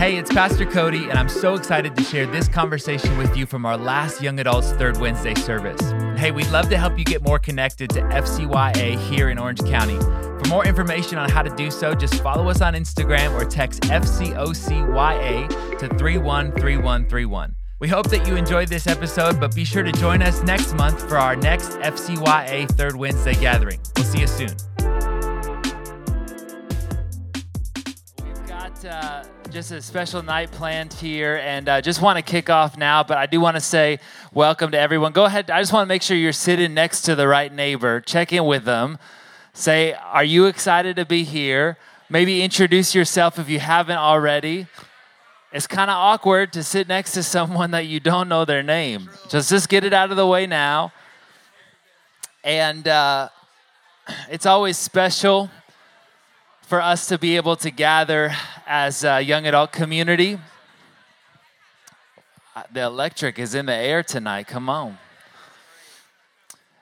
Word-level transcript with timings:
Hey, 0.00 0.16
it's 0.16 0.32
Pastor 0.32 0.64
Cody, 0.64 1.10
and 1.10 1.18
I'm 1.18 1.28
so 1.28 1.52
excited 1.52 1.94
to 1.94 2.02
share 2.02 2.26
this 2.26 2.48
conversation 2.48 3.18
with 3.18 3.36
you 3.36 3.44
from 3.44 3.66
our 3.66 3.76
last 3.76 4.22
Young 4.22 4.40
Adults 4.40 4.72
Third 4.72 4.96
Wednesday 4.96 5.34
service. 5.34 5.78
Hey, 6.18 6.30
we'd 6.30 6.48
love 6.48 6.70
to 6.70 6.78
help 6.78 6.98
you 6.98 7.04
get 7.04 7.20
more 7.20 7.38
connected 7.38 7.90
to 7.90 8.00
FCYA 8.00 8.98
here 8.98 9.28
in 9.28 9.36
Orange 9.36 9.62
County. 9.66 9.98
For 9.98 10.48
more 10.48 10.66
information 10.66 11.18
on 11.18 11.28
how 11.28 11.42
to 11.42 11.54
do 11.54 11.70
so, 11.70 11.94
just 11.94 12.22
follow 12.22 12.48
us 12.48 12.62
on 12.62 12.72
Instagram 12.72 13.38
or 13.38 13.44
text 13.44 13.82
FCOCYA 13.82 15.48
to 15.78 15.88
313131. 15.98 17.54
We 17.78 17.88
hope 17.88 18.08
that 18.08 18.26
you 18.26 18.36
enjoyed 18.36 18.68
this 18.68 18.86
episode, 18.86 19.38
but 19.38 19.54
be 19.54 19.66
sure 19.66 19.82
to 19.82 19.92
join 19.92 20.22
us 20.22 20.42
next 20.44 20.72
month 20.76 21.06
for 21.10 21.18
our 21.18 21.36
next 21.36 21.72
FCYA 21.72 22.70
Third 22.70 22.96
Wednesday 22.96 23.34
gathering. 23.34 23.80
We'll 23.96 24.06
see 24.06 24.20
you 24.20 24.26
soon. 24.26 24.56
Uh, 28.84 29.24
just 29.50 29.72
a 29.72 29.82
special 29.82 30.22
night 30.22 30.50
planned 30.50 30.92
here, 30.92 31.36
and 31.42 31.68
uh, 31.68 31.80
just 31.80 32.00
want 32.00 32.16
to 32.16 32.22
kick 32.22 32.50
off 32.50 32.76
now. 32.76 33.02
But 33.02 33.18
I 33.18 33.26
do 33.26 33.40
want 33.40 33.56
to 33.56 33.60
say 33.60 33.98
welcome 34.32 34.70
to 34.70 34.78
everyone. 34.78 35.12
Go 35.12 35.24
ahead. 35.24 35.50
I 35.50 35.60
just 35.60 35.72
want 35.72 35.84
to 35.84 35.88
make 35.88 36.02
sure 36.02 36.16
you're 36.16 36.32
sitting 36.32 36.74
next 36.74 37.02
to 37.02 37.14
the 37.14 37.28
right 37.28 37.52
neighbor. 37.52 38.00
Check 38.00 38.32
in 38.32 38.44
with 38.46 38.64
them. 38.64 38.98
Say, 39.52 39.92
are 39.92 40.24
you 40.24 40.46
excited 40.46 40.96
to 40.96 41.04
be 41.04 41.24
here? 41.24 41.76
Maybe 42.08 42.42
introduce 42.42 42.94
yourself 42.94 43.38
if 43.38 43.48
you 43.48 43.58
haven't 43.58 43.98
already. 43.98 44.66
It's 45.52 45.66
kind 45.66 45.90
of 45.90 45.96
awkward 45.96 46.52
to 46.52 46.62
sit 46.62 46.88
next 46.88 47.12
to 47.12 47.22
someone 47.22 47.72
that 47.72 47.86
you 47.86 48.00
don't 48.00 48.28
know 48.28 48.44
their 48.44 48.62
name. 48.62 49.10
Just 49.28 49.50
just 49.50 49.68
get 49.68 49.84
it 49.84 49.92
out 49.92 50.10
of 50.10 50.16
the 50.16 50.26
way 50.26 50.46
now. 50.46 50.92
And 52.44 52.86
uh, 52.86 53.28
it's 54.30 54.46
always 54.46 54.78
special 54.78 55.50
for 56.70 56.80
us 56.80 57.06
to 57.06 57.18
be 57.18 57.34
able 57.34 57.56
to 57.56 57.68
gather 57.68 58.32
as 58.64 59.02
a 59.02 59.20
young 59.20 59.44
adult 59.44 59.72
community. 59.72 60.38
Uh, 62.54 62.62
The 62.72 62.82
electric 62.82 63.40
is 63.40 63.56
in 63.56 63.66
the 63.66 63.74
air 63.74 64.04
tonight. 64.04 64.46
Come 64.46 64.68
on. 64.68 64.96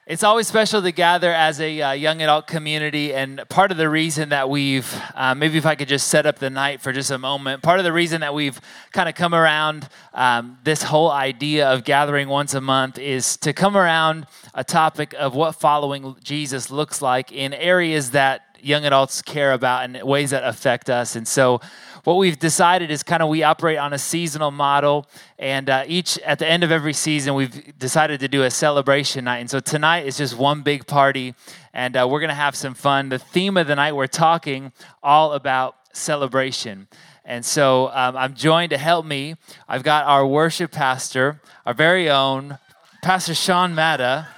It's 0.06 0.22
always 0.22 0.46
special 0.46 0.82
to 0.82 0.92
gather 0.92 1.32
as 1.32 1.58
a 1.58 1.80
uh, 1.80 1.92
young 1.92 2.20
adult 2.20 2.46
community, 2.46 3.14
and 3.14 3.42
part 3.48 3.70
of 3.70 3.78
the 3.78 3.88
reason 3.88 4.28
that 4.28 4.50
we've, 4.50 4.94
uh, 5.14 5.34
maybe 5.34 5.56
if 5.56 5.64
I 5.64 5.74
could 5.74 5.88
just 5.88 6.08
set 6.08 6.26
up 6.26 6.38
the 6.38 6.50
night 6.50 6.82
for 6.82 6.92
just 6.92 7.10
a 7.10 7.18
moment, 7.18 7.62
part 7.62 7.78
of 7.78 7.84
the 7.84 7.92
reason 7.92 8.20
that 8.20 8.34
we've 8.34 8.60
kind 8.92 9.08
of 9.08 9.14
come 9.14 9.34
around 9.34 9.88
um, 10.12 10.58
this 10.64 10.82
whole 10.82 11.10
idea 11.10 11.66
of 11.66 11.84
gathering 11.84 12.28
once 12.28 12.52
a 12.52 12.60
month 12.60 12.98
is 12.98 13.38
to 13.38 13.54
come 13.54 13.74
around 13.74 14.26
a 14.52 14.64
topic 14.64 15.14
of 15.18 15.34
what 15.34 15.52
following 15.56 16.14
Jesus 16.22 16.70
looks 16.70 17.00
like 17.00 17.32
in 17.32 17.54
areas 17.54 18.10
that 18.10 18.47
young 18.60 18.84
adults 18.84 19.22
care 19.22 19.52
about 19.52 19.84
and 19.84 20.02
ways 20.02 20.30
that 20.30 20.44
affect 20.44 20.90
us. 20.90 21.16
And 21.16 21.26
so, 21.26 21.60
what 22.04 22.16
we've 22.16 22.38
decided 22.38 22.90
is 22.90 23.02
kind 23.02 23.22
of 23.22 23.28
we 23.28 23.42
operate 23.42 23.76
on 23.76 23.92
a 23.92 23.98
seasonal 23.98 24.50
model, 24.50 25.06
and 25.38 25.68
uh, 25.68 25.84
each 25.86 26.18
at 26.20 26.38
the 26.38 26.46
end 26.46 26.64
of 26.64 26.70
every 26.70 26.94
season, 26.94 27.34
we've 27.34 27.78
decided 27.78 28.20
to 28.20 28.28
do 28.28 28.44
a 28.44 28.50
celebration 28.50 29.24
night. 29.24 29.38
And 29.38 29.50
so 29.50 29.60
tonight 29.60 30.06
is 30.06 30.16
just 30.16 30.36
one 30.36 30.62
big 30.62 30.86
party, 30.86 31.34
and 31.74 31.96
uh, 31.96 32.06
we're 32.08 32.20
gonna 32.20 32.34
have 32.34 32.56
some 32.56 32.72
fun. 32.72 33.10
The 33.10 33.18
theme 33.18 33.56
of 33.58 33.66
the 33.66 33.76
night 33.76 33.94
we're 33.94 34.06
talking 34.06 34.72
all 35.02 35.34
about 35.34 35.76
celebration. 35.92 36.88
And 37.24 37.44
so 37.44 37.88
um, 37.88 38.16
I'm 38.16 38.34
joined 38.34 38.70
to 38.70 38.78
help 38.78 39.04
me. 39.04 39.36
I've 39.68 39.82
got 39.82 40.06
our 40.06 40.26
worship 40.26 40.72
pastor, 40.72 41.42
our 41.66 41.74
very 41.74 42.08
own 42.08 42.58
Pastor 43.02 43.34
Sean 43.34 43.74
Matta, 43.74 44.28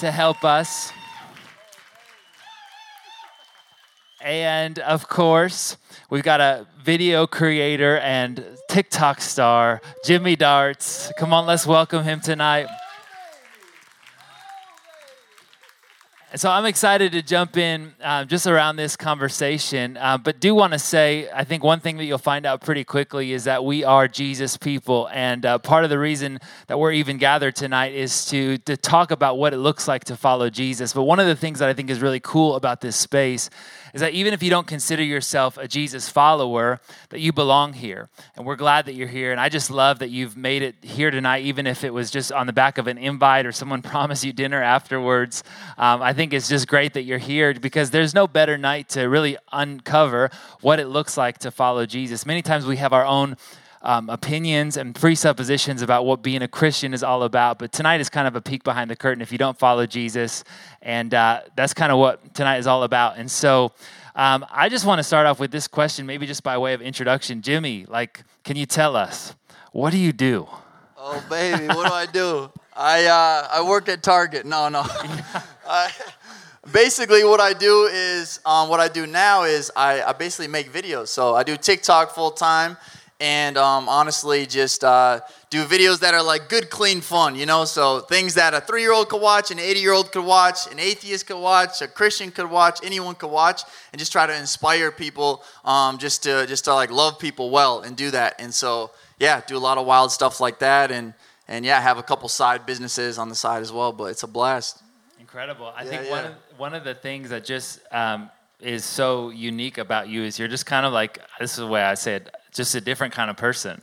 to 0.00 0.10
help 0.10 0.44
us. 0.44 0.92
And 4.26 4.80
of 4.80 5.08
course, 5.08 5.76
we've 6.10 6.24
got 6.24 6.40
a 6.40 6.66
video 6.82 7.28
creator 7.28 7.98
and 7.98 8.44
TikTok 8.68 9.20
star, 9.20 9.80
Jimmy 10.04 10.34
Darts. 10.34 11.12
Come 11.16 11.32
on, 11.32 11.46
let's 11.46 11.64
welcome 11.64 12.02
him 12.02 12.20
tonight. 12.20 12.66
So 16.34 16.50
I'm 16.50 16.66
excited 16.66 17.12
to 17.12 17.22
jump 17.22 17.56
in 17.56 17.94
uh, 18.02 18.24
just 18.24 18.48
around 18.48 18.76
this 18.76 18.96
conversation, 18.96 19.96
uh, 19.96 20.18
but 20.18 20.40
do 20.40 20.54
want 20.56 20.72
to 20.72 20.78
say 20.78 21.30
I 21.32 21.44
think 21.44 21.62
one 21.62 21.78
thing 21.78 21.96
that 21.96 22.04
you'll 22.04 22.18
find 22.18 22.44
out 22.44 22.60
pretty 22.60 22.82
quickly 22.82 23.32
is 23.32 23.44
that 23.44 23.64
we 23.64 23.84
are 23.84 24.08
Jesus 24.08 24.56
people, 24.56 25.08
and 25.12 25.46
uh, 25.46 25.58
part 25.58 25.84
of 25.84 25.90
the 25.90 25.98
reason 25.98 26.40
that 26.66 26.78
we're 26.78 26.92
even 26.92 27.16
gathered 27.16 27.54
tonight 27.54 27.94
is 27.94 28.26
to 28.26 28.58
to 28.58 28.76
talk 28.76 29.12
about 29.12 29.38
what 29.38 29.54
it 29.54 29.58
looks 29.58 29.86
like 29.86 30.02
to 30.04 30.16
follow 30.16 30.50
Jesus. 30.50 30.92
But 30.92 31.04
one 31.04 31.20
of 31.20 31.26
the 31.26 31.36
things 31.36 31.60
that 31.60 31.68
I 31.68 31.72
think 31.72 31.88
is 31.88 32.02
really 32.02 32.20
cool 32.20 32.56
about 32.56 32.80
this 32.80 32.96
space 32.96 33.48
is 33.96 34.00
that 34.00 34.12
even 34.12 34.34
if 34.34 34.42
you 34.42 34.50
don't 34.50 34.66
consider 34.66 35.02
yourself 35.02 35.56
a 35.56 35.66
Jesus 35.66 36.06
follower, 36.06 36.82
that 37.08 37.20
you 37.20 37.32
belong 37.32 37.72
here, 37.72 38.10
and 38.36 38.44
we're 38.44 38.54
glad 38.54 38.84
that 38.84 38.92
you're 38.92 39.08
here. 39.08 39.32
And 39.32 39.40
I 39.40 39.48
just 39.48 39.70
love 39.70 40.00
that 40.00 40.10
you've 40.10 40.36
made 40.36 40.60
it 40.60 40.74
here 40.82 41.10
tonight, 41.10 41.46
even 41.46 41.66
if 41.66 41.82
it 41.82 41.94
was 41.94 42.10
just 42.10 42.30
on 42.30 42.46
the 42.46 42.52
back 42.52 42.76
of 42.76 42.88
an 42.88 42.98
invite 42.98 43.46
or 43.46 43.52
someone 43.52 43.80
promised 43.96 44.22
you 44.22 44.34
dinner 44.34 44.62
afterwards. 44.62 45.42
Um, 45.78 46.02
I 46.02 46.12
think 46.12 46.34
it's 46.34 46.46
just 46.46 46.68
great 46.68 46.92
that 46.92 47.04
you're 47.04 47.16
here 47.16 47.54
because 47.54 47.90
there's 47.90 48.12
no 48.12 48.26
better 48.26 48.58
night 48.58 48.90
to 48.90 49.04
really 49.04 49.38
uncover 49.50 50.28
what 50.60 50.78
it 50.78 50.88
looks 50.88 51.16
like 51.16 51.38
to 51.38 51.50
follow 51.50 51.86
Jesus. 51.86 52.26
Many 52.26 52.42
times 52.42 52.66
we 52.66 52.76
have 52.76 52.92
our 52.92 53.06
own 53.06 53.38
um, 53.86 54.10
opinions 54.10 54.76
and 54.76 54.94
presuppositions 54.96 55.80
about 55.80 56.04
what 56.04 56.20
being 56.20 56.42
a 56.42 56.48
Christian 56.48 56.92
is 56.92 57.04
all 57.04 57.22
about, 57.22 57.60
but 57.60 57.70
tonight 57.70 58.00
is 58.00 58.10
kind 58.10 58.26
of 58.26 58.34
a 58.34 58.40
peek 58.40 58.64
behind 58.64 58.90
the 58.90 58.96
curtain 58.96 59.22
if 59.22 59.30
you 59.30 59.38
don't 59.38 59.56
follow 59.56 59.86
Jesus, 59.86 60.42
and 60.82 61.14
uh, 61.14 61.42
that's 61.54 61.72
kind 61.72 61.92
of 61.92 61.98
what 61.98 62.34
tonight 62.34 62.58
is 62.58 62.66
all 62.66 62.82
about. 62.82 63.16
And 63.16 63.30
so, 63.30 63.70
um, 64.16 64.44
I 64.50 64.68
just 64.68 64.86
want 64.86 64.98
to 64.98 65.04
start 65.04 65.26
off 65.26 65.38
with 65.38 65.52
this 65.52 65.68
question, 65.68 66.04
maybe 66.04 66.26
just 66.26 66.42
by 66.42 66.58
way 66.58 66.74
of 66.74 66.82
introduction. 66.82 67.42
Jimmy, 67.42 67.86
like, 67.86 68.24
can 68.42 68.56
you 68.56 68.66
tell 68.66 68.96
us 68.96 69.36
what 69.70 69.92
do 69.92 69.98
you 69.98 70.12
do? 70.12 70.48
Oh 70.98 71.24
baby, 71.30 71.68
what 71.68 71.86
do 71.86 71.92
I 71.94 72.06
do? 72.06 72.50
I 72.74 73.04
uh, 73.04 73.48
I 73.52 73.68
work 73.68 73.88
at 73.88 74.02
Target. 74.02 74.46
No, 74.46 74.68
no. 74.68 74.82
I, 75.68 75.92
basically, 76.72 77.22
what 77.22 77.40
I 77.40 77.52
do 77.52 77.84
is 77.92 78.40
um, 78.44 78.68
what 78.68 78.80
I 78.80 78.88
do 78.88 79.06
now 79.06 79.44
is 79.44 79.70
I, 79.76 80.02
I 80.02 80.12
basically 80.12 80.48
make 80.48 80.72
videos. 80.72 81.08
So 81.08 81.36
I 81.36 81.44
do 81.44 81.56
TikTok 81.56 82.10
full 82.10 82.32
time, 82.32 82.76
and 83.20 83.56
um, 83.56 83.88
honestly, 83.88 84.44
just 84.46 84.84
uh, 84.84 85.20
do 85.50 85.64
videos 85.64 86.00
that 86.00 86.12
are 86.14 86.22
like 86.22 86.48
good, 86.48 86.68
clean 86.70 87.00
fun. 87.00 87.34
You 87.34 87.46
know, 87.46 87.64
so 87.64 88.00
things 88.00 88.34
that 88.34 88.52
a 88.54 88.60
three-year-old 88.60 89.08
could 89.08 89.22
watch, 89.22 89.50
an 89.50 89.58
80-year-old 89.58 90.12
could 90.12 90.24
watch, 90.24 90.70
an 90.70 90.78
atheist 90.78 91.26
could 91.26 91.40
watch, 91.40 91.80
a 91.80 91.88
Christian 91.88 92.30
could 92.30 92.50
watch, 92.50 92.80
anyone 92.84 93.14
could 93.14 93.30
watch, 93.30 93.62
and 93.92 93.98
just 93.98 94.12
try 94.12 94.26
to 94.26 94.36
inspire 94.36 94.90
people, 94.92 95.42
um, 95.64 95.96
just 95.98 96.22
to 96.24 96.46
just 96.46 96.64
to 96.66 96.74
like 96.74 96.90
love 96.90 97.18
people 97.18 97.50
well 97.50 97.80
and 97.80 97.96
do 97.96 98.10
that. 98.10 98.34
And 98.38 98.52
so 98.52 98.90
yeah, 99.18 99.40
do 99.46 99.56
a 99.56 99.58
lot 99.58 99.78
of 99.78 99.86
wild 99.86 100.12
stuff 100.12 100.40
like 100.40 100.58
that, 100.58 100.90
and 100.90 101.14
and 101.48 101.64
yeah, 101.64 101.80
have 101.80 101.96
a 101.96 102.02
couple 102.02 102.28
side 102.28 102.66
businesses 102.66 103.18
on 103.18 103.28
the 103.28 103.34
side 103.34 103.62
as 103.62 103.72
well. 103.72 103.92
But 103.92 104.04
it's 104.10 104.22
a 104.24 104.26
blast. 104.28 104.82
Incredible. 105.18 105.72
I 105.74 105.84
Yeah, 105.84 105.90
think 105.90 106.04
yeah. 106.04 106.10
one 106.10 106.24
of 106.26 106.32
one 106.58 106.74
of 106.74 106.84
the 106.84 106.94
things 106.94 107.30
that 107.30 107.44
just 107.44 107.80
um, 107.92 108.30
is 108.60 108.84
so 108.84 109.30
unique 109.30 109.78
about 109.78 110.08
you 110.08 110.22
is 110.22 110.38
you're 110.38 110.48
just 110.48 110.66
kind 110.66 110.84
of 110.86 110.92
like 110.92 111.18
this 111.40 111.52
is 111.52 111.56
the 111.58 111.66
way 111.66 111.82
I 111.82 111.94
say 111.94 112.14
it, 112.16 112.34
just 112.56 112.74
a 112.74 112.80
different 112.80 113.14
kind 113.14 113.30
of 113.30 113.36
person. 113.36 113.80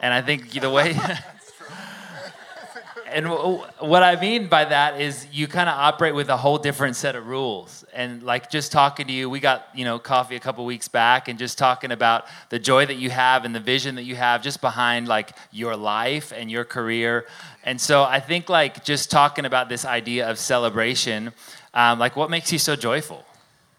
And 0.00 0.12
I 0.12 0.22
think 0.22 0.50
the 0.50 0.70
way 0.70 0.98
and 3.16 3.26
w- 3.26 3.62
what 3.80 4.02
I 4.02 4.20
mean 4.20 4.48
by 4.48 4.64
that 4.66 5.00
is 5.00 5.26
you 5.32 5.46
kind 5.46 5.68
of 5.68 5.74
operate 5.78 6.14
with 6.14 6.28
a 6.28 6.36
whole 6.36 6.58
different 6.58 6.96
set 6.96 7.16
of 7.16 7.26
rules. 7.26 7.84
And 7.92 8.22
like 8.22 8.50
just 8.50 8.72
talking 8.72 9.06
to 9.06 9.12
you, 9.12 9.30
we 9.30 9.40
got, 9.40 9.68
you 9.74 9.84
know, 9.84 9.98
coffee 9.98 10.36
a 10.36 10.40
couple 10.40 10.64
weeks 10.64 10.88
back 10.88 11.28
and 11.28 11.38
just 11.38 11.56
talking 11.56 11.92
about 11.92 12.26
the 12.50 12.58
joy 12.58 12.84
that 12.84 12.96
you 12.96 13.10
have 13.10 13.44
and 13.44 13.54
the 13.54 13.60
vision 13.60 13.94
that 13.94 14.02
you 14.02 14.16
have 14.16 14.42
just 14.42 14.60
behind 14.60 15.08
like 15.08 15.30
your 15.52 15.76
life 15.76 16.32
and 16.36 16.50
your 16.50 16.64
career. 16.64 17.26
And 17.64 17.80
so 17.80 18.02
I 18.02 18.20
think 18.20 18.48
like 18.48 18.84
just 18.84 19.10
talking 19.10 19.44
about 19.44 19.68
this 19.68 19.84
idea 19.84 20.28
of 20.28 20.38
celebration, 20.38 21.32
um, 21.74 21.98
like 21.98 22.16
what 22.16 22.28
makes 22.28 22.52
you 22.52 22.58
so 22.58 22.76
joyful? 22.76 23.24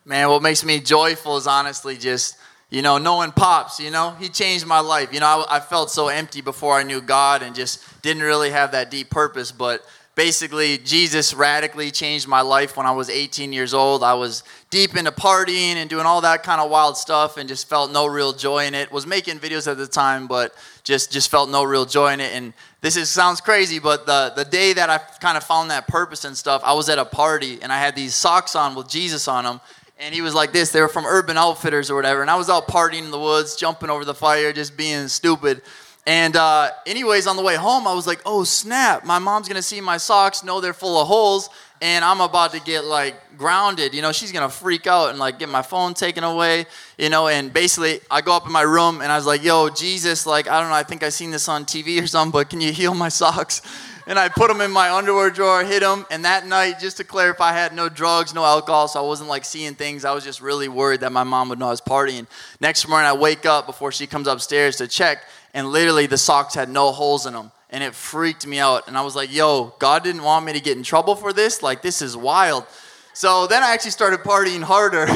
Man, 0.05 0.29
what 0.29 0.41
makes 0.41 0.63
me 0.63 0.79
joyful 0.79 1.37
is 1.37 1.47
honestly 1.47 1.97
just 1.97 2.37
you 2.69 2.81
know 2.81 2.97
knowing 2.97 3.31
pops. 3.31 3.79
You 3.79 3.91
know, 3.91 4.11
he 4.19 4.29
changed 4.29 4.65
my 4.65 4.79
life. 4.79 5.13
You 5.13 5.19
know, 5.19 5.45
I, 5.49 5.57
I 5.57 5.59
felt 5.59 5.91
so 5.91 6.07
empty 6.07 6.41
before 6.41 6.75
I 6.75 6.83
knew 6.83 7.01
God 7.01 7.41
and 7.41 7.55
just 7.55 7.83
didn't 8.01 8.23
really 8.23 8.51
have 8.51 8.71
that 8.71 8.91
deep 8.91 9.09
purpose, 9.09 9.51
but. 9.51 9.85
Basically, 10.17 10.79
Jesus 10.79 11.35
radically 11.35 11.91
changed 11.91 12.27
my 12.27 12.41
life 12.41 12.75
when 12.75 12.87
I 12.87 12.91
was 12.91 13.07
18 13.07 13.53
years 13.53 13.71
old. 13.71 14.01
I 14.01 14.15
was 14.15 14.43
deep 14.71 14.97
into 14.97 15.11
partying 15.11 15.75
and 15.75 15.87
doing 15.87 16.07
all 16.07 16.21
that 16.21 16.41
kind 16.41 16.59
of 16.59 16.71
wild 16.71 16.97
stuff 16.97 17.37
and 17.37 17.47
just 17.47 17.69
felt 17.69 17.91
no 17.91 18.07
real 18.07 18.33
joy 18.33 18.65
in 18.65 18.73
it. 18.73 18.91
Was 18.91 19.05
making 19.05 19.37
videos 19.37 19.69
at 19.69 19.77
the 19.77 19.85
time, 19.85 20.25
but 20.25 20.55
just 20.83 21.11
just 21.11 21.29
felt 21.29 21.51
no 21.51 21.63
real 21.63 21.85
joy 21.85 22.13
in 22.13 22.19
it. 22.19 22.33
And 22.33 22.53
this 22.81 22.97
is 22.97 23.11
sounds 23.11 23.41
crazy, 23.41 23.77
but 23.77 24.07
the 24.07 24.33
the 24.35 24.43
day 24.43 24.73
that 24.73 24.89
I 24.89 24.97
kind 24.97 25.37
of 25.37 25.43
found 25.43 25.69
that 25.69 25.87
purpose 25.87 26.25
and 26.25 26.35
stuff, 26.35 26.63
I 26.65 26.73
was 26.73 26.89
at 26.89 26.97
a 26.97 27.05
party 27.05 27.59
and 27.61 27.71
I 27.71 27.77
had 27.77 27.95
these 27.95 28.15
socks 28.15 28.55
on 28.55 28.73
with 28.73 28.89
Jesus 28.89 29.27
on 29.27 29.43
them. 29.43 29.61
And 29.99 30.13
he 30.13 30.21
was 30.21 30.35
like 30.35 30.53
this. 30.53 30.71
They 30.71 30.81
were 30.81 30.87
from 30.87 31.05
Urban 31.05 31.37
Outfitters 31.37 31.89
or 31.89 31.95
whatever. 31.95 32.21
And 32.21 32.29
I 32.29 32.35
was 32.35 32.49
out 32.49 32.67
partying 32.67 33.05
in 33.05 33.11
the 33.11 33.19
woods, 33.19 33.55
jumping 33.55 33.89
over 33.89 34.05
the 34.05 34.13
fire, 34.13 34.53
just 34.53 34.77
being 34.77 35.07
stupid. 35.07 35.61
And 36.07 36.37
uh, 36.37 36.69
anyways, 36.85 37.27
on 37.27 37.35
the 37.35 37.41
way 37.41 37.55
home, 37.55 37.85
I 37.85 37.93
was 37.93 38.07
like, 38.07 38.21
"Oh 38.25 38.45
snap! 38.45 39.03
My 39.03 39.19
mom's 39.19 39.49
gonna 39.49 39.61
see 39.61 39.81
my 39.81 39.97
socks, 39.97 40.41
know 40.41 40.61
they're 40.61 40.73
full 40.73 41.01
of 41.01 41.05
holes, 41.05 41.49
and 41.81 42.05
I'm 42.05 42.21
about 42.21 42.53
to 42.53 42.61
get 42.61 42.85
like 42.85 43.15
grounded. 43.37 43.93
You 43.93 44.01
know, 44.01 44.13
she's 44.13 44.31
gonna 44.31 44.47
freak 44.47 44.87
out 44.87 45.09
and 45.09 45.19
like 45.19 45.37
get 45.37 45.49
my 45.49 45.61
phone 45.61 45.93
taken 45.93 46.23
away. 46.23 46.65
You 46.97 47.09
know, 47.09 47.27
and 47.27 47.51
basically 47.51 47.99
I 48.09 48.21
go 48.21 48.33
up 48.33 48.45
in 48.45 48.53
my 48.53 48.61
room 48.61 49.01
and 49.01 49.11
I 49.11 49.17
was 49.17 49.25
like, 49.25 49.43
"Yo, 49.43 49.67
Jesus, 49.67 50.25
like 50.25 50.47
I 50.47 50.61
don't 50.61 50.69
know, 50.69 50.75
I 50.75 50.83
think 50.83 51.03
I 51.03 51.09
seen 51.09 51.31
this 51.31 51.49
on 51.49 51.65
TV 51.65 52.01
or 52.01 52.07
something, 52.07 52.31
but 52.31 52.49
can 52.49 52.61
you 52.61 52.71
heal 52.71 52.93
my 52.93 53.09
socks?" 53.21 53.61
And 54.07 54.17
I 54.17 54.29
put 54.29 54.47
them 54.47 54.61
in 54.61 54.71
my 54.71 54.89
underwear 54.89 55.29
drawer, 55.29 55.63
hid 55.63 55.83
them, 55.83 56.05
and 56.09 56.25
that 56.25 56.47
night, 56.47 56.79
just 56.79 56.97
to 56.97 57.03
clarify, 57.03 57.49
I 57.49 57.53
had 57.53 57.75
no 57.75 57.89
drugs, 57.89 58.33
no 58.33 58.43
alcohol, 58.43 58.87
so 58.87 59.03
I 59.03 59.05
wasn't 59.05 59.29
like 59.29 59.43
seeing 59.43 59.75
things. 59.75 60.05
I 60.05 60.13
was 60.13 60.23
just 60.23 60.41
really 60.41 60.69
worried 60.69 61.01
that 61.01 61.11
my 61.11 61.23
mom 61.23 61.49
would 61.49 61.59
know 61.59 61.67
I 61.67 61.71
was 61.71 61.81
partying. 61.81 62.25
Next 62.61 62.87
morning, 62.87 63.05
I 63.07 63.13
wake 63.13 63.45
up 63.45 63.65
before 63.65 63.91
she 63.91 64.07
comes 64.07 64.27
upstairs 64.27 64.77
to 64.77 64.87
check, 64.87 65.23
and 65.53 65.67
literally 65.67 66.07
the 66.07 66.17
socks 66.17 66.55
had 66.55 66.69
no 66.69 66.91
holes 66.91 67.25
in 67.25 67.33
them 67.33 67.51
and 67.69 67.83
it 67.83 67.93
freaked 67.93 68.47
me 68.47 68.59
out. 68.59 68.87
And 68.87 68.97
I 68.97 69.01
was 69.01 69.15
like, 69.15 69.33
yo, 69.33 69.73
God 69.79 70.03
didn't 70.03 70.23
want 70.23 70.45
me 70.45 70.53
to 70.53 70.59
get 70.59 70.77
in 70.77 70.83
trouble 70.83 71.15
for 71.15 71.33
this. 71.33 71.61
Like, 71.61 71.81
this 71.81 72.01
is 72.01 72.15
wild. 72.15 72.65
So 73.13 73.47
then 73.47 73.63
I 73.63 73.73
actually 73.73 73.91
started 73.91 74.19
partying 74.19 74.63
harder. 74.63 75.07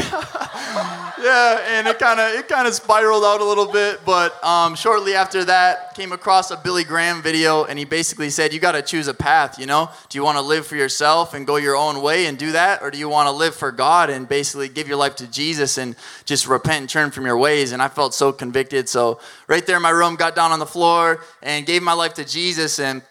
yeah, 1.22 1.78
and 1.78 1.88
it 1.88 2.00
kind 2.00 2.20
of 2.20 2.36
it 2.36 2.48
kind 2.48 2.68
of 2.68 2.74
spiraled 2.74 3.24
out 3.24 3.42
a 3.42 3.44
little 3.44 3.66
bit. 3.66 4.00
But 4.06 4.44
um, 4.44 4.76
shortly 4.76 5.16
after 5.16 5.46
that, 5.46 5.94
came 5.96 6.12
across 6.12 6.52
a 6.52 6.58
Billy 6.58 6.84
Graham 6.84 7.22
video, 7.22 7.66
and 7.66 7.78
he 7.78 7.86
basically 7.86 8.30
said, 8.30 8.54
"You 8.54 8.60
got 8.60 8.74
to 8.74 8.82
choose 8.82 9.08
a 9.08 9.14
path. 9.14 9.60
You 9.60 9.66
know, 9.66 9.90
do 10.10 10.18
you 10.18 10.24
want 10.24 10.38
to 10.38 10.42
live 10.42 10.66
for 10.66 10.76
yourself 10.76 11.34
and 11.34 11.48
go 11.48 11.56
your 11.58 11.76
own 11.76 12.02
way 12.02 12.26
and 12.26 12.38
do 12.38 12.52
that, 12.54 12.82
or 12.82 12.92
do 12.92 12.98
you 12.98 13.10
want 13.10 13.28
to 13.28 13.32
live 13.32 13.56
for 13.56 13.72
God 13.72 14.10
and 14.10 14.28
basically 14.28 14.70
give 14.70 14.88
your 14.88 14.98
life 14.98 15.16
to 15.18 15.28
Jesus 15.28 15.78
and 15.78 15.96
just 16.26 16.48
repent 16.48 16.82
and 16.82 16.90
turn 16.90 17.12
from 17.12 17.26
your 17.26 17.38
ways?" 17.38 17.72
And 17.72 17.82
I 17.82 17.88
felt 17.88 18.14
so 18.14 18.32
convicted. 18.32 18.90
So 18.90 19.20
right 19.48 19.66
there 19.66 19.78
in 19.78 19.82
my 19.84 19.90
room, 19.90 20.16
got 20.16 20.36
down 20.36 20.52
on 20.52 20.60
the 20.60 20.66
floor 20.66 21.24
and 21.42 21.66
gave 21.66 21.84
my 21.84 21.94
life 21.94 22.16
to 22.16 22.26
Jesus 22.26 22.80
and 22.80 23.02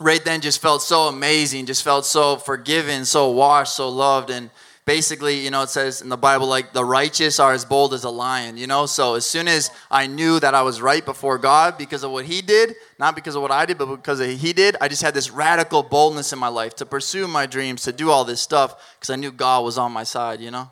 right 0.00 0.24
then 0.24 0.40
just 0.40 0.60
felt 0.60 0.82
so 0.82 1.08
amazing, 1.08 1.66
just 1.66 1.82
felt 1.82 2.06
so 2.06 2.36
forgiven, 2.36 3.04
so 3.04 3.30
washed, 3.30 3.76
so 3.76 3.88
loved. 3.88 4.30
And 4.30 4.50
basically, 4.88 5.38
you 5.38 5.50
know, 5.50 5.60
it 5.60 5.68
says 5.68 6.00
in 6.00 6.08
the 6.08 6.16
Bible, 6.16 6.46
like 6.46 6.72
the 6.72 6.82
righteous 6.82 7.38
are 7.38 7.52
as 7.52 7.62
bold 7.62 7.92
as 7.92 8.04
a 8.04 8.10
lion, 8.10 8.56
you 8.56 8.66
know? 8.66 8.86
So 8.86 9.16
as 9.16 9.26
soon 9.26 9.46
as 9.46 9.70
I 9.90 10.06
knew 10.06 10.40
that 10.40 10.54
I 10.54 10.62
was 10.62 10.80
right 10.80 11.04
before 11.04 11.36
God 11.36 11.76
because 11.76 12.02
of 12.02 12.10
what 12.10 12.24
He 12.24 12.40
did, 12.40 12.74
not 12.98 13.14
because 13.14 13.34
of 13.34 13.42
what 13.42 13.50
I 13.50 13.66
did, 13.66 13.76
but 13.76 13.84
because 13.94 14.18
of 14.18 14.28
what 14.28 14.36
He 14.36 14.54
did, 14.54 14.76
I 14.80 14.88
just 14.88 15.02
had 15.02 15.12
this 15.12 15.30
radical 15.30 15.82
boldness 15.82 16.32
in 16.32 16.38
my 16.38 16.48
life 16.48 16.74
to 16.76 16.86
pursue 16.86 17.28
my 17.28 17.44
dreams, 17.44 17.82
to 17.82 17.92
do 17.92 18.10
all 18.10 18.24
this 18.24 18.40
stuff 18.40 18.96
because 18.96 19.10
I 19.10 19.16
knew 19.16 19.30
God 19.30 19.62
was 19.62 19.76
on 19.76 19.92
my 19.92 20.04
side, 20.04 20.40
you 20.40 20.50
know? 20.50 20.70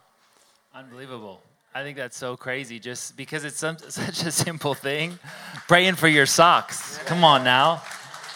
Unbelievable. 0.74 1.42
I 1.74 1.82
think 1.82 1.98
that's 1.98 2.16
so 2.16 2.38
crazy 2.38 2.80
just 2.80 3.18
because 3.18 3.44
it's 3.44 3.58
some, 3.58 3.76
such 3.88 4.24
a 4.24 4.32
simple 4.32 4.72
thing. 4.72 5.18
Praying 5.68 5.96
for 5.96 6.08
your 6.08 6.24
socks. 6.24 6.96
Come 7.04 7.22
on 7.22 7.44
now. 7.44 7.82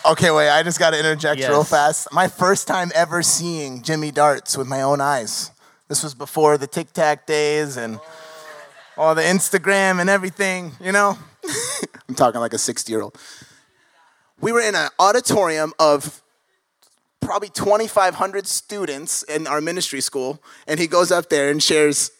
Okay, 0.04 0.30
wait, 0.30 0.50
I 0.50 0.62
just 0.62 0.78
got 0.78 0.90
to 0.90 0.98
interject 0.98 1.40
yes. 1.40 1.48
real 1.48 1.64
fast. 1.64 2.08
My 2.12 2.28
first 2.28 2.68
time 2.68 2.92
ever 2.94 3.22
seeing 3.22 3.80
Jimmy 3.80 4.10
Darts 4.10 4.58
with 4.58 4.66
my 4.66 4.82
own 4.82 5.00
eyes. 5.00 5.52
This 5.90 6.04
was 6.04 6.14
before 6.14 6.56
the 6.56 6.68
TikTok 6.68 7.26
days 7.26 7.76
and 7.76 7.98
all 8.96 9.16
the 9.16 9.22
Instagram 9.22 10.00
and 10.00 10.08
everything, 10.08 10.70
you 10.80 10.92
know? 10.92 11.18
I'm 12.08 12.14
talking 12.14 12.40
like 12.40 12.52
a 12.52 12.58
60 12.58 12.92
year 12.92 13.02
old. 13.02 13.18
We 14.40 14.52
were 14.52 14.60
in 14.60 14.76
an 14.76 14.88
auditorium 15.00 15.72
of 15.80 16.22
probably 17.20 17.48
2,500 17.48 18.46
students 18.46 19.24
in 19.24 19.48
our 19.48 19.60
ministry 19.60 20.00
school, 20.00 20.40
and 20.68 20.78
he 20.78 20.86
goes 20.86 21.10
up 21.10 21.28
there 21.28 21.50
and 21.50 21.60
shares 21.60 22.12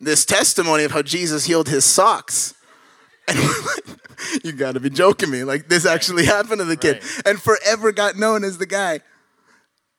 this 0.00 0.24
testimony 0.24 0.82
of 0.82 0.90
how 0.90 1.02
Jesus 1.02 1.44
healed 1.44 1.68
his 1.68 1.84
socks. 1.84 2.54
And 3.28 3.38
you 4.44 4.52
got 4.52 4.74
to 4.74 4.80
be 4.80 4.90
joking 4.90 5.30
me. 5.30 5.42
Like 5.42 5.68
this 5.68 5.84
actually 5.84 6.26
happened 6.26 6.58
to 6.58 6.64
the 6.64 6.76
kid, 6.76 7.02
right. 7.02 7.22
and 7.26 7.42
forever 7.42 7.90
got 7.92 8.16
known 8.16 8.42
as 8.44 8.58
the 8.58 8.66
guy. 8.66 9.00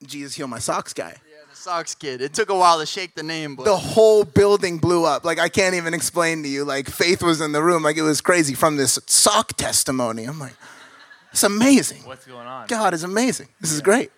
Jesus 0.05 0.35
heal 0.35 0.47
my 0.47 0.59
socks 0.59 0.93
guy. 0.93 1.17
Yeah, 1.65 1.71
socks 1.71 1.95
kid. 1.95 2.21
It 2.21 2.33
took 2.33 2.49
a 2.49 2.55
while 2.55 2.79
to 2.79 2.85
shake 2.85 3.15
the 3.15 3.23
name, 3.23 3.55
but 3.55 3.65
the 3.65 3.77
whole 3.77 4.23
building 4.23 4.77
blew 4.77 5.05
up. 5.05 5.23
Like 5.23 5.39
I 5.39 5.49
can't 5.49 5.75
even 5.75 5.93
explain 5.93 6.43
to 6.43 6.49
you. 6.49 6.63
Like 6.63 6.89
faith 6.89 7.23
was 7.23 7.41
in 7.41 7.51
the 7.51 7.63
room. 7.63 7.83
Like 7.83 7.97
it 7.97 8.01
was 8.01 8.21
crazy 8.21 8.53
from 8.53 8.77
this 8.77 8.99
sock 9.07 9.53
testimony. 9.53 10.25
I'm 10.25 10.39
like, 10.39 10.55
it's 11.31 11.43
amazing. 11.43 12.03
What's 12.03 12.25
going 12.25 12.47
on? 12.47 12.67
God 12.67 12.93
is 12.93 13.03
amazing. 13.03 13.47
This 13.59 13.71
yeah. 13.71 13.75
is 13.75 13.81
great. 13.81 14.11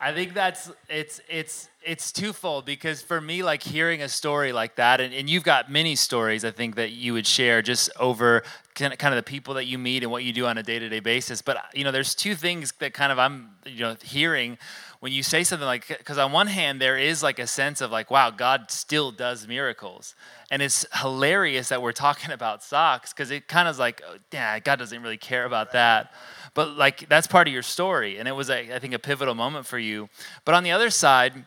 I 0.00 0.12
think 0.12 0.34
that's 0.34 0.68
it's 0.88 1.20
it's 1.28 1.68
it's 1.84 2.10
twofold 2.10 2.64
because 2.64 3.02
for 3.02 3.20
me 3.20 3.44
like 3.44 3.62
hearing 3.62 4.02
a 4.02 4.08
story 4.08 4.52
like 4.52 4.74
that 4.74 5.00
and, 5.00 5.14
and 5.14 5.30
you've 5.30 5.44
got 5.44 5.70
many 5.70 5.94
stories 5.96 6.44
i 6.44 6.50
think 6.50 6.76
that 6.76 6.90
you 6.90 7.12
would 7.12 7.26
share 7.26 7.62
just 7.62 7.90
over 7.98 8.42
kind 8.74 8.92
of, 8.92 8.98
kind 8.98 9.14
of 9.14 9.24
the 9.24 9.28
people 9.28 9.54
that 9.54 9.64
you 9.64 9.78
meet 9.78 10.02
and 10.02 10.10
what 10.10 10.22
you 10.24 10.32
do 10.32 10.46
on 10.46 10.58
a 10.58 10.62
day-to-day 10.62 11.00
basis 11.00 11.42
but 11.42 11.56
you 11.74 11.82
know 11.82 11.90
there's 11.90 12.14
two 12.14 12.34
things 12.34 12.72
that 12.78 12.94
kind 12.94 13.10
of 13.10 13.18
i'm 13.18 13.50
you 13.64 13.80
know 13.80 13.96
hearing 14.02 14.58
when 15.02 15.10
you 15.10 15.24
say 15.24 15.42
something 15.42 15.66
like 15.66 15.88
because 15.88 16.16
on 16.16 16.30
one 16.30 16.46
hand 16.46 16.80
there 16.80 16.96
is 16.96 17.24
like 17.24 17.40
a 17.40 17.46
sense 17.48 17.80
of 17.80 17.90
like 17.90 18.08
wow 18.08 18.30
god 18.30 18.70
still 18.70 19.10
does 19.10 19.48
miracles. 19.48 20.14
And 20.48 20.62
it's 20.62 20.86
hilarious 20.94 21.70
that 21.70 21.82
we're 21.82 21.90
talking 21.90 22.30
about 22.38 22.62
socks 22.62 23.12
because 23.12 23.32
it 23.32 23.48
kind 23.48 23.66
of 23.66 23.74
is 23.74 23.78
like 23.80 24.00
oh, 24.06 24.18
yeah 24.32 24.60
god 24.60 24.78
doesn't 24.78 25.02
really 25.02 25.16
care 25.16 25.44
about 25.44 25.72
that. 25.72 26.14
But 26.54 26.76
like 26.76 27.08
that's 27.08 27.26
part 27.26 27.48
of 27.48 27.52
your 27.52 27.64
story. 27.64 28.18
And 28.18 28.28
it 28.28 28.32
was 28.32 28.48
i 28.48 28.78
think 28.78 28.94
a 28.94 28.98
pivotal 29.00 29.34
moment 29.34 29.66
for 29.66 29.78
you. 29.78 30.08
But 30.44 30.54
on 30.54 30.62
the 30.62 30.70
other 30.70 30.88
side 30.88 31.46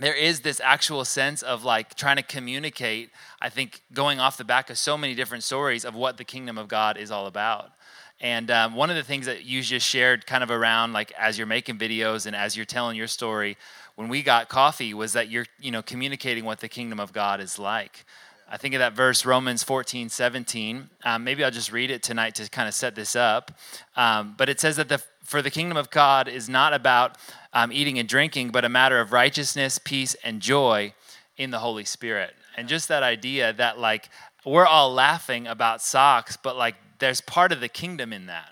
there 0.00 0.14
is 0.14 0.40
this 0.40 0.60
actual 0.62 1.04
sense 1.04 1.42
of 1.42 1.64
like 1.64 1.94
trying 1.94 2.16
to 2.16 2.22
communicate 2.22 3.10
i 3.40 3.48
think 3.48 3.82
going 3.92 4.20
off 4.20 4.36
the 4.36 4.44
back 4.44 4.70
of 4.70 4.78
so 4.78 4.96
many 4.96 5.14
different 5.14 5.42
stories 5.44 5.84
of 5.84 5.94
what 5.94 6.16
the 6.16 6.24
kingdom 6.24 6.58
of 6.58 6.68
god 6.68 6.96
is 6.96 7.10
all 7.10 7.26
about. 7.26 7.72
And 8.20 8.50
um, 8.50 8.74
one 8.74 8.90
of 8.90 8.96
the 8.96 9.04
things 9.04 9.26
that 9.26 9.44
you 9.44 9.62
just 9.62 9.86
shared 9.86 10.26
kind 10.26 10.42
of 10.42 10.50
around 10.50 10.92
like 10.92 11.12
as 11.12 11.38
you're 11.38 11.46
making 11.46 11.78
videos 11.78 12.26
and 12.26 12.34
as 12.34 12.56
you're 12.56 12.66
telling 12.66 12.96
your 12.96 13.06
story 13.06 13.56
when 13.94 14.08
we 14.08 14.22
got 14.22 14.48
coffee 14.48 14.92
was 14.92 15.12
that 15.12 15.28
you're 15.28 15.46
you 15.60 15.70
know 15.70 15.82
communicating 15.82 16.44
what 16.44 16.60
the 16.60 16.68
kingdom 16.68 16.98
of 16.98 17.12
god 17.12 17.40
is 17.40 17.58
like. 17.58 18.04
I 18.50 18.56
think 18.56 18.74
of 18.74 18.80
that 18.80 18.94
verse 18.94 19.24
romans 19.24 19.62
14 19.62 20.08
17 20.08 20.90
um, 21.04 21.24
maybe 21.24 21.44
i'll 21.44 21.50
just 21.50 21.70
read 21.70 21.90
it 21.90 22.02
tonight 22.02 22.34
to 22.36 22.48
kind 22.50 22.66
of 22.66 22.74
set 22.74 22.94
this 22.94 23.14
up. 23.14 23.52
Um, 23.96 24.34
but 24.36 24.48
it 24.48 24.58
says 24.58 24.76
that 24.76 24.88
the 24.88 25.02
for 25.22 25.40
the 25.40 25.50
kingdom 25.50 25.76
of 25.76 25.90
god 25.90 26.26
is 26.26 26.48
not 26.48 26.74
about 26.74 27.16
um, 27.52 27.72
eating 27.72 27.98
and 27.98 28.08
drinking, 28.08 28.50
but 28.50 28.64
a 28.64 28.68
matter 28.68 29.00
of 29.00 29.12
righteousness, 29.12 29.78
peace, 29.78 30.14
and 30.22 30.40
joy 30.40 30.92
in 31.36 31.50
the 31.50 31.58
Holy 31.58 31.84
Spirit. 31.84 32.34
And 32.56 32.68
just 32.68 32.88
that 32.88 33.02
idea 33.02 33.52
that, 33.52 33.78
like, 33.78 34.08
we're 34.44 34.66
all 34.66 34.92
laughing 34.92 35.46
about 35.46 35.82
socks, 35.82 36.36
but, 36.36 36.56
like, 36.56 36.74
there's 36.98 37.20
part 37.20 37.52
of 37.52 37.60
the 37.60 37.68
kingdom 37.68 38.12
in 38.12 38.26
that. 38.26 38.50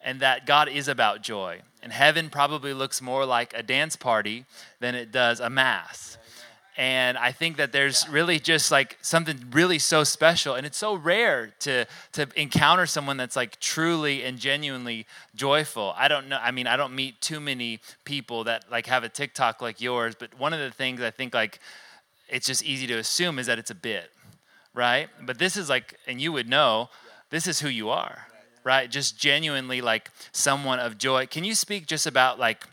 And 0.00 0.20
that 0.20 0.46
God 0.46 0.68
is 0.68 0.88
about 0.88 1.22
joy. 1.22 1.62
And 1.82 1.92
heaven 1.92 2.30
probably 2.30 2.72
looks 2.72 3.02
more 3.02 3.26
like 3.26 3.52
a 3.54 3.62
dance 3.62 3.96
party 3.96 4.44
than 4.80 4.94
it 4.94 5.12
does 5.12 5.40
a 5.40 5.50
mass. 5.50 6.16
And 6.78 7.16
I 7.16 7.32
think 7.32 7.56
that 7.56 7.72
there's 7.72 8.06
really 8.08 8.38
just 8.38 8.70
like 8.70 8.98
something 9.00 9.46
really 9.50 9.78
so 9.78 10.04
special. 10.04 10.54
And 10.54 10.66
it's 10.66 10.76
so 10.76 10.94
rare 10.94 11.54
to, 11.60 11.86
to 12.12 12.28
encounter 12.36 12.84
someone 12.84 13.16
that's 13.16 13.34
like 13.34 13.58
truly 13.60 14.24
and 14.24 14.38
genuinely 14.38 15.06
joyful. 15.34 15.94
I 15.96 16.08
don't 16.08 16.28
know. 16.28 16.38
I 16.40 16.50
mean, 16.50 16.66
I 16.66 16.76
don't 16.76 16.94
meet 16.94 17.18
too 17.22 17.40
many 17.40 17.80
people 18.04 18.44
that 18.44 18.70
like 18.70 18.86
have 18.86 19.04
a 19.04 19.08
TikTok 19.08 19.62
like 19.62 19.80
yours. 19.80 20.14
But 20.18 20.38
one 20.38 20.52
of 20.52 20.60
the 20.60 20.70
things 20.70 21.00
I 21.00 21.10
think 21.10 21.32
like 21.32 21.60
it's 22.28 22.46
just 22.46 22.62
easy 22.62 22.86
to 22.88 22.98
assume 22.98 23.38
is 23.38 23.46
that 23.46 23.58
it's 23.58 23.70
a 23.70 23.74
bit, 23.74 24.10
right? 24.74 25.08
But 25.22 25.38
this 25.38 25.56
is 25.56 25.70
like, 25.70 25.96
and 26.06 26.20
you 26.20 26.30
would 26.32 26.48
know, 26.48 26.90
this 27.30 27.46
is 27.46 27.60
who 27.60 27.68
you 27.68 27.88
are, 27.88 28.26
right? 28.64 28.90
Just 28.90 29.18
genuinely 29.18 29.80
like 29.80 30.10
someone 30.32 30.78
of 30.78 30.98
joy. 30.98 31.26
Can 31.26 31.44
you 31.44 31.54
speak 31.54 31.86
just 31.86 32.06
about 32.06 32.38
like, 32.38 32.64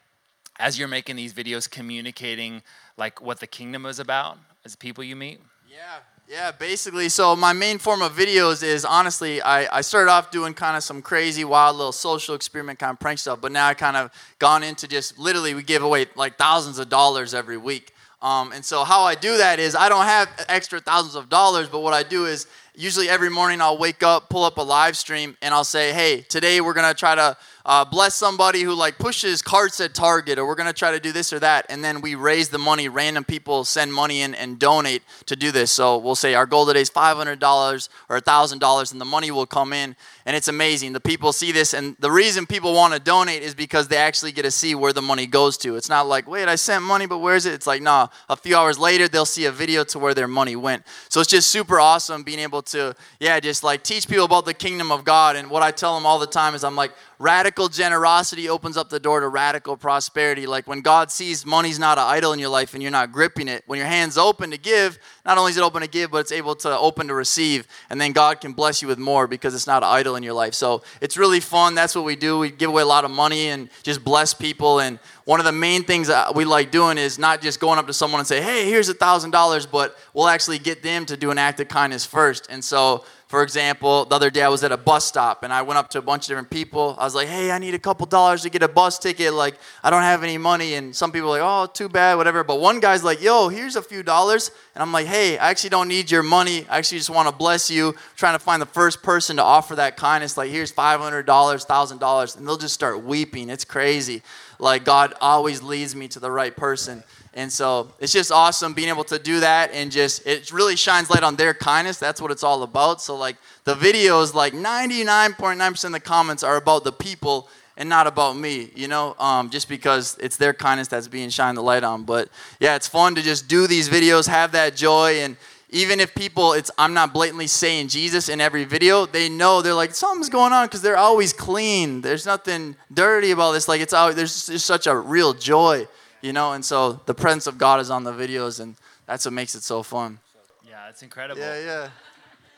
as 0.59 0.77
you're 0.77 0.87
making 0.87 1.15
these 1.15 1.33
videos, 1.33 1.69
communicating 1.69 2.63
like 2.97 3.21
what 3.21 3.39
the 3.39 3.47
kingdom 3.47 3.85
is 3.85 3.99
about 3.99 4.37
as 4.65 4.75
people 4.75 5.03
you 5.03 5.15
meet? 5.15 5.39
Yeah, 5.69 5.99
yeah, 6.29 6.51
basically. 6.51 7.09
So 7.09 7.35
my 7.35 7.53
main 7.53 7.77
form 7.77 8.01
of 8.01 8.13
videos 8.15 8.63
is 8.63 8.85
honestly, 8.85 9.41
I, 9.41 9.77
I 9.77 9.81
started 9.81 10.11
off 10.11 10.31
doing 10.31 10.53
kind 10.53 10.77
of 10.77 10.83
some 10.83 11.01
crazy, 11.01 11.43
wild 11.43 11.77
little 11.77 11.91
social 11.91 12.35
experiment 12.35 12.79
kind 12.79 12.91
of 12.91 12.99
prank 12.99 13.19
stuff, 13.19 13.41
but 13.41 13.51
now 13.51 13.67
I 13.67 13.73
kind 13.73 13.97
of 13.97 14.11
gone 14.39 14.63
into 14.63 14.87
just 14.87 15.17
literally 15.19 15.53
we 15.53 15.63
give 15.63 15.83
away 15.83 16.05
like 16.15 16.37
thousands 16.37 16.79
of 16.79 16.89
dollars 16.89 17.33
every 17.33 17.57
week. 17.57 17.93
Um, 18.21 18.53
and 18.53 18.63
so 18.63 18.85
how 18.85 19.01
I 19.03 19.15
do 19.15 19.37
that 19.37 19.59
is 19.59 19.75
I 19.75 19.89
don't 19.89 20.05
have 20.05 20.29
extra 20.47 20.79
thousands 20.79 21.15
of 21.15 21.27
dollars, 21.27 21.67
but 21.67 21.81
what 21.81 21.93
I 21.93 22.03
do 22.03 22.25
is 22.25 22.47
usually 22.75 23.09
every 23.09 23.29
morning 23.29 23.61
I'll 23.61 23.77
wake 23.77 24.03
up, 24.03 24.29
pull 24.29 24.43
up 24.43 24.57
a 24.57 24.61
live 24.61 24.97
stream, 24.97 25.37
and 25.41 25.53
I'll 25.53 25.63
say, 25.63 25.93
hey, 25.93 26.21
today 26.21 26.61
we're 26.61 26.73
gonna 26.73 26.93
try 26.93 27.15
to 27.15 27.37
uh, 27.65 27.85
bless 27.85 28.15
somebody 28.15 28.61
who 28.61 28.73
like 28.73 28.97
pushes 28.97 29.41
carts 29.41 29.79
at 29.79 29.93
Target, 29.93 30.37
or 30.37 30.45
we're 30.45 30.55
gonna 30.55 30.73
try 30.73 30.91
to 30.91 30.99
do 30.99 31.11
this 31.11 31.31
or 31.31 31.39
that, 31.39 31.65
and 31.69 31.83
then 31.83 32.01
we 32.01 32.15
raise 32.15 32.49
the 32.49 32.57
money. 32.57 32.89
Random 32.89 33.23
people 33.23 33.63
send 33.63 33.93
money 33.93 34.21
in 34.21 34.35
and 34.35 34.59
donate 34.59 35.01
to 35.27 35.35
do 35.35 35.51
this. 35.51 35.71
So 35.71 35.97
we'll 35.97 36.15
say 36.15 36.33
our 36.33 36.45
goal 36.45 36.65
today 36.65 36.81
is 36.81 36.89
five 36.89 37.15
hundred 37.15 37.39
dollars 37.39 37.89
or 38.09 38.19
thousand 38.19 38.59
dollars, 38.59 38.91
and 38.91 38.99
the 38.99 39.05
money 39.05 39.31
will 39.31 39.45
come 39.45 39.71
in, 39.71 39.95
and 40.25 40.35
it's 40.35 40.47
amazing. 40.47 40.93
The 40.93 40.99
people 40.99 41.31
see 41.31 41.51
this, 41.51 41.73
and 41.73 41.95
the 41.99 42.11
reason 42.11 42.45
people 42.45 42.73
want 42.73 42.93
to 42.93 42.99
donate 42.99 43.43
is 43.43 43.55
because 43.55 43.87
they 43.87 43.97
actually 43.97 44.31
get 44.31 44.41
to 44.41 44.51
see 44.51 44.75
where 44.75 44.91
the 44.91 45.01
money 45.01 45.25
goes 45.27 45.57
to. 45.59 45.75
It's 45.77 45.89
not 45.89 46.07
like, 46.07 46.27
wait, 46.27 46.49
I 46.49 46.55
sent 46.55 46.83
money, 46.83 47.05
but 47.05 47.19
where's 47.19 47.45
it? 47.45 47.53
It's 47.53 47.67
like, 47.67 47.81
nah. 47.81 48.07
A 48.29 48.35
few 48.35 48.57
hours 48.57 48.77
later, 48.77 49.07
they'll 49.07 49.25
see 49.25 49.45
a 49.45 49.51
video 49.51 49.83
to 49.85 49.99
where 49.99 50.13
their 50.13 50.27
money 50.27 50.55
went. 50.55 50.83
So 51.07 51.21
it's 51.21 51.29
just 51.29 51.49
super 51.49 51.79
awesome 51.79 52.23
being 52.23 52.39
able 52.39 52.62
to, 52.67 52.95
yeah, 53.19 53.39
just 53.39 53.63
like 53.63 53.83
teach 53.83 54.07
people 54.07 54.25
about 54.25 54.45
the 54.45 54.53
kingdom 54.53 54.91
of 54.91 55.03
God. 55.03 55.35
And 55.35 55.49
what 55.49 55.63
I 55.63 55.71
tell 55.71 55.95
them 55.95 56.05
all 56.05 56.19
the 56.19 56.27
time 56.27 56.55
is 56.55 56.63
I'm 56.63 56.75
like, 56.75 56.91
radical 57.19 57.69
generosity 57.69 58.49
opens 58.49 58.75
up 58.75 58.89
the 58.89 58.99
door 58.99 59.21
to 59.21 59.27
radical 59.29 59.77
prosperity. 59.77 60.45
Like 60.45 60.67
when 60.67 60.81
God 60.81 61.11
sees 61.11 61.45
money's 61.45 61.79
not 61.79 61.97
an 61.97 62.03
idol 62.05 62.33
in 62.33 62.39
your 62.39 62.49
life 62.49 62.73
and 62.73 62.83
you're 62.83 62.91
not 62.91 63.11
gripping 63.11 63.47
it, 63.47 63.63
when 63.65 63.77
your 63.77 63.87
hand's 63.87 64.17
open 64.17 64.51
to 64.51 64.57
give, 64.57 64.99
not 65.25 65.37
only 65.37 65.51
is 65.51 65.57
it 65.57 65.63
open 65.63 65.81
to 65.81 65.87
give, 65.87 66.11
but 66.11 66.17
it's 66.17 66.31
able 66.31 66.55
to 66.55 66.77
open 66.77 67.07
to 67.07 67.13
receive. 67.13 67.67
And 67.89 67.99
then 67.99 68.11
God 68.11 68.41
can 68.41 68.53
bless 68.53 68.81
you 68.81 68.87
with 68.87 68.99
more 68.99 69.27
because 69.27 69.55
it's 69.55 69.67
not 69.67 69.83
an 69.83 69.89
idol 69.89 70.15
in 70.15 70.23
your 70.23 70.33
life. 70.33 70.53
So 70.53 70.83
it's 71.01 71.17
really 71.17 71.39
fun. 71.39 71.75
That's 71.75 71.95
what 71.95 72.03
we 72.03 72.15
do. 72.15 72.39
We 72.39 72.51
give 72.51 72.69
away 72.69 72.81
a 72.81 72.85
lot 72.87 73.05
of 73.05 73.11
money 73.11 73.47
and 73.47 73.69
just 73.83 74.03
bless 74.03 74.33
people. 74.33 74.79
And 74.79 74.99
one 75.25 75.39
of 75.39 75.45
the 75.45 75.51
main 75.51 75.83
things 75.83 76.07
that 76.07 76.35
we 76.35 76.45
like 76.45 76.71
doing 76.71 76.97
is 76.97 77.17
not 77.17 77.41
just 77.41 77.59
going 77.59 77.79
up 77.79 77.87
to 77.87 77.93
someone 77.93 78.19
and 78.19 78.27
say, 78.27 78.41
hey, 78.41 78.69
here's 78.69 78.89
a 78.89 78.93
thousand 78.93 79.31
dollars, 79.31 79.65
but 79.65 79.97
we'll 80.13 80.27
actually 80.27 80.59
get 80.59 80.83
them 80.83 81.05
to 81.05 81.15
do 81.15 81.31
an 81.31 81.37
act 81.37 81.59
of 81.59 81.67
kindness 81.69 82.05
first. 82.05 82.47
And 82.49 82.63
so 82.63 83.05
for 83.33 83.41
example, 83.41 84.05
the 84.05 84.13
other 84.13 84.29
day 84.29 84.43
I 84.43 84.47
was 84.47 84.63
at 84.63 84.71
a 84.71 84.77
bus 84.77 85.05
stop 85.05 85.41
and 85.41 85.51
I 85.51 85.63
went 85.63 85.79
up 85.79 85.89
to 85.89 85.97
a 85.97 86.03
bunch 86.03 86.25
of 86.25 86.27
different 86.27 86.51
people. 86.51 86.95
I 86.99 87.03
was 87.03 87.15
like, 87.15 87.27
hey, 87.27 87.49
I 87.49 87.57
need 87.57 87.73
a 87.73 87.79
couple 87.79 88.05
dollars 88.05 88.43
to 88.43 88.51
get 88.51 88.61
a 88.61 88.67
bus 88.67 88.99
ticket. 88.99 89.33
Like, 89.33 89.55
I 89.81 89.89
don't 89.89 90.03
have 90.03 90.21
any 90.21 90.37
money. 90.37 90.75
And 90.75 90.95
some 90.95 91.11
people 91.11 91.29
are 91.29 91.39
like, 91.39 91.41
oh, 91.41 91.65
too 91.73 91.89
bad, 91.89 92.17
whatever. 92.17 92.43
But 92.43 92.59
one 92.59 92.79
guy's 92.79 93.03
like, 93.03 93.23
yo, 93.23 93.49
here's 93.49 93.75
a 93.75 93.81
few 93.81 94.03
dollars. 94.03 94.51
And 94.75 94.83
I'm 94.83 94.91
like, 94.91 95.07
hey, 95.07 95.39
I 95.39 95.49
actually 95.49 95.71
don't 95.71 95.87
need 95.87 96.11
your 96.11 96.21
money. 96.21 96.67
I 96.69 96.77
actually 96.77 96.99
just 96.99 97.09
want 97.09 97.27
to 97.27 97.33
bless 97.33 97.71
you. 97.71 97.87
I'm 97.87 97.95
trying 98.15 98.35
to 98.35 98.39
find 98.39 98.61
the 98.61 98.67
first 98.67 99.01
person 99.01 99.37
to 99.37 99.43
offer 99.43 99.77
that 99.77 99.97
kindness. 99.97 100.37
Like, 100.37 100.51
here's 100.51 100.71
$500, 100.71 101.25
$1,000. 101.25 102.37
And 102.37 102.47
they'll 102.47 102.57
just 102.57 102.75
start 102.75 103.03
weeping. 103.03 103.49
It's 103.49 103.65
crazy. 103.65 104.21
Like, 104.63 104.85
God 104.85 105.13
always 105.19 105.61
leads 105.61 105.93
me 105.95 106.07
to 106.07 106.19
the 106.19 106.31
right 106.31 106.55
person. 106.55 107.03
And 107.33 107.51
so 107.51 107.91
it's 107.99 108.13
just 108.13 108.31
awesome 108.31 108.73
being 108.73 108.89
able 108.89 109.03
to 109.05 109.19
do 109.19 109.41
that 109.41 109.71
and 109.73 109.91
just, 109.91 110.25
it 110.25 110.51
really 110.51 110.75
shines 110.75 111.09
light 111.09 111.23
on 111.23 111.35
their 111.35 111.53
kindness. 111.53 111.97
That's 111.97 112.21
what 112.21 112.31
it's 112.31 112.43
all 112.43 112.63
about. 112.63 113.01
So, 113.01 113.15
like, 113.15 113.35
the 113.65 113.75
videos, 113.75 114.33
like 114.33 114.53
99.9% 114.53 115.85
of 115.85 115.91
the 115.91 115.99
comments 115.99 116.43
are 116.43 116.55
about 116.55 116.85
the 116.85 116.93
people 116.93 117.49
and 117.75 117.89
not 117.89 118.07
about 118.07 118.37
me, 118.37 118.69
you 118.75 118.87
know, 118.87 119.15
um, 119.19 119.49
just 119.49 119.67
because 119.67 120.17
it's 120.21 120.37
their 120.37 120.53
kindness 120.53 120.87
that's 120.87 121.07
being 121.07 121.29
shined 121.29 121.57
the 121.57 121.61
light 121.61 121.83
on. 121.83 122.03
But 122.03 122.29
yeah, 122.59 122.75
it's 122.75 122.87
fun 122.87 123.15
to 123.15 123.21
just 123.21 123.47
do 123.47 123.67
these 123.67 123.89
videos, 123.89 124.27
have 124.27 124.51
that 124.51 124.75
joy. 124.75 125.21
And 125.21 125.35
even 125.73 125.99
if 125.99 126.15
people, 126.15 126.53
it's, 126.53 126.71
I'm 126.77 126.93
not 126.93 127.13
blatantly 127.13 127.47
saying 127.47 127.89
Jesus 127.89 128.29
in 128.29 128.39
every 128.39 128.63
video, 128.63 129.05
they 129.05 129.27
know 129.27 129.61
they're 129.61 129.73
like, 129.73 129.93
something's 129.93 130.29
going 130.29 130.53
on 130.53 130.67
because 130.67 130.81
they're 130.81 130.95
always 130.95 131.33
clean. 131.33 131.99
There's 131.99 132.25
nothing 132.25 132.77
dirty 132.93 133.31
about 133.31 133.51
this. 133.51 133.67
Like, 133.67 133.81
it's 133.81 133.93
always, 133.93 134.15
there's 134.15 134.45
just 134.47 134.65
such 134.65 134.87
a 134.87 134.95
real 134.95 135.33
joy 135.33 135.87
you 136.23 136.31
know, 136.31 136.53
and 136.53 136.63
so 136.63 136.93
the 137.05 137.13
presence 137.13 137.47
of 137.47 137.57
God 137.57 137.81
is 137.81 137.91
on 137.91 138.05
the 138.05 138.13
videos, 138.13 138.61
and 138.61 138.75
that's 139.05 139.25
what 139.25 139.33
makes 139.33 139.53
it 139.55 139.61
so 139.61 139.83
fun. 139.83 140.19
Yeah, 140.67 140.89
it's 140.89 141.03
incredible. 141.03 141.41
Yeah, 141.41 141.59
yeah. 141.59 141.89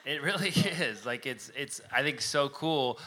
It 0.05 0.21
really 0.21 0.49
is. 0.79 1.03
Like 1.03 1.25
it's 1.25 1.51
it's 1.57 1.81
I 1.91 2.03
think 2.03 2.21
so 2.21 2.47
cool 2.49 2.99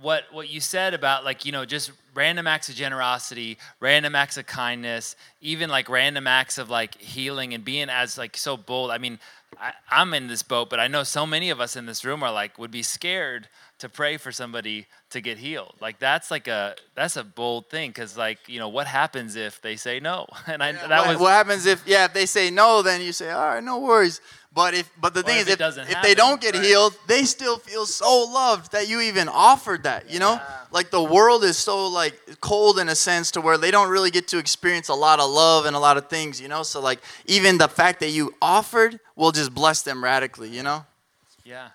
what 0.00 0.24
what 0.32 0.48
you 0.48 0.60
said 0.60 0.94
about 0.94 1.24
like 1.24 1.44
you 1.44 1.52
know 1.52 1.64
just 1.64 1.92
random 2.14 2.46
acts 2.46 2.68
of 2.68 2.74
generosity 2.74 3.58
random 3.80 4.14
acts 4.14 4.36
of 4.36 4.46
kindness 4.46 5.16
even 5.40 5.70
like 5.70 5.88
random 5.88 6.26
acts 6.26 6.58
of 6.58 6.70
like 6.70 6.96
healing 6.98 7.54
and 7.54 7.64
being 7.64 7.88
as 7.88 8.16
like 8.18 8.36
so 8.36 8.56
bold 8.56 8.90
i 8.90 8.98
mean 8.98 9.18
I, 9.60 9.72
i'm 9.90 10.14
in 10.14 10.26
this 10.26 10.42
boat 10.42 10.70
but 10.70 10.80
i 10.80 10.86
know 10.88 11.02
so 11.02 11.26
many 11.26 11.50
of 11.50 11.60
us 11.60 11.76
in 11.76 11.86
this 11.86 12.04
room 12.04 12.22
are 12.22 12.32
like 12.32 12.58
would 12.58 12.70
be 12.70 12.82
scared 12.82 13.48
to 13.80 13.88
pray 13.88 14.18
for 14.18 14.30
somebody 14.30 14.86
to 15.08 15.20
get 15.20 15.38
healed. 15.38 15.74
Like 15.80 15.98
that's 15.98 16.30
like 16.30 16.48
a 16.48 16.76
that's 16.94 17.16
a 17.16 17.24
bold 17.24 17.70
thing 17.70 17.90
because 17.90 18.16
like 18.16 18.38
you 18.46 18.58
know 18.58 18.68
what 18.68 18.86
happens 18.86 19.36
if 19.36 19.60
they 19.60 19.76
say 19.76 20.00
no? 20.00 20.26
And 20.46 20.62
I 20.62 20.70
yeah, 20.70 20.86
that 20.86 21.00
what, 21.00 21.08
was 21.08 21.18
what 21.18 21.30
happens 21.30 21.66
if 21.66 21.82
yeah 21.86 22.04
if 22.04 22.12
they 22.12 22.26
say 22.26 22.50
no 22.50 22.82
then 22.82 23.00
you 23.00 23.12
say 23.12 23.30
all 23.30 23.48
right 23.48 23.64
no 23.64 23.78
worries. 23.78 24.20
But 24.52 24.74
if 24.74 24.90
but 25.00 25.14
the 25.14 25.22
thing 25.22 25.38
is 25.38 25.48
if, 25.48 25.60
if, 25.60 25.78
if 25.78 26.02
they 26.02 26.14
don't 26.14 26.40
get 26.40 26.56
right. 26.56 26.64
healed 26.64 26.96
they 27.06 27.22
still 27.22 27.56
feel 27.58 27.86
so 27.86 28.24
loved 28.24 28.72
that 28.72 28.88
you 28.88 29.00
even 29.00 29.28
offered 29.28 29.84
that 29.84 30.10
you 30.10 30.18
know 30.18 30.32
yeah. 30.32 30.56
like 30.72 30.90
the 30.90 31.02
world 31.02 31.44
is 31.44 31.56
so 31.56 31.86
like 31.86 32.18
cold 32.40 32.80
in 32.80 32.88
a 32.88 32.96
sense 32.96 33.30
to 33.30 33.40
where 33.40 33.56
they 33.56 33.70
don't 33.70 33.88
really 33.88 34.10
get 34.10 34.26
to 34.26 34.38
experience 34.38 34.88
a 34.88 34.94
lot 34.94 35.20
of 35.20 35.30
love 35.30 35.66
and 35.66 35.76
a 35.76 35.78
lot 35.78 35.96
of 35.96 36.08
things 36.08 36.40
you 36.40 36.48
know 36.48 36.64
so 36.64 36.80
like 36.80 36.98
even 37.26 37.58
the 37.58 37.68
fact 37.68 38.00
that 38.00 38.10
you 38.10 38.34
offered 38.42 38.98
will 39.14 39.30
just 39.30 39.54
bless 39.54 39.82
them 39.82 40.02
radically 40.02 40.48
you 40.48 40.64
know. 40.64 40.84
Yeah, 41.44 41.68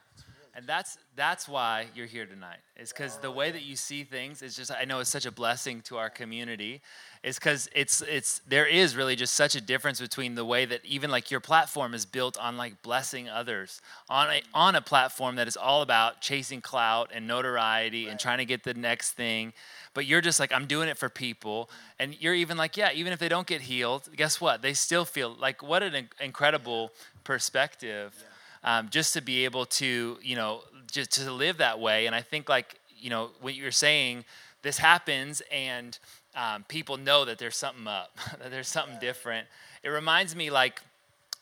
and 0.54 0.66
that's 0.68 0.98
that's 1.16 1.48
why 1.48 1.88
you're 1.96 2.06
here 2.06 2.26
tonight. 2.26 2.58
Is 2.78 2.92
because 2.92 3.18
the 3.20 3.32
way 3.32 3.50
that 3.52 3.62
you 3.62 3.78
see 3.78 4.04
things 4.04 4.42
is 4.42 4.56
just 4.56 4.70
I 4.70 4.84
know 4.84 5.00
it's 5.00 5.10
such 5.10 5.26
a 5.26 5.32
blessing 5.32 5.82
to 5.84 5.98
our 5.98 6.10
community. 6.10 6.82
Is 7.24 7.40
because 7.40 7.70
it's 7.74 8.02
it's 8.02 8.40
there 8.48 8.66
is 8.66 8.96
really 8.96 9.16
just 9.16 9.34
such 9.34 9.56
a 9.56 9.62
difference 9.62 10.02
between 10.02 10.36
the 10.36 10.44
way 10.44 10.66
that 10.66 10.84
even 10.84 11.10
like 11.10 11.32
your 11.32 11.40
platform 11.40 11.94
is 11.94 12.06
built 12.06 12.38
on 12.38 12.58
like 12.58 12.82
blessing 12.82 13.30
others 13.30 13.82
on 14.10 14.30
a 14.30 14.42
on 14.54 14.76
a 14.76 14.82
platform 14.82 15.36
that 15.38 15.48
is 15.48 15.56
all 15.56 15.82
about 15.82 16.22
chasing 16.22 16.60
clout 16.60 17.12
and 17.14 17.28
notoriety 17.28 18.08
and 18.08 18.20
trying 18.20 18.40
to 18.40 18.46
get 18.46 18.64
the 18.64 18.74
next 18.74 19.12
thing. 19.12 19.54
But 19.94 20.06
you're 20.06 20.22
just 20.22 20.40
like 20.40 20.52
I'm 20.52 20.66
doing 20.66 20.90
it 20.90 20.98
for 20.98 21.08
people, 21.08 21.70
and 21.98 22.20
you're 22.22 22.36
even 22.36 22.58
like 22.58 22.76
yeah, 22.76 22.92
even 22.94 23.14
if 23.14 23.20
they 23.20 23.30
don't 23.30 23.48
get 23.48 23.62
healed, 23.62 24.10
guess 24.18 24.42
what? 24.42 24.62
They 24.62 24.74
still 24.74 25.06
feel 25.06 25.34
like 25.40 25.64
what 25.64 25.82
an 25.82 26.10
incredible 26.20 26.92
perspective. 27.24 28.14
Yeah 28.20 28.30
um, 28.66 28.90
just 28.90 29.14
to 29.14 29.22
be 29.22 29.46
able 29.46 29.68
to, 29.68 30.18
you 30.24 30.36
know, 30.36 30.62
just 30.92 31.12
to 31.14 31.32
live 31.32 31.58
that 31.58 31.80
way. 31.80 32.06
And 32.06 32.16
I 32.16 32.22
think, 32.22 32.50
like, 32.50 32.80
you 32.98 33.10
know, 33.10 33.32
what 33.42 33.56
you're 33.56 33.72
saying, 33.72 34.26
this 34.62 34.78
happens 34.78 35.42
and 35.52 35.98
um, 36.36 36.66
people 36.68 36.98
know 36.98 37.26
that 37.26 37.38
there's 37.38 37.56
something 37.56 37.88
up, 37.88 38.18
that 38.40 38.52
there's 38.52 38.68
something 38.68 38.98
different. 39.00 39.48
It 39.84 39.90
reminds 39.90 40.36
me, 40.36 40.50
like, 40.50 40.82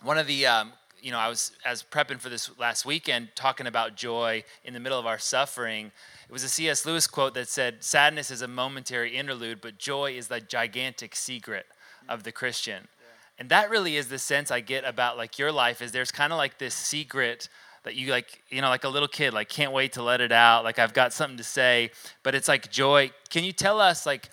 one 0.01 0.17
of 0.17 0.27
the, 0.27 0.45
um, 0.45 0.73
you 1.01 1.11
know, 1.11 1.19
I 1.19 1.29
was 1.29 1.51
as 1.65 1.83
prepping 1.83 2.19
for 2.19 2.29
this 2.29 2.49
last 2.59 2.85
weekend 2.85 3.29
talking 3.35 3.67
about 3.67 3.95
joy 3.95 4.43
in 4.63 4.73
the 4.73 4.79
middle 4.79 4.99
of 4.99 5.05
our 5.05 5.19
suffering. 5.19 5.91
It 6.27 6.31
was 6.31 6.43
a 6.43 6.49
C.S. 6.49 6.85
Lewis 6.85 7.07
quote 7.07 7.33
that 7.35 7.47
said, 7.47 7.83
Sadness 7.83 8.31
is 8.31 8.41
a 8.41 8.47
momentary 8.47 9.15
interlude, 9.15 9.61
but 9.61 9.77
joy 9.77 10.11
is 10.11 10.27
the 10.27 10.41
gigantic 10.41 11.15
secret 11.15 11.65
of 12.09 12.23
the 12.23 12.31
Christian 12.31 12.87
and 13.39 13.49
that 13.49 13.69
really 13.69 13.97
is 13.97 14.07
the 14.07 14.19
sense 14.19 14.51
i 14.51 14.59
get 14.59 14.83
about 14.85 15.17
like 15.17 15.39
your 15.39 15.51
life 15.51 15.81
is 15.81 15.91
there's 15.91 16.11
kind 16.11 16.31
of 16.31 16.37
like 16.37 16.57
this 16.57 16.73
secret 16.73 17.49
that 17.83 17.95
you 17.95 18.11
like 18.11 18.41
you 18.49 18.61
know 18.61 18.69
like 18.69 18.83
a 18.83 18.89
little 18.89 19.07
kid 19.07 19.33
like 19.33 19.49
can't 19.49 19.71
wait 19.71 19.93
to 19.93 20.03
let 20.03 20.21
it 20.21 20.31
out 20.31 20.63
like 20.63 20.79
i've 20.79 20.93
got 20.93 21.13
something 21.13 21.37
to 21.37 21.43
say. 21.43 21.91
But 22.23 22.35
it's 22.35 22.47
like 22.47 22.71
joy. 22.71 23.11
Can 23.29 23.43
you 23.43 23.51
tell 23.51 23.79
us 23.79 24.05
like 24.05 24.29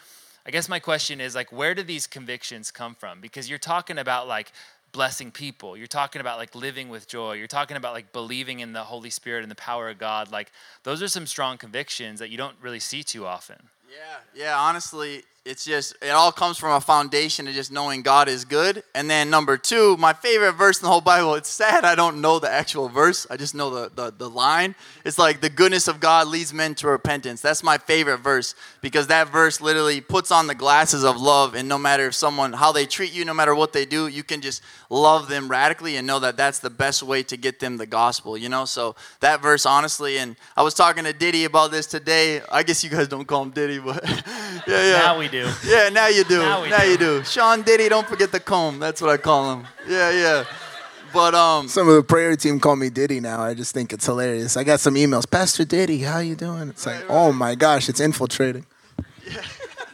i 0.46 0.50
guess 0.50 0.68
my 0.68 0.78
question 0.78 1.20
is 1.20 1.34
like 1.34 1.52
where 1.52 1.74
do 1.74 1.82
these 1.82 2.06
convictions 2.06 2.70
come 2.70 2.94
from? 2.94 3.20
Because 3.20 3.48
you're 3.48 3.58
talking 3.58 3.98
about 3.98 4.28
like 4.28 4.52
blessing 4.92 5.30
people. 5.30 5.76
You're 5.76 5.86
talking 5.86 6.20
about 6.20 6.38
like 6.38 6.54
living 6.54 6.88
with 6.88 7.06
joy. 7.06 7.34
You're 7.34 7.46
talking 7.46 7.76
about 7.76 7.92
like 7.92 8.12
believing 8.12 8.60
in 8.60 8.72
the 8.72 8.82
holy 8.82 9.10
spirit 9.10 9.42
and 9.42 9.50
the 9.50 9.56
power 9.56 9.88
of 9.88 9.98
god. 9.98 10.30
Like 10.30 10.50
those 10.82 11.02
are 11.02 11.08
some 11.08 11.26
strong 11.26 11.58
convictions 11.58 12.18
that 12.20 12.30
you 12.30 12.36
don't 12.36 12.56
really 12.60 12.80
see 12.80 13.02
too 13.02 13.26
often. 13.26 13.68
Yeah 13.90 14.42
yeah 14.42 14.58
honestly 14.58 15.24
it's 15.46 15.64
just 15.64 15.96
it 16.02 16.10
all 16.10 16.32
comes 16.32 16.58
from 16.58 16.72
a 16.72 16.80
foundation 16.82 17.48
of 17.48 17.54
just 17.54 17.72
knowing 17.72 18.02
God 18.02 18.28
is 18.28 18.44
good. 18.44 18.82
And 18.94 19.08
then 19.08 19.30
number 19.30 19.56
two, 19.56 19.96
my 19.96 20.12
favorite 20.12 20.52
verse 20.52 20.80
in 20.80 20.84
the 20.84 20.90
whole 20.90 21.00
Bible. 21.00 21.34
It's 21.34 21.48
sad 21.48 21.84
I 21.84 21.94
don't 21.94 22.20
know 22.20 22.38
the 22.38 22.50
actual 22.50 22.88
verse. 22.88 23.26
I 23.30 23.38
just 23.38 23.54
know 23.54 23.70
the, 23.70 23.90
the, 23.94 24.12
the 24.16 24.28
line. 24.28 24.74
It's 25.02 25.18
like 25.18 25.40
the 25.40 25.48
goodness 25.48 25.88
of 25.88 25.98
God 25.98 26.28
leads 26.28 26.52
men 26.52 26.74
to 26.76 26.88
repentance. 26.88 27.40
That's 27.40 27.62
my 27.62 27.78
favorite 27.78 28.18
verse 28.18 28.54
because 28.82 29.06
that 29.06 29.28
verse 29.28 29.62
literally 29.62 30.02
puts 30.02 30.30
on 30.30 30.46
the 30.46 30.54
glasses 30.54 31.04
of 31.04 31.18
love. 31.18 31.54
And 31.54 31.68
no 31.68 31.78
matter 31.78 32.06
if 32.08 32.14
someone 32.14 32.52
how 32.52 32.72
they 32.72 32.84
treat 32.84 33.14
you, 33.14 33.24
no 33.24 33.34
matter 33.34 33.54
what 33.54 33.72
they 33.72 33.86
do, 33.86 34.08
you 34.08 34.22
can 34.22 34.42
just 34.42 34.62
love 34.90 35.28
them 35.28 35.48
radically 35.48 35.96
and 35.96 36.06
know 36.06 36.18
that 36.18 36.36
that's 36.36 36.58
the 36.58 36.70
best 36.70 37.02
way 37.02 37.22
to 37.22 37.38
get 37.38 37.60
them 37.60 37.78
the 37.78 37.86
gospel. 37.86 38.36
You 38.36 38.50
know, 38.50 38.66
so 38.66 38.94
that 39.20 39.40
verse 39.40 39.64
honestly. 39.64 40.18
And 40.18 40.36
I 40.54 40.62
was 40.62 40.74
talking 40.74 41.04
to 41.04 41.14
Diddy 41.14 41.46
about 41.46 41.70
this 41.70 41.86
today. 41.86 42.42
I 42.52 42.62
guess 42.62 42.84
you 42.84 42.90
guys 42.90 43.08
don't 43.08 43.24
call 43.24 43.44
him 43.44 43.50
Diddy, 43.50 43.78
but 43.78 44.04
yeah, 44.66 44.84
yeah. 44.84 44.98
Now 44.98 45.18
we 45.18 45.29
do. 45.30 45.50
Yeah, 45.64 45.88
now 45.88 46.08
you 46.08 46.24
do. 46.24 46.38
Now, 46.38 46.64
now 46.64 46.80
do. 46.80 46.90
you 46.90 46.98
do. 46.98 47.24
Sean 47.24 47.62
Diddy, 47.62 47.88
don't 47.88 48.06
forget 48.06 48.32
the 48.32 48.40
comb. 48.40 48.78
That's 48.78 49.00
what 49.00 49.10
I 49.10 49.16
call 49.16 49.54
him. 49.54 49.66
Yeah, 49.88 50.10
yeah. 50.10 50.44
But 51.12 51.34
um, 51.34 51.68
some 51.68 51.88
of 51.88 51.94
the 51.94 52.02
prayer 52.02 52.36
team 52.36 52.60
call 52.60 52.76
me 52.76 52.88
Diddy 52.88 53.20
now. 53.20 53.40
I 53.40 53.54
just 53.54 53.74
think 53.74 53.92
it's 53.92 54.06
hilarious. 54.06 54.56
I 54.56 54.64
got 54.64 54.80
some 54.80 54.94
emails, 54.94 55.28
Pastor 55.28 55.64
Diddy, 55.64 55.98
how 55.98 56.18
you 56.18 56.36
doing? 56.36 56.68
It's 56.68 56.86
right, 56.86 57.00
like, 57.00 57.08
right. 57.08 57.14
oh 57.14 57.32
my 57.32 57.54
gosh, 57.54 57.88
it's 57.88 58.00
infiltrating. 58.00 58.64
Yeah. 59.28 59.42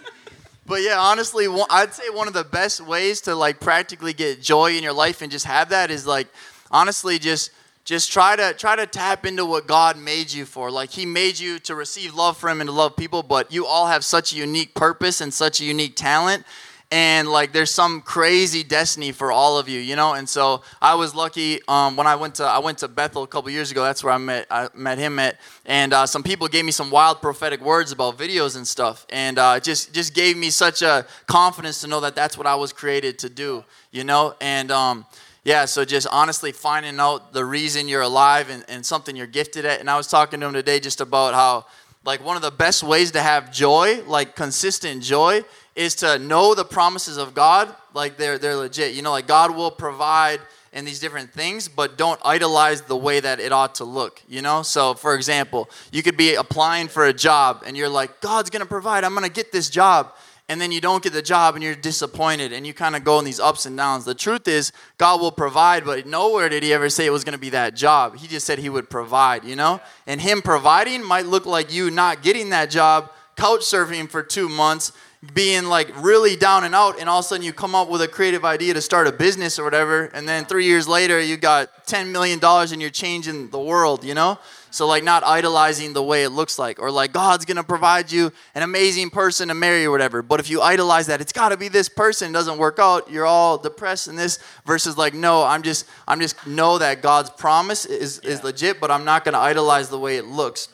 but 0.67 0.83
yeah, 0.83 0.99
honestly, 0.99 1.47
I'd 1.71 1.95
say 1.95 2.11
one 2.11 2.29
of 2.29 2.35
the 2.35 2.45
best 2.45 2.81
ways 2.81 3.23
to 3.23 3.35
like 3.35 3.61
practically 3.61 4.13
get 4.13 4.43
joy 4.43 4.77
in 4.77 4.83
your 4.83 4.93
life 4.93 5.23
and 5.23 5.33
just 5.33 5.47
have 5.47 5.71
that 5.71 5.91
is 5.91 6.07
like, 6.07 6.29
honestly, 6.71 7.19
just 7.19 7.51
just 7.87 8.13
try 8.13 8.35
to 8.35 8.53
try 8.53 8.75
to 8.75 8.85
tap 8.85 9.25
into 9.25 9.47
what 9.47 9.69
God 9.69 9.97
made 9.97 10.33
you 10.33 10.45
for. 10.45 10.71
Like 10.73 10.91
He 10.91 11.07
made 11.07 11.39
you 11.39 11.61
to 11.61 11.75
receive 11.77 12.15
love 12.15 12.37
from 12.37 12.57
Him 12.57 12.63
and 12.63 12.69
to 12.69 12.75
love 12.75 12.97
people, 12.97 13.23
but 13.23 13.53
you 13.53 13.65
all 13.65 13.87
have 13.87 14.05
such 14.05 14.35
a 14.35 14.37
unique 14.37 14.75
purpose 14.75 15.21
and 15.21 15.33
such 15.33 15.61
a 15.61 15.65
unique 15.65 15.95
talent. 15.95 16.45
And 16.91 17.29
like 17.29 17.53
there's 17.53 17.71
some 17.71 18.01
crazy 18.01 18.65
destiny 18.65 19.13
for 19.13 19.31
all 19.31 19.57
of 19.59 19.69
you, 19.69 19.79
you 19.79 19.95
know. 19.95 20.15
And 20.15 20.29
so 20.29 20.63
I 20.83 20.97
was 20.97 21.15
lucky 21.15 21.61
um, 21.69 21.97
when 21.97 22.09
I 22.09 22.17
went 22.17 22.37
to 22.37 22.45
I 22.45 22.59
went 22.59 22.79
to 22.79 22.89
Bethel 22.89 23.23
a 23.23 23.27
couple 23.29 23.51
years 23.51 23.71
ago. 23.71 23.85
That's 23.85 24.03
where 24.03 24.13
I 24.13 24.19
met 24.19 24.47
I 24.51 24.69
met 24.75 24.99
him 24.99 25.19
at, 25.21 25.39
and 25.65 25.93
uh, 25.93 26.07
some 26.07 26.25
people 26.25 26.49
gave 26.49 26.65
me 26.65 26.73
some 26.73 26.91
wild 26.91 27.21
prophetic 27.21 27.61
words 27.61 27.93
about 27.93 28.19
videos 28.19 28.57
and 28.57 28.67
stuff, 28.67 29.07
and 29.11 29.39
uh, 29.39 29.59
just 29.61 29.93
just 29.93 30.13
gave 30.13 30.37
me 30.37 30.51
such 30.51 30.83
a 30.83 31.07
confidence 31.27 31.81
to 31.83 31.89
know 31.89 32.01
that 32.01 32.17
that's 32.17 32.37
what 32.37 32.49
I 32.49 32.55
was 32.57 32.73
created 32.73 33.19
to 33.21 33.31
do, 33.31 33.65
you 33.91 34.05
know. 34.05 34.35
And 34.41 34.71
um, 34.71 35.07
yeah, 35.47 35.65
so 35.65 35.85
just 35.85 36.09
honestly 36.11 36.51
finding 36.51 36.99
out 36.99 37.33
the 37.33 37.45
reason 37.45 37.87
you're 37.87 38.03
alive 38.03 38.51
and, 38.51 38.65
and 38.67 38.85
something 38.85 39.15
you're 39.15 39.29
gifted 39.29 39.65
at. 39.65 39.79
And 39.79 39.89
I 39.89 39.97
was 39.97 40.09
talking 40.09 40.41
to 40.41 40.47
him 40.47 40.53
today 40.53 40.81
just 40.81 41.01
about 41.01 41.35
how, 41.35 41.67
like, 42.05 42.25
one 42.25 42.35
of 42.35 42.43
the 42.43 42.51
best 42.51 42.83
ways 42.83 43.13
to 43.13 43.23
have 43.23 43.53
joy, 43.53 44.03
like 44.09 44.35
consistent 44.35 45.05
joy, 45.05 45.45
is 45.77 45.95
to 45.97 46.19
know 46.19 46.57
the 46.57 46.65
promises 46.65 47.17
of 47.17 47.33
God. 47.33 47.73
Like, 47.95 48.17
they're, 48.17 48.39
they're 48.39 48.57
legit. 48.57 48.95
You 48.95 49.03
know, 49.03 49.13
like, 49.13 49.29
God 49.29 49.55
will 49.55 49.71
provide 49.71 50.41
in 50.73 50.85
these 50.85 50.99
different 50.99 51.31
things, 51.31 51.69
but 51.69 51.97
don't 51.97 52.21
idolize 52.25 52.83
the 52.83 52.97
way 52.97 53.21
that 53.21 53.39
it 53.39 53.53
ought 53.53 53.77
to 53.77 53.85
look, 53.85 54.21
you 54.29 54.43
know? 54.43 54.63
So, 54.63 54.95
for 54.95 55.15
example, 55.15 55.71
you 55.93 56.03
could 56.03 56.17
be 56.17 56.35
applying 56.35 56.89
for 56.89 57.07
a 57.07 57.13
job 57.13 57.63
and 57.65 57.77
you're 57.77 57.89
like, 57.89 58.21
God's 58.21 58.51
gonna 58.51 58.67
provide, 58.67 59.05
I'm 59.05 59.15
gonna 59.15 59.29
get 59.29 59.53
this 59.53 59.71
job 59.71 60.13
and 60.49 60.61
then 60.61 60.71
you 60.71 60.81
don't 60.81 61.03
get 61.03 61.13
the 61.13 61.23
job 61.23 61.55
and 61.55 61.65
you're 61.65 61.75
disappointed 61.75 62.53
and 62.53 62.67
you 62.67 62.73
kind 62.73 62.95
of 62.95 63.03
go 63.03 63.19
in 63.19 63.25
these 63.25 63.41
ups 63.41 63.67
and 63.67 63.77
downs. 63.77 64.05
The 64.05 64.15
truth 64.15 64.47
is, 64.47 64.71
God 64.97 65.21
will 65.21 65.33
provide, 65.33 65.85
but 65.85 66.07
nowhere 66.07 66.49
did 66.49 66.63
He 66.63 66.73
ever 66.73 66.89
say 66.89 67.05
it 67.05 67.11
was 67.11 67.25
going 67.25 67.33
to 67.33 67.39
be 67.39 67.51
that 67.51 67.75
job. 67.75 68.17
He 68.17 68.29
just 68.29 68.47
said 68.47 68.59
He 68.59 68.69
would 68.69 68.89
provide, 68.89 69.45
you 69.45 69.57
know? 69.57 69.81
And 70.07 70.21
Him 70.21 70.43
providing 70.43 71.03
might 71.03 71.27
look 71.27 71.47
like 71.47 71.73
you 71.73 71.91
not 71.91 72.23
getting 72.23 72.51
that 72.51 72.71
job, 72.71 73.11
couch 73.35 73.61
surfing 73.61 74.09
for 74.09 74.23
two 74.23 74.49
months, 74.49 74.93
being 75.35 75.65
like 75.65 75.91
really 76.05 76.37
down 76.37 76.63
and 76.63 76.75
out, 76.75 77.01
and 77.01 77.09
all 77.09 77.19
of 77.19 77.25
a 77.25 77.29
sudden 77.29 77.45
you 77.45 77.53
come 77.53 77.75
up 77.75 77.89
with 77.89 78.03
a 78.03 78.09
creative 78.09 78.45
idea 78.45 78.75
to 78.75 78.81
start 78.81 79.09
a 79.09 79.13
business 79.13 79.59
or 79.59 79.65
whatever, 79.65 80.05
and 80.07 80.29
then 80.29 80.45
three 80.45 80.67
years 80.67 80.87
later 80.87 81.21
you 81.21 81.37
got 81.37 81.87
$10 81.87 82.13
million 82.13 82.39
and 82.43 82.81
you're 82.81 82.91
changing 82.91 83.51
the 83.51 83.59
world, 83.59 84.05
you 84.05 84.15
know? 84.15 84.39
So, 84.77 84.87
like, 84.87 85.03
not 85.03 85.25
idolizing 85.25 85.95
the 85.95 86.03
way 86.03 86.23
it 86.23 86.29
looks 86.29 86.59
like, 86.59 86.79
or 86.79 86.91
like 86.91 87.11
God's 87.11 87.47
gonna 87.47 87.65
provide 87.65 88.13
you 88.13 88.31
an 88.55 88.63
amazing 88.63 89.09
person 89.09 89.49
to 89.49 89.55
marry 89.55 89.87
or 89.87 89.91
whatever. 89.91 90.21
But 90.21 90.39
if 90.39 90.51
you 90.51 90.61
idolize 90.61 91.07
that, 91.07 91.23
it's 91.23 91.33
gotta 91.33 91.57
be 91.57 91.69
this 91.69 91.89
person, 91.89 92.31
doesn't 92.31 92.59
work 92.59 92.79
out, 92.79 93.11
you're 93.11 93.25
all 93.25 93.57
depressed 93.57 94.07
in 94.07 94.17
this, 94.17 94.39
versus 94.67 94.99
like, 94.99 95.15
no, 95.15 95.45
I'm 95.45 95.63
just, 95.63 95.87
I'm 96.07 96.21
just 96.21 96.47
know 96.47 96.77
that 96.77 97.01
God's 97.01 97.31
promise 97.31 97.87
is, 97.87 98.21
yeah. 98.23 98.33
is 98.33 98.45
legit, 98.45 98.79
but 98.79 98.91
I'm 98.91 99.07
not 99.07 99.25
gonna 99.25 99.39
idolize 99.39 99.89
the 99.89 99.99
way 99.99 100.19
it 100.19 100.27
looks. 100.27 100.69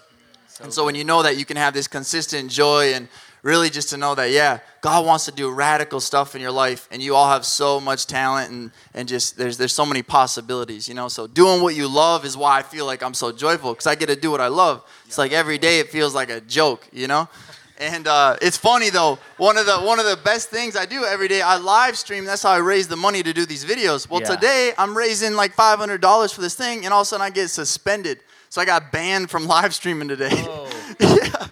So 0.49 0.64
and 0.64 0.73
so, 0.73 0.85
when 0.85 0.97
you 0.97 1.04
know 1.04 1.23
that, 1.23 1.37
you 1.37 1.44
can 1.44 1.56
have 1.56 1.73
this 1.73 1.87
consistent 1.87 2.50
joy 2.50 2.94
and 2.94 3.06
really 3.42 3.70
just 3.70 3.90
to 3.90 3.96
know 3.96 4.14
that, 4.14 4.30
yeah, 4.30 4.61
God 4.80 5.04
wants 5.04 5.25
to 5.26 5.32
do 5.32 5.50
radical 5.50 6.00
stuff 6.00 6.34
in 6.34 6.40
your 6.40 6.52
life, 6.52 6.88
and 6.90 7.02
you 7.02 7.14
all 7.14 7.28
have 7.28 7.44
so 7.44 7.80
much 7.80 8.06
talent, 8.06 8.50
and, 8.50 8.70
and 8.94 9.08
just 9.08 9.37
there's, 9.37 9.58
there's 9.58 9.72
so 9.72 9.84
many 9.84 10.02
possibilities, 10.02 10.88
you 10.88 10.94
know? 10.94 11.08
So, 11.08 11.26
doing 11.26 11.61
what 11.62 11.75
you 11.75 11.88
love 11.88 12.25
is 12.25 12.37
why 12.37 12.58
I 12.58 12.62
feel 12.62 12.87
like 12.87 13.02
I'm 13.02 13.14
so 13.14 13.32
joyful, 13.32 13.72
because 13.72 13.87
I 13.87 13.94
get 13.96 14.06
to 14.06 14.16
do 14.16 14.30
what 14.30 14.40
I 14.40 14.49
love. 14.49 14.84
It's 15.06 15.18
like 15.18 15.32
every 15.32 15.58
day 15.58 15.80
it 15.80 15.90
feels 15.90 16.14
like 16.14 16.30
a 16.30 16.40
joke, 16.40 16.88
you 16.92 17.08
know? 17.08 17.28
And 17.78 18.06
uh, 18.06 18.37
it's 18.40 18.56
funny 18.56 18.90
though. 18.90 19.18
One 19.38 19.56
of 19.56 19.66
the 19.66 19.76
one 19.78 19.99
of 19.99 20.04
the 20.04 20.16
best 20.16 20.50
things 20.50 20.76
I 20.76 20.87
do 20.87 21.04
every 21.04 21.26
day, 21.26 21.42
I 21.42 21.56
live 21.56 21.99
stream. 21.99 22.25
That's 22.25 22.44
how 22.44 22.50
I 22.50 22.58
raise 22.58 22.87
the 22.87 22.96
money 22.96 23.25
to 23.25 23.32
do 23.32 23.44
these 23.44 23.64
videos. 23.64 24.08
Well, 24.08 24.20
yeah. 24.20 24.37
today 24.37 24.72
I'm 24.78 24.96
raising 24.96 25.34
like 25.34 25.54
five 25.54 25.80
hundred 25.80 26.00
dollars 26.00 26.32
for 26.32 26.42
this 26.42 26.54
thing, 26.54 26.84
and 26.84 26.94
all 26.94 27.00
of 27.00 27.06
a 27.06 27.08
sudden 27.08 27.26
I 27.26 27.30
get 27.30 27.49
suspended. 27.49 28.20
So 28.50 28.61
I 28.61 28.66
got 28.66 28.92
banned 28.92 29.30
from 29.30 29.46
live 29.49 29.75
streaming 29.75 30.06
today. 30.06 30.30
yeah, 31.00 31.46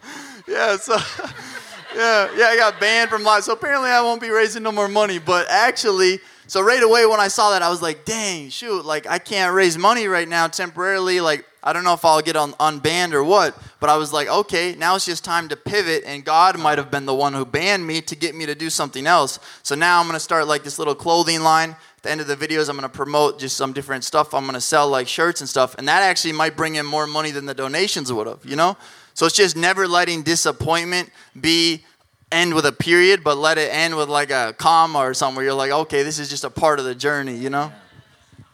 yeah. 0.47 0.77
So 0.77 0.97
yeah, 1.95 2.31
yeah, 2.37 2.47
I 2.47 2.57
got 2.57 2.81
banned 2.81 3.11
from 3.11 3.23
live. 3.25 3.45
So 3.45 3.53
apparently 3.53 3.91
I 3.91 4.01
won't 4.01 4.21
be 4.21 4.31
raising 4.31 4.63
no 4.63 4.73
more 4.73 4.89
money. 4.89 5.19
But 5.19 5.47
actually, 5.49 6.21
so 6.47 6.61
right 6.61 6.83
away 6.83 7.07
when 7.07 7.21
I 7.21 7.29
saw 7.29 7.51
that, 7.51 7.63
I 7.63 7.71
was 7.71 7.83
like, 7.83 8.05
dang, 8.05 8.49
shoot, 8.51 8.85
like 8.85 9.07
I 9.07 9.19
can't 9.19 9.55
raise 9.55 9.79
money 9.79 10.07
right 10.07 10.29
now 10.29 10.49
temporarily. 10.49 11.21
Like 11.21 11.45
I 11.63 11.73
don't 11.73 11.85
know 11.85 11.93
if 11.93 12.05
I'll 12.05 12.23
get 12.23 12.37
on 12.37 12.53
unbanned 12.55 13.13
or 13.13 13.23
what. 13.23 13.57
But 13.81 13.91
I 13.91 13.97
was 13.97 14.13
like, 14.13 14.29
okay, 14.29 14.75
now 14.77 14.97
it's 14.97 15.07
just 15.07 15.25
time 15.25 15.49
to 15.49 15.57
pivot, 15.57 16.05
and 16.07 16.25
God 16.25 16.59
might 16.59 16.79
have 16.79 16.91
been 16.91 17.07
the 17.07 17.15
one 17.15 17.33
who 17.33 17.45
banned 17.45 17.87
me 17.87 18.01
to 18.03 18.17
get 18.17 18.35
me 18.35 18.47
to 18.47 18.55
do 18.55 18.71
something 18.71 19.07
else. 19.07 19.39
So 19.63 19.75
now 19.75 20.01
I'm 20.01 20.07
gonna 20.07 20.21
start 20.21 20.47
like 20.47 20.65
this 20.65 20.79
little 20.79 20.95
clothing 20.95 21.43
line. 21.43 21.71
At 21.71 22.05
the 22.05 22.11
end 22.11 22.21
of 22.23 22.27
the 22.29 22.37
videos, 22.37 22.69
I'm 22.71 22.77
gonna 22.77 22.89
promote 22.89 23.39
just 23.39 23.57
some 23.57 23.73
different 23.73 24.05
stuff. 24.05 24.33
I'm 24.33 24.47
gonna 24.47 24.61
sell 24.61 24.89
like 24.89 25.07
shirts 25.07 25.41
and 25.41 25.49
stuff, 25.49 25.75
and 25.77 25.87
that 25.89 26.03
actually 26.03 26.33
might 26.33 26.57
bring 26.57 26.77
in 26.77 26.87
more 26.87 27.07
money 27.07 27.31
than 27.31 27.47
the 27.47 27.55
donations 27.55 28.13
would 28.13 28.27
have, 28.27 28.45
you 28.45 28.57
know? 28.57 28.77
So 29.21 29.27
it's 29.27 29.37
just 29.37 29.55
never 29.55 29.87
letting 29.87 30.23
disappointment 30.23 31.11
be 31.39 31.85
end 32.33 32.55
with 32.55 32.65
a 32.65 32.73
period, 32.73 33.23
but 33.23 33.37
let 33.37 33.59
it 33.59 33.71
end 33.71 33.95
with 33.95 34.09
like 34.09 34.31
a 34.31 34.55
comma 34.57 35.01
or 35.01 35.13
something 35.13 35.37
where 35.37 35.45
you're 35.45 35.53
like, 35.53 35.73
okay, 35.73 36.03
this 36.03 36.19
is 36.19 36.31
just 36.31 36.43
a 36.43 36.49
part 36.49 36.79
of 36.79 36.87
the 36.87 36.95
journey, 36.95 37.37
you 37.37 37.51
know? 37.51 37.71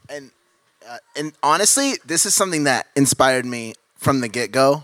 And 0.09 0.33
uh, 0.91 0.97
and 1.15 1.33
honestly, 1.41 1.93
this 2.05 2.27
is 2.27 2.35
something 2.35 2.65
that 2.65 2.89
inspired 2.97 3.47
me 3.47 3.75
from 3.95 4.19
the 4.19 4.27
get 4.27 4.51
go. 4.51 4.83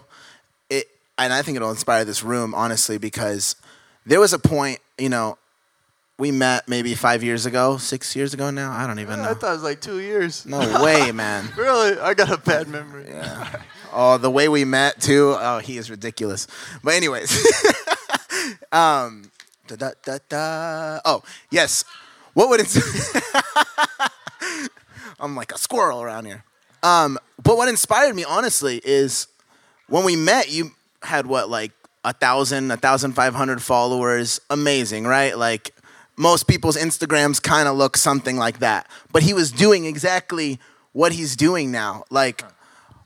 It 0.70 0.88
and 1.18 1.32
I 1.32 1.42
think 1.42 1.56
it'll 1.56 1.70
inspire 1.70 2.04
this 2.04 2.22
room 2.22 2.54
honestly 2.54 2.96
because 2.96 3.56
there 4.06 4.20
was 4.20 4.32
a 4.32 4.38
point, 4.38 4.78
you 4.98 5.08
know, 5.08 5.36
we 6.16 6.30
met 6.30 6.68
maybe 6.68 6.94
five 6.94 7.24
years 7.24 7.44
ago, 7.44 7.76
six 7.76 8.14
years 8.14 8.32
ago 8.34 8.52
now. 8.52 8.70
I 8.70 8.86
don't 8.86 9.00
even 9.00 9.20
know. 9.20 9.30
I 9.30 9.34
thought 9.34 9.50
it 9.50 9.54
was 9.54 9.62
like 9.64 9.80
two 9.80 9.98
years. 9.98 10.46
No 10.46 10.60
way, 10.84 11.10
man. 11.10 11.48
really? 11.56 11.98
I 11.98 12.14
got 12.14 12.30
a 12.30 12.36
bad 12.36 12.68
memory. 12.68 13.06
Yeah. 13.08 13.62
Oh, 13.92 14.18
the 14.18 14.30
way 14.30 14.48
we 14.48 14.64
met 14.64 15.00
too. 15.00 15.36
Oh, 15.38 15.58
he 15.58 15.76
is 15.76 15.90
ridiculous. 15.90 16.46
But 16.82 16.94
anyways, 16.94 17.30
um, 18.72 19.30
da, 19.66 19.76
da, 19.76 19.90
da, 20.02 20.18
da. 20.28 21.00
Oh, 21.04 21.22
yes. 21.50 21.84
What 22.34 22.48
would 22.48 22.60
it? 22.60 22.74
I'm 25.20 25.36
like 25.36 25.52
a 25.52 25.58
squirrel 25.58 26.02
around 26.02 26.24
here. 26.24 26.44
Um, 26.82 27.18
but 27.42 27.56
what 27.56 27.68
inspired 27.68 28.14
me, 28.16 28.24
honestly, 28.24 28.80
is 28.84 29.28
when 29.88 30.04
we 30.04 30.16
met. 30.16 30.50
You 30.50 30.72
had 31.02 31.26
what, 31.26 31.50
like 31.50 31.72
a 32.04 32.12
thousand, 32.12 32.70
a 32.70 32.76
thousand 32.76 33.12
five 33.12 33.34
hundred 33.34 33.62
followers. 33.62 34.40
Amazing, 34.48 35.04
right? 35.04 35.36
Like 35.36 35.74
most 36.16 36.48
people's 36.48 36.76
Instagrams 36.76 37.42
kind 37.42 37.68
of 37.68 37.76
look 37.76 37.96
something 37.96 38.36
like 38.36 38.60
that. 38.60 38.88
But 39.12 39.22
he 39.22 39.34
was 39.34 39.52
doing 39.52 39.84
exactly 39.84 40.58
what 40.92 41.12
he's 41.12 41.36
doing 41.36 41.70
now. 41.70 42.04
Like 42.10 42.44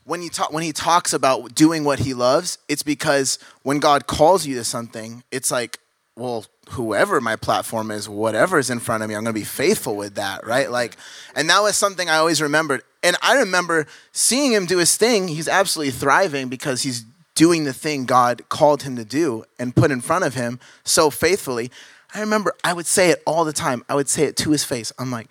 when 0.06 0.22
he 0.22 0.28
talk 0.28 0.52
when 0.52 0.62
he 0.62 0.72
talks 0.72 1.12
about 1.12 1.54
doing 1.54 1.84
what 1.84 1.98
he 1.98 2.14
loves, 2.14 2.58
it's 2.68 2.82
because 2.82 3.38
when 3.62 3.80
God 3.80 4.06
calls 4.06 4.46
you 4.46 4.54
to 4.54 4.64
something, 4.64 5.24
it's 5.30 5.50
like, 5.50 5.78
well, 6.16 6.46
whoever 6.70 7.20
my 7.20 7.36
platform 7.36 7.90
is, 7.90 8.08
whatever 8.08 8.58
is 8.58 8.70
in 8.70 8.78
front 8.78 9.02
of 9.02 9.08
me, 9.08 9.16
I'm 9.16 9.24
going 9.24 9.34
to 9.34 9.40
be 9.40 9.44
faithful 9.44 9.96
with 9.96 10.14
that, 10.14 10.46
right? 10.46 10.70
Like, 10.70 10.96
and 11.34 11.50
that 11.50 11.60
was 11.60 11.76
something 11.76 12.08
I 12.08 12.16
always 12.16 12.40
remembered. 12.40 12.82
And 13.02 13.16
I 13.20 13.38
remember 13.38 13.86
seeing 14.12 14.52
him 14.52 14.64
do 14.64 14.78
his 14.78 14.96
thing. 14.96 15.28
He's 15.28 15.48
absolutely 15.48 15.92
thriving 15.92 16.48
because 16.48 16.82
he's 16.82 17.04
doing 17.34 17.64
the 17.64 17.72
thing 17.72 18.06
God 18.06 18.48
called 18.48 18.84
him 18.84 18.96
to 18.96 19.04
do 19.04 19.44
and 19.58 19.74
put 19.74 19.90
in 19.90 20.00
front 20.00 20.24
of 20.24 20.34
him 20.34 20.60
so 20.84 21.10
faithfully. 21.10 21.70
I 22.14 22.20
remember 22.20 22.54
I 22.62 22.72
would 22.72 22.86
say 22.86 23.10
it 23.10 23.22
all 23.26 23.44
the 23.44 23.52
time. 23.52 23.84
I 23.88 23.96
would 23.96 24.08
say 24.08 24.24
it 24.24 24.36
to 24.38 24.50
his 24.50 24.64
face. 24.64 24.92
I'm 24.98 25.10
like, 25.10 25.28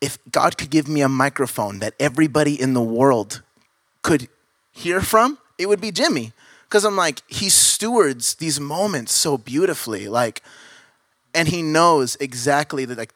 if 0.00 0.18
God 0.30 0.58
could 0.58 0.70
give 0.70 0.88
me 0.88 1.02
a 1.02 1.08
microphone 1.08 1.78
that 1.78 1.94
everybody 2.00 2.60
in 2.60 2.74
the 2.74 2.82
world 2.82 3.42
could 4.02 4.28
hear 4.70 5.00
from, 5.00 5.38
it 5.58 5.68
would 5.68 5.80
be 5.80 5.90
Jimmy. 5.90 6.32
Because 6.68 6.84
I'm 6.84 6.96
like, 6.96 7.22
he 7.28 7.48
stewards 7.48 8.36
these 8.36 8.58
moments 8.58 9.12
so 9.12 9.36
beautifully. 9.36 10.08
Like, 10.08 10.42
and 11.34 11.48
he 11.48 11.62
knows 11.62 12.16
exactly 12.16 12.84
that, 12.86 12.96
like, 12.98 13.12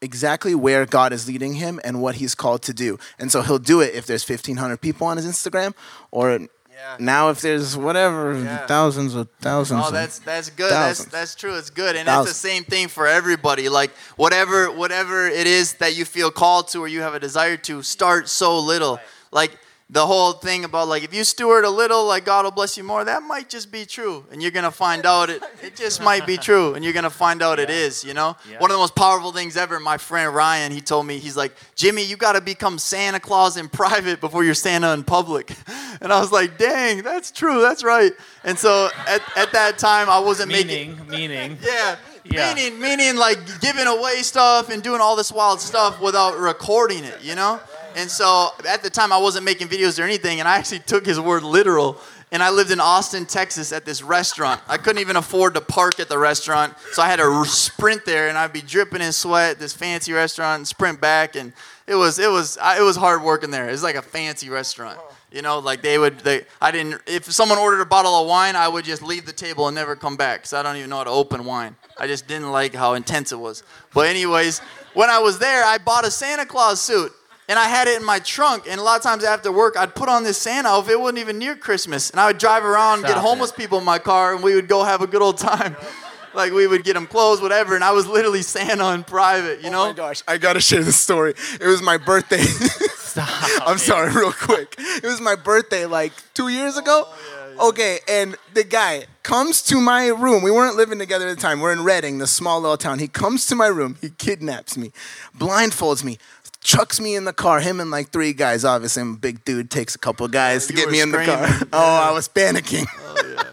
exactly 0.00 0.54
where 0.54 0.86
God 0.86 1.12
is 1.12 1.28
leading 1.28 1.54
him 1.54 1.80
and 1.84 2.00
what 2.00 2.16
he's 2.16 2.34
called 2.34 2.62
to 2.62 2.74
do. 2.74 2.98
And 3.18 3.30
so 3.30 3.42
he'll 3.42 3.58
do 3.58 3.80
it 3.80 3.94
if 3.94 4.06
there's 4.06 4.28
1,500 4.28 4.80
people 4.80 5.06
on 5.06 5.16
his 5.16 5.26
Instagram 5.26 5.74
or 6.10 6.40
yeah. 6.74 6.96
Now, 6.98 7.30
if 7.30 7.40
there's 7.40 7.76
whatever 7.76 8.36
yeah. 8.36 8.66
thousands 8.66 9.14
of 9.14 9.28
thousands, 9.40 9.84
oh, 9.86 9.90
that's 9.92 10.18
that's 10.18 10.50
good. 10.50 10.72
That's 10.72 11.04
that's 11.04 11.36
true. 11.36 11.54
It's 11.54 11.70
good, 11.70 11.94
and 11.94 12.06
thousands. 12.06 12.30
it's 12.30 12.42
the 12.42 12.48
same 12.48 12.64
thing 12.64 12.88
for 12.88 13.06
everybody. 13.06 13.68
Like 13.68 13.92
whatever 14.16 14.70
whatever 14.72 15.28
it 15.28 15.46
is 15.46 15.74
that 15.74 15.96
you 15.96 16.04
feel 16.04 16.32
called 16.32 16.68
to 16.68 16.80
or 16.80 16.88
you 16.88 17.00
have 17.02 17.14
a 17.14 17.20
desire 17.20 17.56
to, 17.58 17.82
start 17.82 18.28
so 18.28 18.58
little. 18.58 18.98
Like 19.30 19.56
the 19.94 20.04
whole 20.04 20.32
thing 20.32 20.64
about 20.64 20.88
like 20.88 21.04
if 21.04 21.14
you 21.14 21.22
steward 21.22 21.64
a 21.64 21.70
little 21.70 22.04
like 22.04 22.24
god 22.24 22.44
will 22.44 22.50
bless 22.50 22.76
you 22.76 22.82
more 22.82 23.04
that 23.04 23.22
might 23.22 23.48
just 23.48 23.70
be 23.70 23.86
true 23.86 24.24
and 24.32 24.42
you're 24.42 24.50
gonna 24.50 24.70
find 24.70 25.06
out 25.06 25.30
it 25.30 25.40
it 25.62 25.76
just 25.76 26.02
might 26.02 26.26
be 26.26 26.36
true 26.36 26.74
and 26.74 26.84
you're 26.84 26.92
gonna 26.92 27.08
find 27.08 27.40
out 27.40 27.58
yeah. 27.58 27.64
it 27.64 27.70
is 27.70 28.02
you 28.02 28.12
know 28.12 28.36
yeah. 28.50 28.58
one 28.58 28.72
of 28.72 28.74
the 28.74 28.80
most 28.80 28.96
powerful 28.96 29.30
things 29.30 29.56
ever 29.56 29.78
my 29.78 29.96
friend 29.96 30.34
ryan 30.34 30.72
he 30.72 30.80
told 30.80 31.06
me 31.06 31.18
he's 31.18 31.36
like 31.36 31.54
jimmy 31.76 32.04
you 32.04 32.16
gotta 32.16 32.40
become 32.40 32.76
santa 32.76 33.20
claus 33.20 33.56
in 33.56 33.68
private 33.68 34.20
before 34.20 34.42
you're 34.42 34.52
santa 34.52 34.92
in 34.92 35.04
public 35.04 35.52
and 36.00 36.12
i 36.12 36.18
was 36.18 36.32
like 36.32 36.58
dang 36.58 37.00
that's 37.02 37.30
true 37.30 37.60
that's 37.60 37.84
right 37.84 38.12
and 38.42 38.58
so 38.58 38.88
at, 39.06 39.22
at 39.36 39.52
that 39.52 39.78
time 39.78 40.10
i 40.10 40.18
wasn't 40.18 40.50
meaning 40.50 40.90
making 40.90 41.08
meaning 41.08 41.58
yeah 41.62 41.96
yeah. 42.24 42.54
Meaning, 42.54 42.80
meaning 42.80 43.16
like 43.16 43.38
giving 43.60 43.86
away 43.86 44.22
stuff 44.22 44.70
and 44.70 44.82
doing 44.82 45.00
all 45.00 45.14
this 45.14 45.30
wild 45.30 45.60
stuff 45.60 46.00
without 46.00 46.38
recording 46.38 47.04
it, 47.04 47.22
you 47.22 47.34
know? 47.34 47.60
And 47.96 48.10
so 48.10 48.50
at 48.68 48.82
the 48.82 48.90
time, 48.90 49.12
I 49.12 49.18
wasn't 49.18 49.44
making 49.44 49.68
videos 49.68 49.98
or 50.00 50.02
anything, 50.02 50.40
and 50.40 50.48
I 50.48 50.56
actually 50.56 50.80
took 50.80 51.06
his 51.06 51.18
word 51.20 51.42
literal. 51.42 51.98
And 52.32 52.42
I 52.42 52.50
lived 52.50 52.72
in 52.72 52.80
Austin, 52.80 53.26
Texas 53.26 53.70
at 53.70 53.84
this 53.84 54.02
restaurant. 54.02 54.60
I 54.66 54.76
couldn't 54.76 55.00
even 55.00 55.14
afford 55.14 55.54
to 55.54 55.60
park 55.60 56.00
at 56.00 56.08
the 56.08 56.18
restaurant, 56.18 56.74
so 56.90 57.00
I 57.00 57.06
had 57.06 57.20
to 57.20 57.44
sprint 57.44 58.04
there, 58.04 58.28
and 58.28 58.36
I'd 58.36 58.52
be 58.52 58.60
dripping 58.60 59.02
in 59.02 59.12
sweat 59.12 59.60
this 59.60 59.72
fancy 59.72 60.12
restaurant 60.12 60.58
and 60.58 60.66
sprint 60.66 61.00
back. 61.00 61.36
And 61.36 61.52
it 61.86 61.94
was, 61.94 62.18
it 62.18 62.28
was, 62.28 62.56
it 62.60 62.82
was 62.82 62.96
hard 62.96 63.22
working 63.22 63.52
there. 63.52 63.68
It 63.68 63.72
was 63.72 63.84
like 63.84 63.94
a 63.94 64.02
fancy 64.02 64.50
restaurant. 64.50 64.98
You 65.30 65.42
know, 65.42 65.60
like 65.60 65.82
they 65.82 65.98
would, 65.98 66.20
they, 66.20 66.44
I 66.60 66.70
didn't, 66.72 67.02
if 67.06 67.30
someone 67.30 67.58
ordered 67.58 67.80
a 67.80 67.86
bottle 67.86 68.14
of 68.14 68.26
wine, 68.26 68.56
I 68.56 68.66
would 68.68 68.84
just 68.84 69.02
leave 69.02 69.26
the 69.26 69.32
table 69.32 69.68
and 69.68 69.74
never 69.74 69.94
come 69.94 70.16
back 70.16 70.40
because 70.40 70.52
I 70.52 70.62
don't 70.62 70.76
even 70.76 70.90
know 70.90 70.98
how 70.98 71.04
to 71.04 71.10
open 71.10 71.44
wine. 71.44 71.76
I 71.98 72.06
just 72.08 72.26
didn't 72.26 72.50
like 72.50 72.74
how 72.74 72.94
intense 72.94 73.30
it 73.30 73.38
was. 73.38 73.62
But, 73.92 74.08
anyways, 74.08 74.60
when 74.94 75.10
I 75.10 75.18
was 75.20 75.38
there, 75.38 75.64
I 75.64 75.78
bought 75.78 76.04
a 76.04 76.10
Santa 76.10 76.46
Claus 76.46 76.80
suit 76.80 77.12
and 77.48 77.58
I 77.58 77.64
had 77.64 77.88
it 77.88 77.96
in 77.96 78.04
my 78.04 78.18
trunk. 78.18 78.64
And 78.68 78.80
a 78.80 78.82
lot 78.82 78.96
of 78.96 79.02
times 79.02 79.24
after 79.24 79.52
work, 79.52 79.76
I'd 79.76 79.94
put 79.94 80.08
on 80.08 80.24
this 80.24 80.38
Santa 80.38 80.68
outfit. 80.68 80.94
It 80.94 81.00
wasn't 81.00 81.18
even 81.18 81.38
near 81.38 81.56
Christmas. 81.56 82.10
And 82.10 82.20
I 82.20 82.26
would 82.26 82.38
drive 82.38 82.64
around 82.64 83.00
and 83.00 83.06
get 83.06 83.16
homeless 83.16 83.50
it. 83.50 83.56
people 83.56 83.78
in 83.78 83.84
my 83.84 83.98
car 83.98 84.34
and 84.34 84.42
we 84.42 84.54
would 84.54 84.68
go 84.68 84.84
have 84.84 85.02
a 85.02 85.06
good 85.06 85.22
old 85.22 85.38
time. 85.38 85.76
like 86.34 86.52
we 86.52 86.66
would 86.66 86.84
get 86.84 86.94
them 86.94 87.06
clothes, 87.06 87.40
whatever. 87.40 87.74
And 87.74 87.84
I 87.84 87.92
was 87.92 88.06
literally 88.06 88.42
Santa 88.42 88.92
in 88.92 89.04
private, 89.04 89.60
you 89.60 89.68
oh 89.68 89.72
know? 89.72 89.82
Oh 89.84 89.88
my 89.88 89.92
gosh, 89.92 90.22
I 90.26 90.38
gotta 90.38 90.60
share 90.60 90.82
this 90.82 91.00
story. 91.00 91.34
It 91.60 91.66
was 91.66 91.82
my 91.82 91.96
birthday. 91.96 92.42
Stop, 92.96 93.28
I'm 93.68 93.78
sorry, 93.78 94.12
real 94.12 94.32
quick. 94.32 94.74
It 94.78 95.04
was 95.04 95.20
my 95.20 95.36
birthday 95.36 95.86
like 95.86 96.12
two 96.34 96.48
years 96.48 96.76
ago. 96.76 97.04
Oh, 97.06 97.16
yeah, 97.16 97.54
yeah. 97.54 97.62
Okay, 97.68 97.98
and 98.08 98.36
the 98.54 98.64
guy 98.64 99.04
comes 99.22 99.62
to 99.62 99.80
my 99.80 100.08
room. 100.08 100.42
We 100.42 100.50
weren't 100.50 100.76
living 100.76 100.98
together 100.98 101.28
at 101.28 101.36
the 101.36 101.40
time. 101.40 101.60
We're 101.60 101.72
in 101.72 101.84
Redding, 101.84 102.18
the 102.18 102.26
small 102.26 102.60
little 102.60 102.76
town. 102.76 102.98
He 102.98 103.06
comes 103.06 103.46
to 103.46 103.54
my 103.54 103.68
room. 103.68 103.96
He 104.00 104.10
kidnaps 104.10 104.76
me, 104.76 104.90
blindfolds 105.38 106.02
me, 106.02 106.18
chucks 106.64 106.98
me 106.98 107.14
in 107.14 107.24
the 107.24 107.32
car. 107.32 107.60
Him 107.60 107.78
and 107.78 107.92
like 107.92 108.10
three 108.10 108.32
guys. 108.32 108.64
Obviously, 108.64 109.02
I'm 109.02 109.14
a 109.14 109.18
big 109.18 109.44
dude. 109.44 109.70
Takes 109.70 109.94
a 109.94 109.98
couple 109.98 110.26
guys 110.26 110.66
to 110.66 110.72
get 110.72 110.90
me 110.90 111.00
in 111.00 111.12
the 111.12 111.18
car. 111.18 111.26
Yeah. 111.26 111.60
Oh, 111.72 112.08
I 112.08 112.12
was 112.12 112.28
panicking. 112.28 112.86
Oh, 112.98 113.14
yeah. 113.22 113.44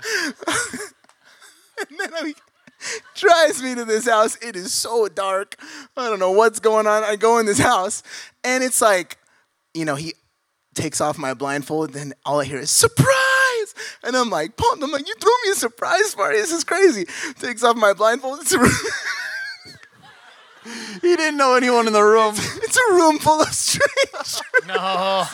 and 1.90 2.00
then 2.00 2.14
I 2.14 2.34
drives 3.16 3.62
me 3.62 3.76
to 3.76 3.86
this 3.86 4.08
house. 4.08 4.38
It 4.42 4.56
is 4.56 4.74
so 4.74 5.08
dark. 5.08 5.56
I 5.96 6.10
don't 6.10 6.20
know 6.20 6.32
what's 6.32 6.60
going 6.60 6.88
on. 6.88 7.04
I 7.04 7.16
go 7.16 7.38
in 7.38 7.46
this 7.46 7.60
house, 7.60 8.04
and 8.44 8.64
it's 8.64 8.82
like, 8.82 9.18
you 9.74 9.86
know, 9.86 9.96
he 9.96 10.14
takes 10.74 11.02
off 11.02 11.18
my 11.18 11.34
blindfold, 11.34 11.96
and 11.96 12.14
all 12.26 12.40
I 12.40 12.46
hear 12.46 12.60
is 12.60 12.72
surprise. 12.72 13.08
And 14.04 14.16
I'm 14.16 14.30
like, 14.30 14.58
pumped. 14.58 14.84
I'm 14.84 14.92
like, 14.92 15.08
you 15.08 15.16
threw 15.20 15.32
me 15.46 15.52
a 15.52 15.56
surprise 15.56 16.16
party. 16.16 16.38
This 16.38 16.52
is 16.52 16.64
crazy. 16.64 17.06
Takes 17.40 17.64
off 17.64 17.76
my 17.76 17.94
blindfold. 17.94 18.46
It's 20.66 21.04
a 21.04 21.08
he 21.08 21.16
didn't 21.16 21.38
know 21.38 21.56
anyone 21.56 21.88
in 21.88 21.94
the 21.94 22.04
room. 22.04 22.36
It's 22.64 22.78
a 22.78 22.94
room 22.94 23.20
full 23.20 23.42
of 23.42 23.54
strangers. 23.54 24.42
No. 24.68 25.26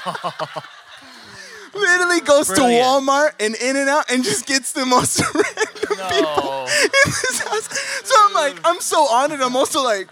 Literally 1.74 2.22
goes 2.22 2.48
Brilliant. 2.48 2.82
to 2.82 2.90
Walmart 2.90 3.34
and 3.40 3.54
In-N-Out 3.54 4.10
and 4.10 4.24
just 4.24 4.48
gets 4.48 4.72
the 4.72 4.86
most 4.86 5.22
random 5.36 5.98
no. 5.98 6.10
people 6.10 6.62
in 6.62 7.12
this 7.22 7.40
house. 7.40 7.70
So 8.04 8.16
I'm 8.18 8.34
like, 8.34 8.58
I'm 8.64 8.80
so 8.80 9.06
honored. 9.12 9.42
I'm 9.42 9.56
also 9.56 9.84
like, 9.84 10.08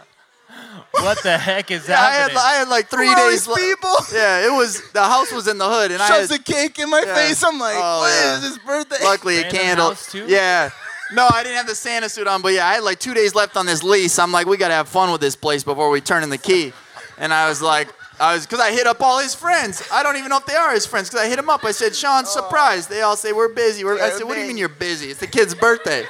what 0.91 1.23
the 1.23 1.37
heck 1.37 1.71
is 1.71 1.87
yeah, 1.87 1.95
happening? 1.95 2.37
I 2.37 2.41
had, 2.41 2.55
I 2.55 2.59
had 2.59 2.67
like 2.67 2.87
three 2.89 3.07
Who 3.07 3.15
days. 3.15 3.47
people. 3.47 3.95
Yeah, 4.13 4.45
it 4.45 4.51
was 4.51 4.81
the 4.91 5.03
house 5.03 5.31
was 5.31 5.47
in 5.47 5.57
the 5.57 5.67
hood, 5.67 5.91
and 5.91 5.99
shoves 5.99 6.31
I 6.31 6.33
had, 6.33 6.41
a 6.41 6.43
cake 6.43 6.77
in 6.77 6.89
my 6.89 7.03
yeah. 7.05 7.15
face. 7.15 7.43
I'm 7.43 7.59
like, 7.59 7.77
oh, 7.77 7.99
what 8.01 8.09
yeah. 8.09 8.35
is 8.35 8.41
this 8.41 8.57
birthday? 8.59 9.03
Luckily, 9.03 9.35
Random 9.41 9.55
a 9.55 9.59
candle. 9.59 10.27
Yeah. 10.27 10.69
No, 11.13 11.27
I 11.31 11.43
didn't 11.43 11.57
have 11.57 11.67
the 11.67 11.75
Santa 11.75 12.09
suit 12.09 12.27
on, 12.27 12.41
but 12.41 12.53
yeah, 12.53 12.67
I 12.67 12.73
had 12.75 12.83
like 12.83 12.99
two 12.99 13.13
days 13.13 13.35
left 13.35 13.57
on 13.57 13.65
this 13.65 13.83
lease. 13.83 14.17
I'm 14.17 14.31
like, 14.31 14.47
we 14.47 14.57
gotta 14.57 14.73
have 14.73 14.89
fun 14.89 15.11
with 15.11 15.21
this 15.21 15.35
place 15.35 15.63
before 15.63 15.89
we 15.89 16.01
turn 16.01 16.23
in 16.23 16.29
the 16.29 16.37
key. 16.37 16.73
And 17.17 17.33
I 17.33 17.47
was 17.47 17.61
like, 17.61 17.89
I 18.19 18.33
was 18.33 18.45
because 18.45 18.59
I 18.59 18.71
hit 18.71 18.87
up 18.87 19.01
all 19.01 19.19
his 19.19 19.35
friends. 19.35 19.87
I 19.91 20.01
don't 20.01 20.15
even 20.17 20.29
know 20.29 20.37
if 20.37 20.45
they 20.45 20.55
are 20.55 20.73
his 20.73 20.85
friends 20.85 21.09
because 21.09 21.25
I 21.25 21.29
hit 21.29 21.37
him 21.37 21.49
up. 21.49 21.63
I 21.63 21.71
said, 21.71 21.95
Sean, 21.95 22.25
surprise. 22.25 22.87
They 22.87 23.01
all 23.01 23.15
say 23.15 23.33
we're 23.33 23.53
busy. 23.53 23.83
We're, 23.83 24.01
I 24.01 24.09
said, 24.11 24.23
what 24.23 24.35
do 24.35 24.41
you 24.41 24.47
mean 24.47 24.57
you're 24.57 24.69
busy? 24.69 25.07
It's 25.09 25.19
the 25.19 25.27
kid's 25.27 25.53
birthday. 25.53 26.05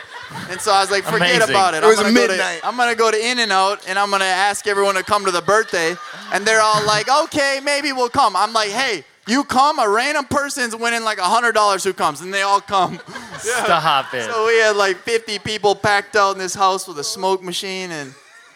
And 0.50 0.60
so 0.60 0.72
I 0.72 0.82
was 0.82 0.92
like, 0.92 1.04
forget 1.04 1.36
Amazing. 1.36 1.50
about 1.50 1.74
it. 1.74 1.84
It 1.84 1.88
was 1.88 2.00
I'm 2.00 2.14
gonna 2.14 2.28
midnight. 2.28 2.62
To, 2.62 2.68
I'm 2.68 2.78
gonna 2.78 2.96
go 2.96 3.12
to 3.12 3.18
In-N-Out 3.18 3.88
and 3.88 4.00
I'm 4.00 4.10
gonna 4.12 4.26
ask 4.26 4.68
everyone 4.68 4.96
to 4.96 5.04
come 5.04 5.26
to 5.26 5.32
the 5.32 5.42
birthday. 5.42 5.96
And 6.34 6.46
they're 6.46 6.62
all 6.62 6.86
like, 6.86 7.08
okay, 7.24 7.60
maybe 7.64 7.92
we'll 7.92 8.10
come. 8.10 8.36
I'm 8.36 8.54
like, 8.54 8.70
hey, 8.70 9.04
you 9.28 9.44
come, 9.44 9.80
a 9.80 9.90
random 9.90 10.26
person's 10.26 10.76
winning 10.76 11.04
like 11.04 11.18
$100 11.18 11.84
who 11.84 11.94
comes, 11.94 12.22
and 12.22 12.34
they 12.34 12.44
all 12.44 12.62
come. 12.62 12.94
yeah. 13.46 13.64
Stop 13.64 14.14
it. 14.14 14.30
So 14.30 14.48
we 14.48 14.60
had 14.60 14.76
like 14.76 14.98
50 14.98 15.40
people 15.40 15.76
packed 15.76 16.16
out 16.16 16.34
in 16.34 16.38
this 16.38 16.54
house 16.54 16.88
with 16.88 17.00
a 17.00 17.04
smoke 17.04 17.42
machine, 17.42 17.92
and, 17.92 18.14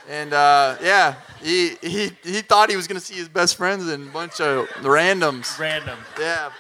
and 0.08 0.34
uh, 0.34 0.78
yeah, 0.82 1.16
he, 1.42 1.76
he, 1.82 2.12
he 2.24 2.42
thought 2.42 2.70
he 2.70 2.76
was 2.76 2.88
going 2.88 3.00
to 3.00 3.06
see 3.06 3.16
his 3.16 3.30
best 3.30 3.56
friends 3.56 3.88
and 3.88 4.10
a 4.10 4.12
bunch 4.12 4.40
of 4.40 4.68
randoms. 4.82 5.58
Random. 5.58 5.98
Yeah. 6.20 6.52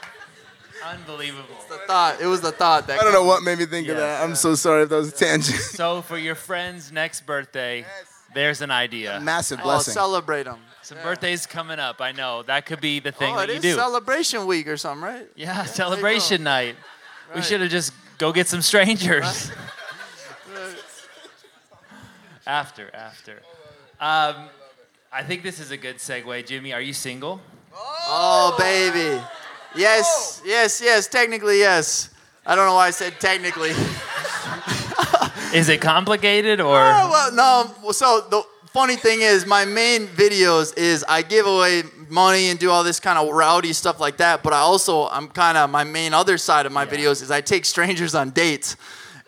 Unbelievable. 0.86 1.44
It's 1.52 1.66
the 1.66 1.78
thought. 1.86 2.22
It 2.22 2.26
was 2.26 2.42
the 2.42 2.52
thought 2.52 2.88
that. 2.88 3.00
I 3.00 3.04
don't 3.04 3.14
know 3.14 3.26
what 3.26 3.44
made 3.44 3.60
me 3.60 3.66
think 3.66 3.88
yes, 3.88 3.94
of 3.94 3.98
that. 4.00 4.24
I'm 4.24 4.36
so 4.36 4.56
sorry 4.56 4.84
if 4.84 4.90
that 4.90 4.96
was 4.96 5.10
a 5.10 5.16
tangent. 5.16 5.60
So 5.60 6.02
for 6.02 6.18
your 6.18 6.36
friend's 6.36 6.92
next 6.92 7.26
birthday, 7.26 7.80
yes. 7.80 8.14
there's 8.34 8.62
an 8.62 8.72
idea. 8.72 9.18
A 9.18 9.20
massive 9.20 9.62
blessing. 9.62 9.92
Oh, 9.92 9.94
celebrate 9.94 10.44
them. 10.44 10.60
Some 10.90 10.98
yeah. 10.98 11.04
birthdays 11.04 11.46
coming 11.46 11.78
up. 11.78 12.02
I 12.02 12.14
know 12.14 12.42
that 12.42 12.66
could 12.66 12.82
be 12.82 13.00
the 13.00 13.12
thing 13.12 13.36
oh, 13.36 13.38
that 13.38 13.54
you 13.54 13.60
do. 13.60 13.76
celebration 13.76 14.48
week 14.48 14.68
or 14.68 14.76
something, 14.76 15.04
right? 15.04 15.28
Yeah, 15.36 15.58
yeah 15.58 15.64
celebration 15.66 16.42
night. 16.42 16.78
Right. 17.28 17.36
We 17.36 17.44
should 17.44 17.62
have 17.62 17.70
just 17.70 17.94
go 18.18 18.34
get 18.34 18.48
some 18.48 18.64
strangers. 18.64 19.52
Right. 20.52 20.78
after, 22.48 22.90
after. 22.92 23.34
Um, 24.00 24.50
I 25.14 25.22
think 25.22 25.44
this 25.44 25.60
is 25.60 25.70
a 25.70 25.78
good 25.78 25.98
segue. 25.98 26.48
Jimmy, 26.48 26.74
are 26.74 26.82
you 26.82 26.94
single? 26.94 27.40
Oh, 27.76 28.56
baby. 28.58 29.22
Yes, 29.76 30.42
yes, 30.44 30.82
yes. 30.84 31.06
Technically, 31.06 31.60
yes. 31.60 32.10
I 32.44 32.56
don't 32.56 32.66
know 32.66 32.74
why 32.74 32.88
I 32.88 32.90
said 32.90 33.14
technically. 33.20 33.76
is 35.54 35.70
it 35.70 35.82
complicated 35.82 36.60
or? 36.60 36.80
Oh, 36.80 37.10
well, 37.12 37.32
no. 37.32 37.92
So 37.92 38.26
the 38.28 38.44
funny 38.72 38.96
thing 38.96 39.22
is, 39.22 39.46
my 39.48 39.66
main 39.66 40.08
videos 40.08 40.78
is 40.78 41.04
I 41.08 41.24
give 41.24 41.48
away 41.48 41.84
money 42.08 42.50
and 42.50 42.60
do 42.60 42.70
all 42.70 42.84
this 42.84 43.00
kind 43.00 43.18
of 43.18 43.34
rowdy 43.34 43.74
stuff 43.74 44.00
like 44.00 44.18
that. 44.18 44.44
But 44.44 44.54
I 44.54 44.60
also, 44.60 45.08
I'm 45.08 45.28
kind 45.28 45.58
of 45.58 45.70
my 45.70 45.84
main 45.84 46.14
other 46.14 46.38
side 46.38 46.66
of 46.66 46.72
my 46.72 46.84
yeah. 46.84 46.92
videos 46.92 47.22
is 47.24 47.32
I 47.32 47.42
take 47.42 47.66
strangers 47.66 48.14
on 48.14 48.30
dates. 48.30 48.76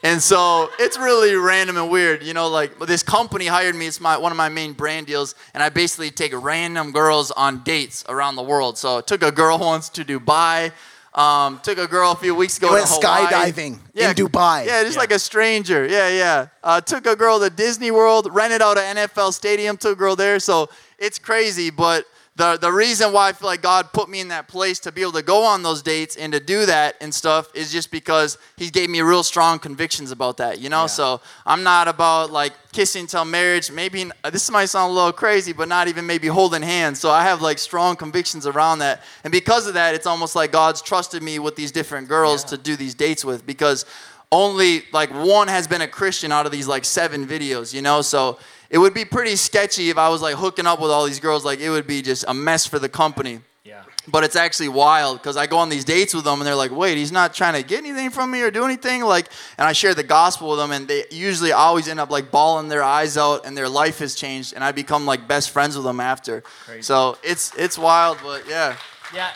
And 0.04 0.22
so 0.22 0.70
it's 0.80 0.98
really 0.98 1.36
random 1.36 1.78
and 1.78 1.90
weird, 1.90 2.24
you 2.24 2.34
know. 2.34 2.48
Like 2.50 2.78
this 2.80 3.04
company 3.04 3.46
hired 3.46 3.76
me; 3.76 3.86
it's 3.86 4.00
my 4.00 4.18
one 4.18 4.32
of 4.32 4.38
my 4.38 4.50
main 4.50 4.74
brand 4.74 5.06
deals, 5.06 5.36
and 5.54 5.62
I 5.62 5.70
basically 5.70 6.10
take 6.10 6.34
random 6.36 6.92
girls 6.92 7.30
on 7.30 7.62
dates 7.64 8.04
around 8.10 8.36
the 8.36 8.42
world. 8.42 8.80
So 8.80 8.98
I 8.98 9.02
took 9.02 9.22
a 9.22 9.32
girl 9.32 9.60
once 9.60 9.90
to 9.90 10.04
Dubai. 10.04 10.72
Um, 11.14 11.60
took 11.62 11.78
a 11.78 11.88
girl 11.88 12.14
a 12.14 12.16
few 12.16 12.34
weeks 12.34 12.58
ago. 12.58 12.68
You 12.68 12.74
went 12.76 12.86
skydiving 12.86 13.80
yeah, 13.94 14.12
in 14.12 14.16
Dubai. 14.16 14.66
Yeah, 14.66 14.84
just 14.84 14.96
yeah. 14.96 15.00
like 15.00 15.12
a 15.12 15.20
stranger. 15.20 15.86
Yeah, 15.86 16.08
yeah. 16.08 16.48
Uh, 16.64 16.80
took 16.80 17.06
a 17.06 17.18
girl 17.18 17.40
to 17.42 17.50
Disney 17.50 17.92
World, 17.92 18.30
rented 18.32 18.62
out 18.62 18.78
an 18.78 18.96
NFL 18.96 19.34
stadium, 19.34 19.76
took 19.76 19.94
a 19.94 20.00
girl 20.00 20.16
there. 20.16 20.40
So 20.40 20.70
it's 20.98 21.20
crazy, 21.20 21.70
but 21.70 22.06
the, 22.42 22.58
the 22.58 22.72
reason 22.72 23.14
why 23.14 23.30
I 23.30 23.34
feel 23.34 23.48
like 23.48 23.62
God 23.62 23.94
put 23.94 24.10
me 24.10 24.20
in 24.20 24.30
that 24.30 24.48
place 24.48 24.80
to 24.80 24.92
be 24.92 25.04
able 25.04 25.12
to 25.12 25.22
go 25.22 25.44
on 25.44 25.62
those 25.62 25.84
dates 25.84 26.16
and 26.16 26.34
to 26.34 26.40
do 26.40 26.66
that 26.66 26.96
and 27.00 27.14
stuff 27.14 27.48
is 27.54 27.72
just 27.72 27.92
because 27.92 28.40
He 28.58 28.72
gave 28.72 28.90
me 28.90 29.00
real 29.02 29.22
strong 29.22 29.60
convictions 29.60 30.10
about 30.10 30.38
that, 30.38 30.60
you 30.60 30.68
know? 30.68 30.82
Yeah. 30.82 30.88
So 30.88 31.22
I'm 31.46 31.62
not 31.62 31.88
about 31.88 32.32
like 32.32 32.54
kissing 32.72 33.06
till 33.06 33.26
marriage. 33.26 33.70
Maybe 33.70 34.10
this 34.32 34.50
might 34.50 34.66
sound 34.66 34.90
a 34.90 34.96
little 34.96 35.12
crazy, 35.12 35.54
but 35.54 35.68
not 35.68 35.88
even 35.88 36.08
maybe 36.08 36.28
holding 36.30 36.64
hands. 36.64 37.00
So 37.00 37.12
I 37.12 37.22
have 37.22 37.44
like 37.44 37.60
strong 37.60 37.96
convictions 37.96 38.48
around 38.48 38.80
that. 38.80 39.04
And 39.24 39.32
because 39.32 39.68
of 39.68 39.76
that, 39.76 39.94
it's 39.94 40.08
almost 40.08 40.36
like 40.36 40.52
God's 40.52 40.82
trusted 40.82 41.22
me 41.22 41.38
with 41.38 41.56
these 41.56 41.72
different 41.72 42.08
girls 42.08 42.44
yeah. 42.44 42.50
to 42.50 42.58
do 42.58 42.76
these 42.76 42.96
dates 42.96 43.24
with 43.24 43.46
because 43.46 43.86
only 44.32 44.86
like 44.92 45.12
one 45.12 45.48
has 45.48 45.68
been 45.68 45.82
a 45.82 45.88
Christian 45.88 46.32
out 46.32 46.48
of 46.48 46.52
these 46.52 46.68
like 46.68 46.86
seven 46.86 47.28
videos, 47.28 47.72
you 47.72 47.84
know? 47.84 48.02
So 48.02 48.40
it 48.72 48.78
would 48.78 48.94
be 48.94 49.04
pretty 49.04 49.36
sketchy 49.36 49.90
if 49.90 49.98
I 49.98 50.08
was 50.08 50.22
like 50.22 50.36
hooking 50.36 50.66
up 50.66 50.80
with 50.80 50.92
all 50.92 51.06
these 51.06 51.20
girls. 51.20 51.44
Like 51.44 51.60
it 51.60 51.70
would 51.70 51.86
be 51.86 52.02
just 52.02 52.24
a 52.28 52.34
mess 52.34 52.66
for 52.66 52.80
the 52.80 52.88
company. 52.88 53.42
Yeah. 53.66 53.84
But 54.08 54.24
it's 54.24 54.38
actually 54.38 54.70
wild 54.70 55.18
because 55.18 55.36
I 55.36 55.46
go 55.46 55.58
on 55.58 55.68
these 55.68 55.84
dates 55.84 56.14
with 56.14 56.24
them 56.24 56.40
and 56.40 56.48
they're 56.48 56.56
like, 56.56 56.72
wait, 56.72 56.98
he's 56.98 57.12
not 57.12 57.34
trying 57.34 57.62
to 57.62 57.68
get 57.68 57.80
anything 57.80 58.10
from 58.10 58.32
me 58.32 58.42
or 58.42 58.50
do 58.50 58.64
anything. 58.64 59.04
Like, 59.04 59.28
and 59.58 59.68
I 59.68 59.74
share 59.74 59.94
the 59.94 60.04
gospel 60.04 60.52
with 60.52 60.60
them 60.60 60.72
and 60.72 60.88
they 60.88 61.04
usually 61.12 61.52
always 61.52 61.90
end 61.90 62.00
up 62.00 62.10
like 62.10 62.32
bawling 62.32 62.70
their 62.70 62.82
eyes 62.82 63.18
out 63.18 63.46
and 63.46 63.58
their 63.58 63.68
life 63.68 64.00
has 64.00 64.16
changed 64.16 64.54
and 64.54 64.64
I 64.64 64.72
become 64.72 65.06
like 65.06 65.28
best 65.28 65.50
friends 65.50 65.76
with 65.76 65.84
them 65.84 66.00
after. 66.00 66.42
Crazy. 66.66 66.82
So 66.82 67.18
it's 67.24 67.54
it's 67.58 67.78
wild, 67.78 68.20
but 68.24 68.48
yeah. 68.48 68.78
Yeah. 69.14 69.32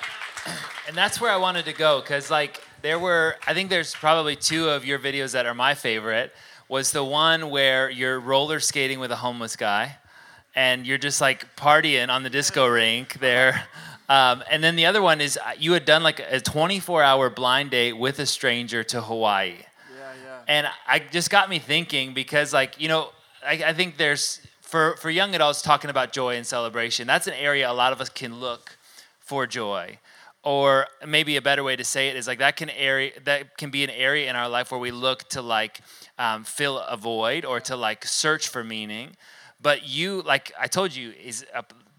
And 0.88 0.96
that's 0.96 1.20
where 1.20 1.32
I 1.32 1.38
wanted 1.38 1.66
to 1.66 1.74
go 1.74 2.00
because 2.00 2.30
like 2.30 2.62
there 2.84 3.00
were 3.00 3.38
I 3.48 3.56
think 3.56 3.72
there's 3.72 3.96
probably 3.96 4.36
two 4.36 4.70
of 4.70 4.86
your 4.86 5.00
videos 5.00 5.32
that 5.32 5.48
are 5.48 5.56
my 5.56 5.74
favorite 5.74 6.32
was 6.68 6.92
the 6.92 7.04
one 7.04 7.50
where 7.50 7.90
you're 7.90 8.20
roller 8.20 8.60
skating 8.60 9.00
with 9.00 9.12
a 9.12 9.18
homeless 9.18 9.56
guy 9.56 9.98
and 10.56 10.88
you're 10.88 10.98
just 10.98 11.22
like 11.22 11.56
partying 11.56 12.10
on 12.10 12.24
the 12.24 12.30
disco 12.30 12.68
rink 12.68 13.20
there. 13.20 13.66
Um, 14.08 14.44
and 14.50 14.64
then 14.64 14.76
the 14.76 14.86
other 14.86 15.02
one 15.02 15.20
is 15.20 15.38
uh, 15.38 15.52
you 15.58 15.74
had 15.74 15.86
done 15.86 16.04
like 16.04 16.20
a 16.20 16.40
24 16.40 17.04
hour 17.04 17.30
blind 17.30 17.72
date 17.72 17.94
with 17.94 18.20
a 18.20 18.26
stranger 18.26 18.84
to 18.86 19.02
Hawaii. 19.02 19.50
Yeah, 19.50 20.14
yeah. 20.24 20.40
And 20.48 20.68
I 20.88 21.00
just 21.00 21.30
got 21.30 21.50
me 21.50 21.60
thinking 21.60 22.14
because, 22.14 22.54
like, 22.54 22.80
you 22.80 22.88
know, 22.88 23.10
I, 23.46 23.64
I 23.68 23.74
think 23.74 23.98
there's, 23.98 24.42
for, 24.62 24.96
for 24.98 25.10
young 25.10 25.34
adults 25.34 25.62
talking 25.62 25.90
about 25.90 26.14
joy 26.14 26.36
and 26.36 26.46
celebration, 26.46 27.08
that's 27.08 27.28
an 27.28 27.34
area 27.34 27.70
a 27.70 27.74
lot 27.74 27.94
of 27.94 28.02
us 28.02 28.10
can 28.10 28.40
look 28.40 28.78
for 29.20 29.48
joy 29.48 29.98
or 30.44 30.86
maybe 31.06 31.36
a 31.36 31.42
better 31.42 31.64
way 31.64 31.76
to 31.76 31.84
say 31.84 32.10
it 32.10 32.16
is 32.16 32.28
like 32.28 32.38
that 32.38 32.56
can 32.56 32.70
area 32.70 33.12
that 33.24 33.58
can 33.58 33.72
be 33.72 33.84
an 33.84 33.90
area 33.90 34.30
in 34.30 34.36
our 34.36 34.48
life 34.48 34.72
where 34.72 34.80
we 34.80 34.92
look 34.92 35.28
to 35.28 35.42
like 35.42 35.82
um, 36.18 36.44
fill 36.44 36.80
a 36.80 36.98
void 36.98 37.46
or 37.46 37.60
to 37.62 37.76
like 37.76 38.06
search 38.06 38.48
for 38.48 38.64
meaning. 38.64 39.16
But 39.62 39.88
you, 39.88 40.22
like 40.22 40.52
I 40.60 40.68
told 40.68 40.96
you, 40.96 41.12
is 41.12 41.46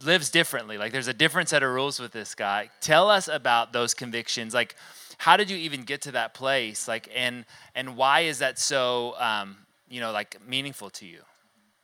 lives 0.05 0.31
differently. 0.31 0.79
Like 0.79 0.93
there's 0.93 1.09
a 1.09 1.15
different 1.15 1.49
set 1.49 1.63
of 1.63 1.71
rules 1.71 1.99
with 2.01 2.13
this 2.13 2.35
guy. 2.35 2.71
Tell 2.81 3.11
us 3.11 3.29
about 3.29 3.73
those 3.73 3.95
convictions. 3.95 4.55
Like, 4.55 4.77
how 5.19 5.37
did 5.37 5.51
you 5.51 5.57
even 5.57 5.83
get 5.85 6.03
to 6.03 6.13
that 6.13 6.35
place? 6.35 6.87
Like, 6.87 7.11
and 7.15 7.45
and 7.75 7.97
why 7.97 8.21
is 8.21 8.39
that 8.41 8.59
so, 8.59 9.15
um, 9.19 9.57
you 9.89 10.01
know, 10.01 10.13
like 10.13 10.37
meaningful 10.47 10.91
to 10.91 11.07
you? 11.07 11.21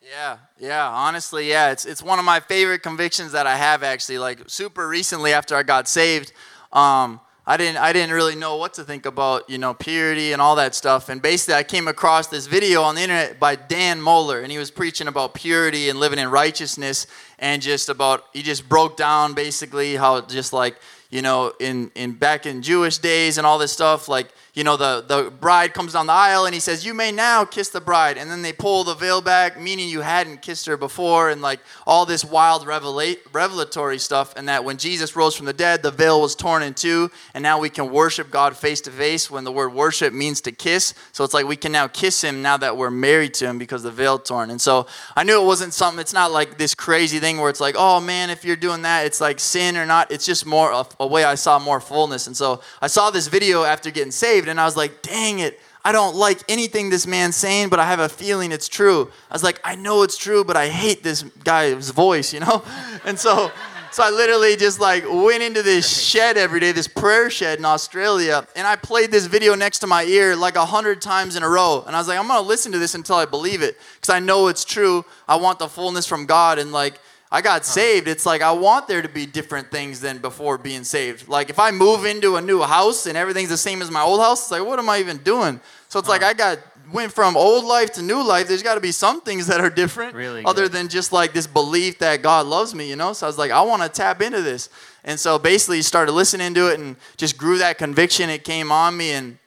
Yeah, 0.02 0.38
yeah. 0.58 0.88
Honestly, 0.88 1.48
yeah. 1.48 1.70
It's 1.70 1.84
it's 1.84 2.02
one 2.02 2.18
of 2.18 2.24
my 2.24 2.40
favorite 2.40 2.82
convictions 2.82 3.32
that 3.32 3.46
I 3.46 3.56
have 3.56 3.82
actually. 3.82 4.18
Like 4.18 4.40
super 4.48 4.86
recently 4.86 5.32
after 5.32 5.56
I 5.56 5.62
got 5.62 5.88
saved, 5.88 6.32
um, 6.72 7.20
I 7.44 7.56
didn't 7.56 7.78
I 7.78 7.92
didn't 7.92 8.14
really 8.14 8.36
know 8.36 8.56
what 8.56 8.74
to 8.74 8.84
think 8.84 9.04
about 9.04 9.50
you 9.50 9.58
know 9.58 9.74
purity 9.74 10.32
and 10.32 10.40
all 10.40 10.54
that 10.56 10.76
stuff. 10.76 11.08
And 11.08 11.20
basically, 11.20 11.54
I 11.54 11.64
came 11.64 11.88
across 11.88 12.28
this 12.28 12.46
video 12.46 12.82
on 12.82 12.94
the 12.94 13.02
internet 13.02 13.40
by 13.40 13.56
Dan 13.56 14.00
Mohler, 14.00 14.42
and 14.42 14.52
he 14.52 14.58
was 14.58 14.70
preaching 14.70 15.08
about 15.08 15.34
purity 15.34 15.88
and 15.88 15.98
living 15.98 16.20
in 16.20 16.30
righteousness, 16.30 17.08
and 17.40 17.60
just 17.60 17.88
about 17.88 18.26
he 18.32 18.42
just 18.42 18.68
broke 18.68 18.96
down 18.96 19.34
basically 19.34 19.96
how 19.96 20.20
just 20.20 20.52
like 20.52 20.76
you 21.10 21.20
know 21.20 21.52
in 21.58 21.90
in 21.96 22.12
back 22.12 22.46
in 22.46 22.62
Jewish 22.62 22.98
days 22.98 23.38
and 23.38 23.46
all 23.46 23.58
this 23.58 23.72
stuff 23.72 24.08
like 24.08 24.28
you 24.54 24.64
know, 24.64 24.76
the, 24.76 25.02
the 25.06 25.30
bride 25.30 25.72
comes 25.72 25.94
down 25.94 26.06
the 26.06 26.12
aisle 26.12 26.44
and 26.44 26.52
he 26.52 26.60
says, 26.60 26.84
You 26.84 26.92
may 26.92 27.10
now 27.10 27.46
kiss 27.46 27.70
the 27.70 27.80
bride. 27.80 28.18
And 28.18 28.30
then 28.30 28.42
they 28.42 28.52
pull 28.52 28.84
the 28.84 28.94
veil 28.94 29.22
back, 29.22 29.58
meaning 29.58 29.88
you 29.88 30.02
hadn't 30.02 30.42
kissed 30.42 30.66
her 30.66 30.76
before, 30.76 31.30
and 31.30 31.40
like 31.40 31.60
all 31.86 32.04
this 32.04 32.22
wild 32.22 32.66
revela- 32.66 33.16
revelatory 33.32 33.98
stuff. 33.98 34.34
And 34.36 34.48
that 34.48 34.62
when 34.62 34.76
Jesus 34.76 35.16
rose 35.16 35.34
from 35.34 35.46
the 35.46 35.54
dead, 35.54 35.82
the 35.82 35.90
veil 35.90 36.20
was 36.20 36.36
torn 36.36 36.62
in 36.62 36.74
two, 36.74 37.10
and 37.32 37.42
now 37.42 37.58
we 37.58 37.70
can 37.70 37.90
worship 37.90 38.30
God 38.30 38.54
face 38.54 38.82
to 38.82 38.90
face 38.90 39.30
when 39.30 39.44
the 39.44 39.52
word 39.52 39.72
worship 39.72 40.12
means 40.12 40.42
to 40.42 40.52
kiss. 40.52 40.92
So 41.12 41.24
it's 41.24 41.32
like 41.32 41.46
we 41.46 41.56
can 41.56 41.72
now 41.72 41.88
kiss 41.88 42.22
him 42.22 42.42
now 42.42 42.58
that 42.58 42.76
we're 42.76 42.90
married 42.90 43.32
to 43.34 43.46
him 43.46 43.56
because 43.56 43.82
the 43.82 43.90
veil 43.90 44.18
torn. 44.18 44.50
And 44.50 44.60
so 44.60 44.86
I 45.16 45.24
knew 45.24 45.40
it 45.40 45.46
wasn't 45.46 45.72
something, 45.72 45.98
it's 45.98 46.12
not 46.12 46.30
like 46.30 46.58
this 46.58 46.74
crazy 46.74 47.20
thing 47.20 47.38
where 47.38 47.48
it's 47.48 47.60
like, 47.60 47.74
Oh 47.78 48.00
man, 48.00 48.28
if 48.28 48.44
you're 48.44 48.56
doing 48.56 48.82
that, 48.82 49.06
it's 49.06 49.20
like 49.20 49.40
sin 49.40 49.78
or 49.78 49.86
not. 49.86 50.12
It's 50.12 50.26
just 50.26 50.44
more 50.44 50.72
a, 50.72 50.84
a 51.00 51.06
way 51.06 51.24
I 51.24 51.36
saw 51.36 51.58
more 51.58 51.80
fullness. 51.80 52.26
And 52.26 52.36
so 52.36 52.60
I 52.82 52.88
saw 52.88 53.08
this 53.08 53.28
video 53.28 53.64
after 53.64 53.90
getting 53.90 54.10
saved 54.10 54.41
saved. 54.42 54.50
And 54.50 54.60
I 54.60 54.64
was 54.64 54.76
like, 54.76 55.02
dang 55.02 55.38
it. 55.38 55.60
I 55.84 55.90
don't 55.90 56.14
like 56.14 56.38
anything 56.48 56.90
this 56.90 57.06
man's 57.06 57.34
saying, 57.34 57.68
but 57.68 57.80
I 57.80 57.86
have 57.86 57.98
a 57.98 58.08
feeling 58.08 58.52
it's 58.52 58.68
true. 58.68 59.10
I 59.30 59.34
was 59.34 59.42
like, 59.42 59.60
I 59.64 59.74
know 59.74 60.02
it's 60.02 60.16
true, 60.16 60.44
but 60.44 60.56
I 60.56 60.68
hate 60.68 61.02
this 61.02 61.22
guy's 61.44 61.90
voice, 61.90 62.32
you 62.32 62.40
know? 62.40 62.62
And 63.04 63.18
so, 63.18 63.50
so 63.90 64.04
I 64.04 64.10
literally 64.10 64.54
just 64.54 64.78
like 64.78 65.02
went 65.08 65.42
into 65.42 65.60
this 65.60 65.88
shed 66.06 66.36
every 66.36 66.60
day, 66.60 66.70
this 66.70 66.86
prayer 66.86 67.30
shed 67.30 67.58
in 67.58 67.64
Australia, 67.64 68.46
and 68.54 68.64
I 68.64 68.76
played 68.76 69.10
this 69.10 69.26
video 69.26 69.56
next 69.56 69.80
to 69.80 69.88
my 69.88 70.04
ear 70.04 70.36
like 70.36 70.54
a 70.54 70.64
hundred 70.64 71.02
times 71.02 71.34
in 71.34 71.42
a 71.42 71.48
row. 71.48 71.82
And 71.84 71.96
I 71.96 71.98
was 71.98 72.06
like, 72.06 72.16
I'm 72.16 72.28
gonna 72.28 72.46
listen 72.46 72.70
to 72.70 72.78
this 72.78 72.94
until 72.94 73.16
I 73.16 73.24
believe 73.24 73.60
it, 73.60 73.76
because 73.96 74.14
I 74.14 74.20
know 74.20 74.46
it's 74.46 74.64
true. 74.64 75.04
I 75.26 75.34
want 75.34 75.58
the 75.58 75.66
fullness 75.66 76.06
from 76.06 76.26
God, 76.26 76.60
and 76.60 76.70
like 76.70 77.00
I 77.32 77.40
got 77.40 77.64
saved, 77.64 78.08
it's 78.08 78.26
like 78.26 78.42
I 78.42 78.52
want 78.52 78.88
there 78.88 79.00
to 79.00 79.08
be 79.08 79.24
different 79.24 79.70
things 79.70 80.00
than 80.00 80.18
before 80.18 80.58
being 80.58 80.84
saved. 80.84 81.28
Like 81.28 81.48
if 81.48 81.58
I 81.58 81.70
move 81.70 82.04
into 82.04 82.36
a 82.36 82.42
new 82.42 82.60
house 82.60 83.06
and 83.06 83.16
everything's 83.16 83.48
the 83.48 83.56
same 83.56 83.80
as 83.80 83.90
my 83.90 84.02
old 84.02 84.20
house, 84.20 84.42
it's 84.42 84.50
like 84.50 84.64
what 84.66 84.78
am 84.78 84.90
I 84.90 84.98
even 84.98 85.16
doing? 85.16 85.58
So 85.88 85.98
it's 85.98 86.10
like 86.10 86.22
I 86.22 86.34
got 86.34 86.58
went 86.92 87.10
from 87.10 87.34
old 87.34 87.64
life 87.64 87.92
to 87.92 88.02
new 88.02 88.22
life. 88.22 88.48
There's 88.48 88.62
got 88.62 88.74
to 88.74 88.80
be 88.80 88.92
some 88.92 89.22
things 89.22 89.46
that 89.46 89.60
are 89.60 89.70
different, 89.70 90.14
really 90.14 90.44
other 90.44 90.68
than 90.68 90.88
just 90.88 91.10
like 91.10 91.32
this 91.32 91.46
belief 91.46 91.98
that 92.00 92.20
God 92.20 92.46
loves 92.46 92.74
me, 92.74 92.86
you 92.86 92.96
know. 92.96 93.14
So 93.14 93.26
I 93.26 93.28
was 93.28 93.38
like, 93.38 93.50
I 93.50 93.62
want 93.62 93.82
to 93.82 93.88
tap 93.88 94.20
into 94.20 94.42
this, 94.42 94.68
and 95.02 95.18
so 95.18 95.38
basically 95.38 95.80
started 95.80 96.12
listening 96.12 96.52
to 96.52 96.70
it 96.70 96.78
and 96.78 96.96
just 97.16 97.38
grew 97.38 97.56
that 97.58 97.78
conviction. 97.78 98.28
It 98.28 98.44
came 98.44 98.70
on 98.70 98.94
me 98.94 99.12
and 99.12 99.38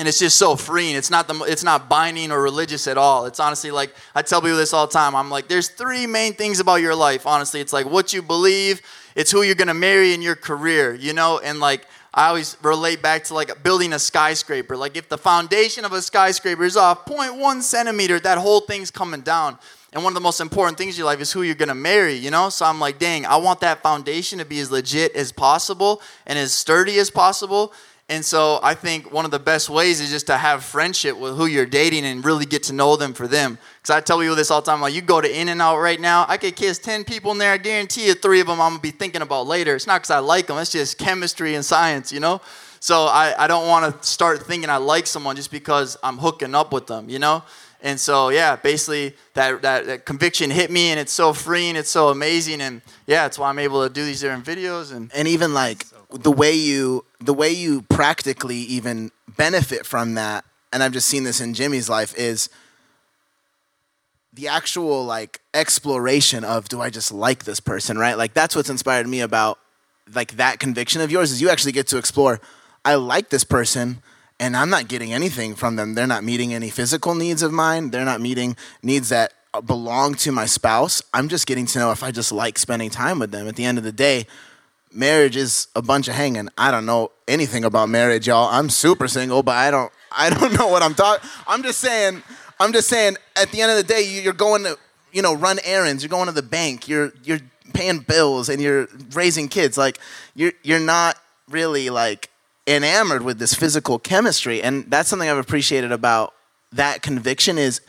and 0.00 0.08
it's 0.08 0.18
just 0.18 0.38
so 0.38 0.56
freeing. 0.56 0.96
It's 0.96 1.10
not 1.10 1.28
the 1.28 1.34
it's 1.42 1.62
not 1.62 1.90
binding 1.90 2.32
or 2.32 2.40
religious 2.40 2.86
at 2.86 2.96
all. 2.96 3.26
It's 3.26 3.38
honestly 3.38 3.70
like 3.70 3.94
i 4.14 4.22
tell 4.22 4.40
people 4.40 4.56
this 4.56 4.72
all 4.72 4.86
the 4.86 4.92
time. 4.94 5.14
I'm 5.14 5.30
like 5.30 5.46
there's 5.46 5.68
three 5.68 6.06
main 6.06 6.32
things 6.32 6.58
about 6.58 6.76
your 6.76 6.94
life 6.94 7.26
honestly. 7.26 7.60
It's 7.60 7.74
like 7.74 7.84
what 7.84 8.14
you 8.14 8.22
believe 8.22 8.80
it's 9.14 9.30
who 9.30 9.42
you're 9.42 9.56
going 9.56 9.68
to 9.68 9.74
marry 9.74 10.14
in 10.14 10.22
your 10.22 10.36
career 10.36 10.94
you 10.94 11.12
know? 11.12 11.38
And 11.38 11.60
like 11.60 11.86
i 12.14 12.28
always 12.28 12.56
relate 12.62 13.02
back 13.02 13.24
to 13.24 13.34
like 13.34 13.62
building 13.62 13.92
a 13.92 13.98
skyscraper. 13.98 14.74
Like 14.74 14.96
if 14.96 15.10
the 15.10 15.18
foundation 15.18 15.84
of 15.84 15.92
a 15.92 16.00
skyscraper 16.00 16.64
is 16.64 16.78
off 16.78 17.04
0.1 17.04 17.60
centimeter 17.60 18.18
that 18.20 18.38
whole 18.38 18.60
thing's 18.60 18.90
coming 18.90 19.20
down. 19.20 19.58
And 19.92 20.04
one 20.04 20.12
of 20.12 20.14
the 20.14 20.20
most 20.20 20.40
important 20.40 20.78
things 20.78 20.94
in 20.94 21.00
your 21.00 21.06
life 21.06 21.20
is 21.20 21.32
who 21.32 21.42
you're 21.42 21.56
going 21.56 21.68
to 21.68 21.74
marry, 21.74 22.14
you 22.14 22.30
know? 22.30 22.48
So 22.48 22.64
I'm 22.64 22.78
like, 22.78 23.00
dang, 23.00 23.26
I 23.26 23.36
want 23.36 23.58
that 23.60 23.82
foundation 23.82 24.38
to 24.38 24.44
be 24.44 24.60
as 24.60 24.70
legit 24.70 25.16
as 25.16 25.32
possible 25.32 26.00
and 26.28 26.38
as 26.38 26.52
sturdy 26.52 27.00
as 27.00 27.10
possible. 27.10 27.72
And 28.10 28.24
so 28.24 28.58
I 28.60 28.74
think 28.74 29.12
one 29.12 29.24
of 29.24 29.30
the 29.30 29.38
best 29.38 29.70
ways 29.70 30.00
is 30.00 30.10
just 30.10 30.26
to 30.26 30.36
have 30.36 30.64
friendship 30.64 31.16
with 31.16 31.36
who 31.36 31.46
you're 31.46 31.64
dating 31.64 32.04
and 32.04 32.24
really 32.24 32.44
get 32.44 32.64
to 32.64 32.72
know 32.72 32.96
them 32.96 33.14
for 33.14 33.28
them. 33.28 33.56
Because 33.80 33.96
I 33.96 34.00
tell 34.00 34.18
people 34.18 34.34
this 34.34 34.50
all 34.50 34.60
the 34.60 34.68
time, 34.68 34.80
like 34.80 34.92
you 34.92 35.00
go 35.00 35.20
to 35.20 35.40
In-N-Out 35.40 35.78
right 35.78 36.00
now, 36.00 36.26
I 36.28 36.36
could 36.36 36.56
kiss 36.56 36.80
10 36.80 37.04
people 37.04 37.30
in 37.30 37.38
there, 37.38 37.52
I 37.52 37.56
guarantee 37.56 38.08
you 38.08 38.14
three 38.14 38.40
of 38.40 38.48
them 38.48 38.60
I'm 38.60 38.72
gonna 38.72 38.80
be 38.80 38.90
thinking 38.90 39.22
about 39.22 39.46
later. 39.46 39.76
It's 39.76 39.86
not 39.86 40.00
because 40.00 40.10
I 40.10 40.18
like 40.18 40.48
them, 40.48 40.58
it's 40.58 40.72
just 40.72 40.98
chemistry 40.98 41.54
and 41.54 41.64
science, 41.64 42.12
you 42.12 42.18
know? 42.18 42.40
So 42.80 43.04
I, 43.04 43.32
I 43.38 43.46
don't 43.46 43.68
wanna 43.68 43.96
start 44.00 44.42
thinking 44.42 44.70
I 44.70 44.78
like 44.78 45.06
someone 45.06 45.36
just 45.36 45.52
because 45.52 45.96
I'm 46.02 46.18
hooking 46.18 46.56
up 46.56 46.72
with 46.72 46.88
them, 46.88 47.08
you 47.08 47.20
know? 47.20 47.44
And 47.80 47.98
so 47.98 48.30
yeah, 48.30 48.56
basically 48.56 49.14
that, 49.34 49.62
that, 49.62 49.86
that 49.86 50.04
conviction 50.04 50.50
hit 50.50 50.72
me 50.72 50.90
and 50.90 50.98
it's 50.98 51.12
so 51.12 51.32
freeing, 51.32 51.76
it's 51.76 51.90
so 51.90 52.08
amazing. 52.08 52.60
And 52.60 52.82
yeah, 53.06 53.22
that's 53.22 53.38
why 53.38 53.48
I'm 53.50 53.60
able 53.60 53.86
to 53.86 53.94
do 53.94 54.04
these 54.04 54.20
different 54.20 54.44
videos. 54.44 54.92
And, 54.92 55.12
and 55.14 55.28
even 55.28 55.54
like 55.54 55.86
the 56.12 56.32
way 56.32 56.52
you 56.52 57.04
the 57.20 57.34
way 57.34 57.50
you 57.50 57.82
practically 57.82 58.56
even 58.56 59.10
benefit 59.36 59.86
from 59.86 60.14
that 60.14 60.44
and 60.72 60.82
i've 60.82 60.92
just 60.92 61.06
seen 61.06 61.24
this 61.24 61.40
in 61.40 61.54
jimmy's 61.54 61.88
life 61.88 62.14
is 62.16 62.48
the 64.32 64.48
actual 64.48 65.04
like 65.04 65.40
exploration 65.54 66.44
of 66.44 66.68
do 66.68 66.80
i 66.80 66.90
just 66.90 67.12
like 67.12 67.44
this 67.44 67.60
person 67.60 67.98
right? 67.98 68.16
Like 68.16 68.34
that's 68.34 68.54
what's 68.54 68.70
inspired 68.70 69.06
me 69.06 69.20
about 69.20 69.58
like 70.14 70.32
that 70.32 70.58
conviction 70.58 71.00
of 71.00 71.10
yours 71.10 71.30
is 71.30 71.40
you 71.40 71.50
actually 71.50 71.72
get 71.72 71.86
to 71.88 71.98
explore 71.98 72.40
i 72.84 72.94
like 72.94 73.30
this 73.30 73.44
person 73.44 74.02
and 74.38 74.56
i'm 74.56 74.70
not 74.70 74.88
getting 74.88 75.12
anything 75.12 75.54
from 75.54 75.76
them. 75.76 75.94
They're 75.94 76.06
not 76.06 76.24
meeting 76.24 76.54
any 76.54 76.70
physical 76.70 77.14
needs 77.14 77.42
of 77.42 77.52
mine. 77.52 77.90
They're 77.90 78.04
not 78.04 78.20
meeting 78.20 78.56
needs 78.82 79.08
that 79.10 79.34
belong 79.66 80.14
to 80.14 80.30
my 80.30 80.46
spouse. 80.46 81.02
I'm 81.12 81.28
just 81.28 81.46
getting 81.46 81.66
to 81.66 81.78
know 81.78 81.90
if 81.90 82.02
i 82.02 82.10
just 82.10 82.30
like 82.32 82.58
spending 82.58 82.90
time 82.90 83.18
with 83.18 83.32
them. 83.32 83.48
At 83.48 83.56
the 83.56 83.64
end 83.64 83.78
of 83.78 83.84
the 83.84 83.92
day 83.92 84.26
marriage 84.92 85.36
is 85.36 85.68
a 85.74 85.82
bunch 85.82 86.08
of 86.08 86.14
hanging. 86.14 86.48
I 86.58 86.70
don't 86.70 86.86
know 86.86 87.12
anything 87.28 87.64
about 87.64 87.88
marriage, 87.88 88.26
y'all. 88.26 88.48
I'm 88.50 88.70
super 88.70 89.08
single, 89.08 89.42
but 89.42 89.56
I 89.56 89.70
don't 89.70 89.92
I 90.16 90.30
don't 90.30 90.52
know 90.58 90.68
what 90.68 90.82
I'm 90.82 90.94
talking. 90.94 91.28
I'm 91.46 91.62
just 91.62 91.80
saying. 91.80 92.22
I'm 92.58 92.72
just 92.72 92.88
saying. 92.88 93.16
At 93.36 93.50
the 93.52 93.62
end 93.62 93.70
of 93.70 93.76
the 93.76 93.84
day, 93.84 94.02
you're 94.02 94.32
going 94.32 94.64
to 94.64 94.78
you 95.12 95.22
know 95.22 95.34
run 95.34 95.58
errands. 95.64 96.02
You're 96.02 96.10
going 96.10 96.26
to 96.26 96.32
the 96.32 96.42
bank. 96.42 96.88
You're 96.88 97.12
you're 97.24 97.40
paying 97.72 98.00
bills 98.00 98.48
and 98.48 98.60
you're 98.60 98.88
raising 99.12 99.48
kids. 99.48 99.78
Like 99.78 99.98
you're 100.34 100.52
you're 100.62 100.80
not 100.80 101.16
really 101.48 101.90
like 101.90 102.30
enamored 102.66 103.22
with 103.22 103.38
this 103.38 103.54
physical 103.54 103.98
chemistry, 103.98 104.62
and 104.62 104.90
that's 104.90 105.08
something 105.08 105.28
I've 105.28 105.38
appreciated 105.38 105.92
about 105.92 106.34
that 106.72 107.02
conviction 107.02 107.58
is 107.58 107.80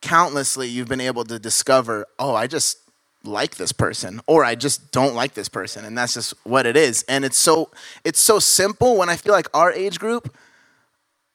countlessly 0.00 0.68
you've 0.68 0.88
been 0.88 1.00
able 1.00 1.24
to 1.24 1.38
discover. 1.38 2.06
Oh, 2.18 2.34
I 2.34 2.46
just 2.46 2.78
like 3.24 3.56
this 3.56 3.72
person 3.72 4.20
or 4.26 4.44
I 4.44 4.54
just 4.54 4.92
don't 4.92 5.14
like 5.14 5.34
this 5.34 5.48
person 5.48 5.84
and 5.84 5.96
that's 5.96 6.14
just 6.14 6.34
what 6.44 6.66
it 6.66 6.76
is. 6.76 7.04
And 7.08 7.24
it's 7.24 7.38
so 7.38 7.70
it's 8.04 8.20
so 8.20 8.38
simple 8.38 8.96
when 8.96 9.08
I 9.08 9.16
feel 9.16 9.32
like 9.32 9.48
our 9.54 9.72
age 9.72 9.98
group 9.98 10.34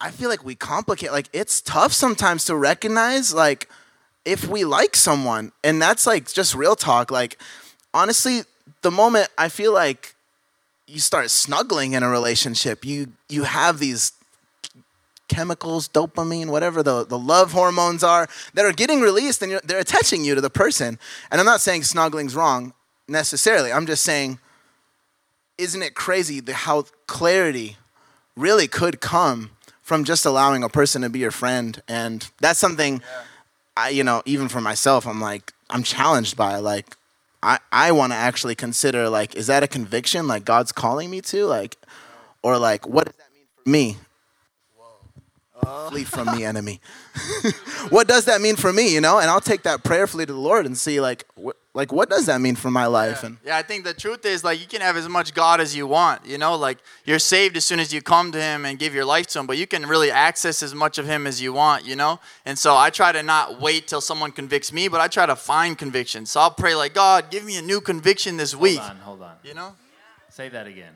I 0.01 0.11
feel 0.11 0.29
like 0.29 0.45
we 0.45 0.55
complicate 0.55 1.11
like 1.11 1.29
it's 1.33 1.61
tough 1.61 1.91
sometimes 1.91 2.45
to 2.45 2.55
recognize 2.55 3.33
like 3.33 3.69
if 4.23 4.47
we 4.47 4.63
like 4.63 4.95
someone 4.95 5.51
and 5.63 5.81
that's 5.81 6.05
like 6.07 6.31
just 6.31 6.55
real 6.55 6.75
talk 6.75 7.11
like 7.11 7.39
honestly 7.93 8.41
the 8.81 8.91
moment 8.91 9.27
I 9.37 9.49
feel 9.49 9.73
like 9.73 10.15
you 10.87 10.99
start 10.99 11.29
snuggling 11.29 11.93
in 11.93 12.03
a 12.03 12.09
relationship 12.09 12.85
you 12.85 13.13
you 13.27 13.43
have 13.43 13.79
these 13.79 14.13
chemicals, 15.29 15.87
dopamine, 15.87 16.47
whatever 16.47 16.83
the, 16.83 17.05
the 17.05 17.17
love 17.17 17.53
hormones 17.53 18.03
are 18.03 18.27
that 18.55 18.65
are 18.65 18.73
getting 18.73 18.99
released 18.99 19.41
and 19.41 19.61
they're 19.63 19.79
attaching 19.79 20.25
you 20.25 20.35
to 20.35 20.41
the 20.41 20.49
person. 20.49 20.99
And 21.31 21.39
I'm 21.39 21.45
not 21.45 21.61
saying 21.61 21.83
snuggling's 21.83 22.35
wrong 22.35 22.73
necessarily. 23.07 23.71
I'm 23.71 23.85
just 23.85 24.03
saying, 24.03 24.39
isn't 25.57 25.81
it 25.81 25.95
crazy 25.95 26.39
the, 26.39 26.53
how 26.53 26.83
clarity 27.07 27.77
really 28.35 28.67
could 28.67 28.99
come 28.99 29.51
from 29.81 30.03
just 30.03 30.25
allowing 30.25 30.63
a 30.63 30.69
person 30.69 31.03
to 31.03 31.09
be 31.09 31.19
your 31.19 31.31
friend? 31.31 31.81
And 31.87 32.29
that's 32.39 32.59
something 32.59 32.95
yeah. 32.95 33.21
I, 33.79 33.89
you 33.89 34.03
know, 34.03 34.21
even 34.25 34.49
for 34.49 34.59
myself, 34.59 35.07
I'm 35.07 35.21
like, 35.21 35.53
I'm 35.69 35.83
challenged 35.83 36.35
by. 36.35 36.57
Like, 36.57 36.97
I, 37.41 37.59
I 37.71 37.93
want 37.93 38.11
to 38.11 38.17
actually 38.17 38.55
consider, 38.55 39.07
like, 39.07 39.35
is 39.35 39.47
that 39.47 39.63
a 39.63 39.67
conviction? 39.67 40.27
Like, 40.27 40.43
God's 40.43 40.73
calling 40.73 41.09
me 41.09 41.21
to? 41.21 41.45
Like, 41.45 41.77
or 42.41 42.57
like, 42.57 42.85
what 42.85 43.05
does 43.05 43.15
that 43.15 43.33
mean 43.33 43.45
for 43.55 43.69
me? 43.69 43.97
Uh. 45.65 45.89
Flee 45.89 46.03
from 46.03 46.27
the 46.37 46.45
enemy. 46.45 46.79
what 47.89 48.07
does 48.07 48.25
that 48.25 48.41
mean 48.41 48.55
for 48.55 48.71
me, 48.71 48.93
you 48.93 49.01
know? 49.01 49.19
And 49.19 49.29
I'll 49.29 49.41
take 49.41 49.63
that 49.63 49.83
prayerfully 49.83 50.25
to 50.25 50.33
the 50.33 50.39
Lord 50.39 50.65
and 50.65 50.77
see, 50.77 51.01
like, 51.01 51.25
wh- 51.35 51.49
like 51.73 51.91
what 51.91 52.09
does 52.09 52.27
that 52.27 52.39
mean 52.39 52.55
for 52.55 52.71
my 52.71 52.85
life? 52.85 53.19
Yeah. 53.21 53.27
And 53.27 53.37
yeah, 53.45 53.57
I 53.57 53.61
think 53.61 53.83
the 53.83 53.93
truth 53.93 54.25
is, 54.25 54.43
like, 54.43 54.61
you 54.61 54.67
can 54.67 54.81
have 54.81 54.95
as 54.95 55.09
much 55.09 55.33
God 55.33 55.59
as 55.59 55.75
you 55.75 55.85
want, 55.87 56.25
you 56.25 56.37
know? 56.37 56.55
Like, 56.55 56.77
you're 57.05 57.19
saved 57.19 57.57
as 57.57 57.65
soon 57.65 57.79
as 57.79 57.93
you 57.93 58.01
come 58.01 58.31
to 58.31 58.41
Him 58.41 58.65
and 58.65 58.79
give 58.79 58.93
your 58.93 59.05
life 59.05 59.27
to 59.27 59.39
Him, 59.39 59.47
but 59.47 59.57
you 59.57 59.67
can 59.67 59.85
really 59.85 60.11
access 60.11 60.63
as 60.63 60.73
much 60.73 60.97
of 60.97 61.05
Him 61.05 61.27
as 61.27 61.41
you 61.41 61.51
want, 61.51 61.85
you 61.85 61.95
know? 61.95 62.19
And 62.45 62.57
so 62.57 62.75
I 62.75 62.89
try 62.89 63.11
to 63.11 63.23
not 63.23 63.59
wait 63.59 63.87
till 63.87 64.01
someone 64.01 64.31
convicts 64.31 64.71
me, 64.71 64.87
but 64.87 65.01
I 65.01 65.07
try 65.07 65.25
to 65.25 65.35
find 65.35 65.77
conviction. 65.77 66.25
So 66.25 66.39
I'll 66.39 66.51
pray, 66.51 66.75
like, 66.75 66.93
God, 66.93 67.29
give 67.29 67.43
me 67.43 67.57
a 67.57 67.61
new 67.61 67.81
conviction 67.81 68.37
this 68.37 68.55
week. 68.55 68.79
Hold 68.79 68.91
on, 68.91 68.97
hold 68.97 69.21
on. 69.23 69.35
You 69.43 69.55
know? 69.55 69.75
Say 70.29 70.47
that 70.49 70.67
again. 70.67 70.93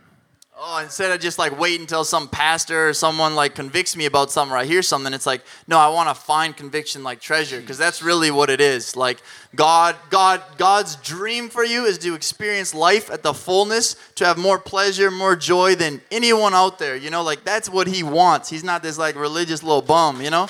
Oh, 0.56 0.78
instead 0.78 1.12
of 1.12 1.20
just 1.20 1.40
like 1.40 1.60
wait 1.60 1.80
until 1.80 2.04
some 2.04 2.28
pastor 2.28 2.90
or 2.90 2.94
someone 2.94 3.34
like 3.36 3.56
convicts 3.56 3.98
me 3.98 4.06
about 4.06 4.32
something 4.32 4.54
or 4.54 4.58
I 4.58 4.66
hear 4.66 4.84
something, 4.84 5.12
it's 5.12 5.26
like, 5.26 5.42
no, 5.68 5.80
I 5.80 5.88
want 5.88 6.10
to 6.10 6.16
find 6.16 6.56
conviction 6.56 7.04
like 7.04 7.20
treasure 7.20 7.60
because 7.60 7.80
that's 7.80 8.04
really 8.04 8.30
what 8.30 8.52
it 8.52 8.62
is. 8.62 8.96
Like 8.96 9.20
God, 9.56 9.96
God, 10.12 10.44
God's 10.58 10.96
dream 10.98 11.50
for 11.50 11.64
you 11.64 11.86
is 11.86 11.98
to 12.00 12.14
experience 12.14 12.74
life 12.74 13.10
at 13.10 13.24
the 13.24 13.34
fullness, 13.34 13.96
to 14.16 14.26
have 14.26 14.38
more 14.38 14.60
pleasure, 14.60 15.10
more 15.10 15.36
joy 15.36 15.74
than 15.74 16.02
anyone 16.12 16.54
out 16.54 16.78
there. 16.78 16.96
You 16.96 17.10
know, 17.10 17.24
like 17.24 17.44
that's 17.44 17.68
what 17.68 17.88
He 17.88 18.04
wants. 18.04 18.48
He's 18.48 18.64
not 18.64 18.84
this 18.84 19.00
like 19.00 19.16
religious 19.16 19.64
little 19.64 19.82
bum, 19.82 20.22
you 20.22 20.30
know. 20.30 20.48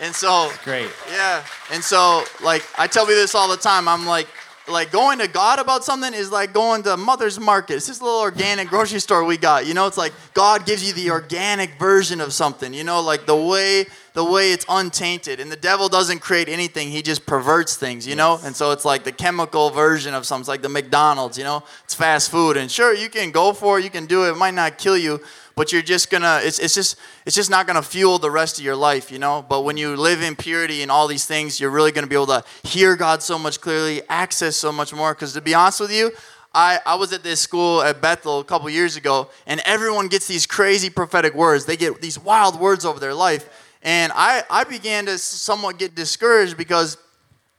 And 0.00 0.14
so, 0.14 0.50
great. 0.64 0.90
Yeah. 1.08 1.44
And 1.72 1.82
so, 1.82 2.24
like, 2.42 2.64
I 2.76 2.88
tell 2.88 3.08
you 3.08 3.14
this 3.14 3.34
all 3.34 3.48
the 3.48 3.56
time. 3.56 3.86
I'm 3.86 4.06
like, 4.06 4.26
like 4.68 4.90
going 4.90 5.18
to 5.18 5.28
God 5.28 5.58
about 5.58 5.84
something 5.84 6.14
is 6.14 6.32
like 6.32 6.52
going 6.52 6.82
to 6.84 6.96
Mother's 6.96 7.38
Market. 7.38 7.74
It's 7.74 7.86
this 7.86 8.00
little 8.00 8.20
organic 8.20 8.68
grocery 8.68 9.00
store 9.00 9.24
we 9.24 9.36
got. 9.36 9.66
You 9.66 9.74
know, 9.74 9.86
it's 9.86 9.98
like 9.98 10.12
God 10.32 10.64
gives 10.64 10.86
you 10.86 10.94
the 10.94 11.10
organic 11.10 11.78
version 11.78 12.20
of 12.20 12.32
something. 12.32 12.72
You 12.72 12.84
know, 12.84 13.00
like 13.02 13.26
the 13.26 13.36
way 13.36 13.86
the 14.14 14.24
way 14.24 14.52
it's 14.52 14.64
untainted. 14.68 15.40
And 15.40 15.50
the 15.50 15.56
devil 15.56 15.88
doesn't 15.88 16.20
create 16.20 16.48
anything; 16.48 16.88
he 16.88 17.02
just 17.02 17.26
perverts 17.26 17.76
things. 17.76 18.06
You 18.06 18.16
know, 18.16 18.40
and 18.42 18.56
so 18.56 18.70
it's 18.70 18.84
like 18.84 19.04
the 19.04 19.12
chemical 19.12 19.70
version 19.70 20.14
of 20.14 20.24
something. 20.24 20.42
It's 20.42 20.48
like 20.48 20.62
the 20.62 20.68
McDonald's. 20.68 21.36
You 21.36 21.44
know, 21.44 21.62
it's 21.84 21.94
fast 21.94 22.30
food, 22.30 22.56
and 22.56 22.70
sure 22.70 22.94
you 22.94 23.10
can 23.10 23.30
go 23.30 23.52
for 23.52 23.78
it, 23.78 23.84
you 23.84 23.90
can 23.90 24.06
do 24.06 24.24
it. 24.24 24.30
It 24.30 24.36
might 24.36 24.54
not 24.54 24.78
kill 24.78 24.96
you, 24.96 25.20
but 25.56 25.72
you're 25.72 25.82
just 25.82 26.10
gonna 26.10 26.40
it's, 26.42 26.58
it's 26.58 26.74
just 26.74 26.96
it's 27.26 27.36
just 27.36 27.50
not 27.50 27.66
gonna 27.66 27.82
fuel 27.82 28.18
the 28.18 28.30
rest 28.30 28.58
of 28.58 28.64
your 28.64 28.76
life 28.76 29.10
you 29.10 29.18
know 29.18 29.44
but 29.48 29.62
when 29.62 29.76
you 29.76 29.96
live 29.96 30.22
in 30.22 30.34
purity 30.36 30.82
and 30.82 30.90
all 30.90 31.06
these 31.06 31.26
things 31.26 31.60
you're 31.60 31.70
really 31.70 31.92
gonna 31.92 32.06
be 32.06 32.16
able 32.16 32.26
to 32.26 32.44
hear 32.62 32.96
god 32.96 33.22
so 33.22 33.38
much 33.38 33.60
clearly 33.60 34.02
access 34.08 34.56
so 34.56 34.72
much 34.72 34.92
more 34.92 35.14
because 35.14 35.32
to 35.32 35.40
be 35.40 35.54
honest 35.54 35.80
with 35.80 35.92
you 35.92 36.10
I, 36.54 36.78
I 36.86 36.94
was 36.94 37.12
at 37.12 37.24
this 37.24 37.40
school 37.40 37.82
at 37.82 38.00
Bethel 38.00 38.38
a 38.38 38.44
couple 38.44 38.70
years 38.70 38.96
ago, 38.96 39.28
and 39.44 39.60
everyone 39.64 40.06
gets 40.06 40.28
these 40.28 40.46
crazy 40.46 40.88
prophetic 40.88 41.34
words. 41.34 41.64
They 41.64 41.76
get 41.76 42.00
these 42.00 42.16
wild 42.16 42.60
words 42.60 42.84
over 42.84 43.00
their 43.00 43.12
life. 43.12 43.48
And 43.82 44.12
I, 44.14 44.44
I 44.48 44.62
began 44.62 45.06
to 45.06 45.18
somewhat 45.18 45.80
get 45.80 45.96
discouraged 45.96 46.56
because 46.56 46.96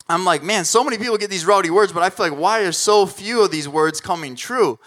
I'm 0.08 0.23
like, 0.23 0.43
man, 0.43 0.65
so 0.65 0.84
many 0.84 0.97
people 0.97 1.17
get 1.17 1.29
these 1.29 1.45
rowdy 1.45 1.69
words, 1.69 1.91
but 1.91 2.03
I 2.03 2.10
feel 2.10 2.29
like, 2.29 2.39
why 2.39 2.62
are 2.62 2.71
so 2.71 3.05
few 3.05 3.43
of 3.43 3.51
these 3.51 3.67
words 3.67 3.99
coming 3.99 4.36
true? 4.36 4.79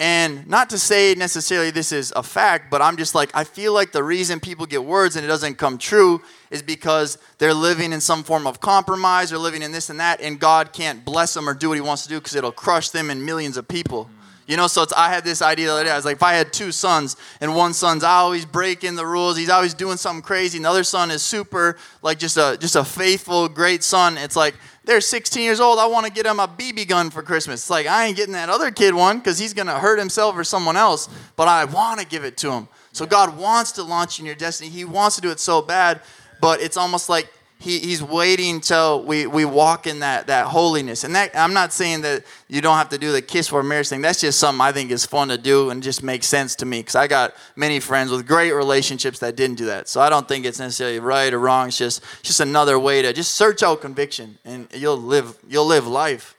And 0.00 0.46
not 0.46 0.70
to 0.70 0.78
say 0.78 1.14
necessarily 1.16 1.72
this 1.72 1.90
is 1.90 2.12
a 2.14 2.22
fact, 2.22 2.70
but 2.70 2.80
I'm 2.80 2.96
just 2.96 3.16
like, 3.16 3.30
I 3.34 3.42
feel 3.42 3.72
like 3.72 3.90
the 3.90 4.04
reason 4.04 4.38
people 4.38 4.64
get 4.64 4.84
words 4.84 5.16
and 5.16 5.24
it 5.24 5.28
doesn't 5.28 5.56
come 5.56 5.76
true 5.76 6.22
is 6.50 6.62
because 6.62 7.18
they're 7.38 7.52
living 7.52 7.92
in 7.92 8.00
some 8.00 8.22
form 8.22 8.46
of 8.46 8.60
compromise 8.60 9.32
or 9.32 9.38
living 9.38 9.60
in 9.60 9.72
this 9.72 9.90
and 9.90 9.98
that, 9.98 10.20
and 10.20 10.38
God 10.38 10.72
can't 10.72 11.04
bless 11.04 11.34
them 11.34 11.48
or 11.48 11.54
do 11.54 11.70
what 11.70 11.74
He 11.74 11.80
wants 11.80 12.04
to 12.04 12.08
do 12.08 12.20
because 12.20 12.36
it'll 12.36 12.52
crush 12.52 12.90
them 12.90 13.10
and 13.10 13.26
millions 13.26 13.56
of 13.56 13.66
people. 13.66 14.08
You 14.46 14.56
know, 14.56 14.66
so 14.66 14.86
I 14.96 15.12
had 15.12 15.24
this 15.24 15.42
idea 15.42 15.66
the 15.66 15.72
other 15.72 15.84
day. 15.84 15.90
I 15.90 15.96
was 15.96 16.06
like, 16.06 16.16
if 16.16 16.22
I 16.22 16.32
had 16.32 16.54
two 16.54 16.72
sons, 16.72 17.16
and 17.42 17.54
one 17.54 17.74
son's 17.74 18.02
always 18.02 18.46
breaking 18.46 18.94
the 18.94 19.04
rules, 19.04 19.36
he's 19.36 19.50
always 19.50 19.74
doing 19.74 19.98
something 19.98 20.22
crazy, 20.22 20.56
and 20.56 20.64
the 20.64 20.70
other 20.70 20.84
son 20.84 21.10
is 21.10 21.22
super, 21.22 21.76
like 22.00 22.18
just 22.18 22.38
a 22.38 22.56
just 22.58 22.74
a 22.74 22.82
faithful, 22.82 23.50
great 23.50 23.82
son. 23.82 24.16
It's 24.16 24.36
like 24.36 24.54
they're 24.88 25.02
16 25.02 25.42
years 25.42 25.60
old. 25.60 25.78
I 25.78 25.84
want 25.84 26.06
to 26.06 26.12
get 26.12 26.24
him 26.24 26.40
a 26.40 26.48
BB 26.48 26.88
gun 26.88 27.10
for 27.10 27.22
Christmas. 27.22 27.60
It's 27.60 27.70
like, 27.70 27.86
I 27.86 28.06
ain't 28.06 28.16
getting 28.16 28.32
that 28.32 28.48
other 28.48 28.70
kid 28.70 28.94
one 28.94 29.18
because 29.18 29.38
he's 29.38 29.52
going 29.52 29.66
to 29.66 29.74
hurt 29.74 29.98
himself 29.98 30.34
or 30.34 30.44
someone 30.44 30.78
else, 30.78 31.10
but 31.36 31.46
I 31.46 31.66
want 31.66 32.00
to 32.00 32.06
give 32.06 32.24
it 32.24 32.38
to 32.38 32.50
him. 32.50 32.68
So 32.92 33.04
God 33.04 33.36
wants 33.36 33.72
to 33.72 33.82
launch 33.82 34.18
in 34.18 34.24
your 34.24 34.34
destiny. 34.34 34.70
He 34.70 34.86
wants 34.86 35.16
to 35.16 35.20
do 35.20 35.30
it 35.30 35.40
so 35.40 35.60
bad, 35.60 36.00
but 36.40 36.62
it's 36.62 36.78
almost 36.78 37.10
like 37.10 37.30
he, 37.60 37.80
he's 37.80 38.00
waiting 38.00 38.60
till 38.60 39.02
we, 39.02 39.26
we 39.26 39.44
walk 39.44 39.88
in 39.88 39.98
that, 40.00 40.28
that 40.28 40.46
holiness. 40.46 41.02
And 41.02 41.14
that 41.16 41.34
I'm 41.34 41.52
not 41.52 41.72
saying 41.72 42.02
that 42.02 42.24
you 42.46 42.60
don't 42.60 42.76
have 42.76 42.88
to 42.90 42.98
do 42.98 43.10
the 43.10 43.20
kiss 43.20 43.48
for 43.48 43.62
marriage 43.64 43.88
thing. 43.88 44.00
That's 44.00 44.20
just 44.20 44.38
something 44.38 44.60
I 44.60 44.70
think 44.70 44.92
is 44.92 45.04
fun 45.04 45.28
to 45.28 45.38
do 45.38 45.70
and 45.70 45.82
just 45.82 46.04
makes 46.04 46.26
sense 46.26 46.54
to 46.56 46.66
me 46.66 46.80
because 46.80 46.94
I 46.94 47.08
got 47.08 47.34
many 47.56 47.80
friends 47.80 48.12
with 48.12 48.28
great 48.28 48.52
relationships 48.52 49.18
that 49.18 49.34
didn't 49.34 49.56
do 49.56 49.66
that. 49.66 49.88
So 49.88 50.00
I 50.00 50.08
don't 50.08 50.28
think 50.28 50.46
it's 50.46 50.60
necessarily 50.60 51.00
right 51.00 51.34
or 51.34 51.40
wrong. 51.40 51.68
It's 51.68 51.78
just 51.78 52.04
just 52.22 52.38
another 52.38 52.78
way 52.78 53.02
to 53.02 53.12
just 53.12 53.34
search 53.34 53.64
out 53.64 53.80
conviction 53.80 54.38
and 54.44 54.68
you'll 54.72 54.96
live 54.96 55.36
you'll 55.48 55.66
live 55.66 55.86
life. 55.86 56.36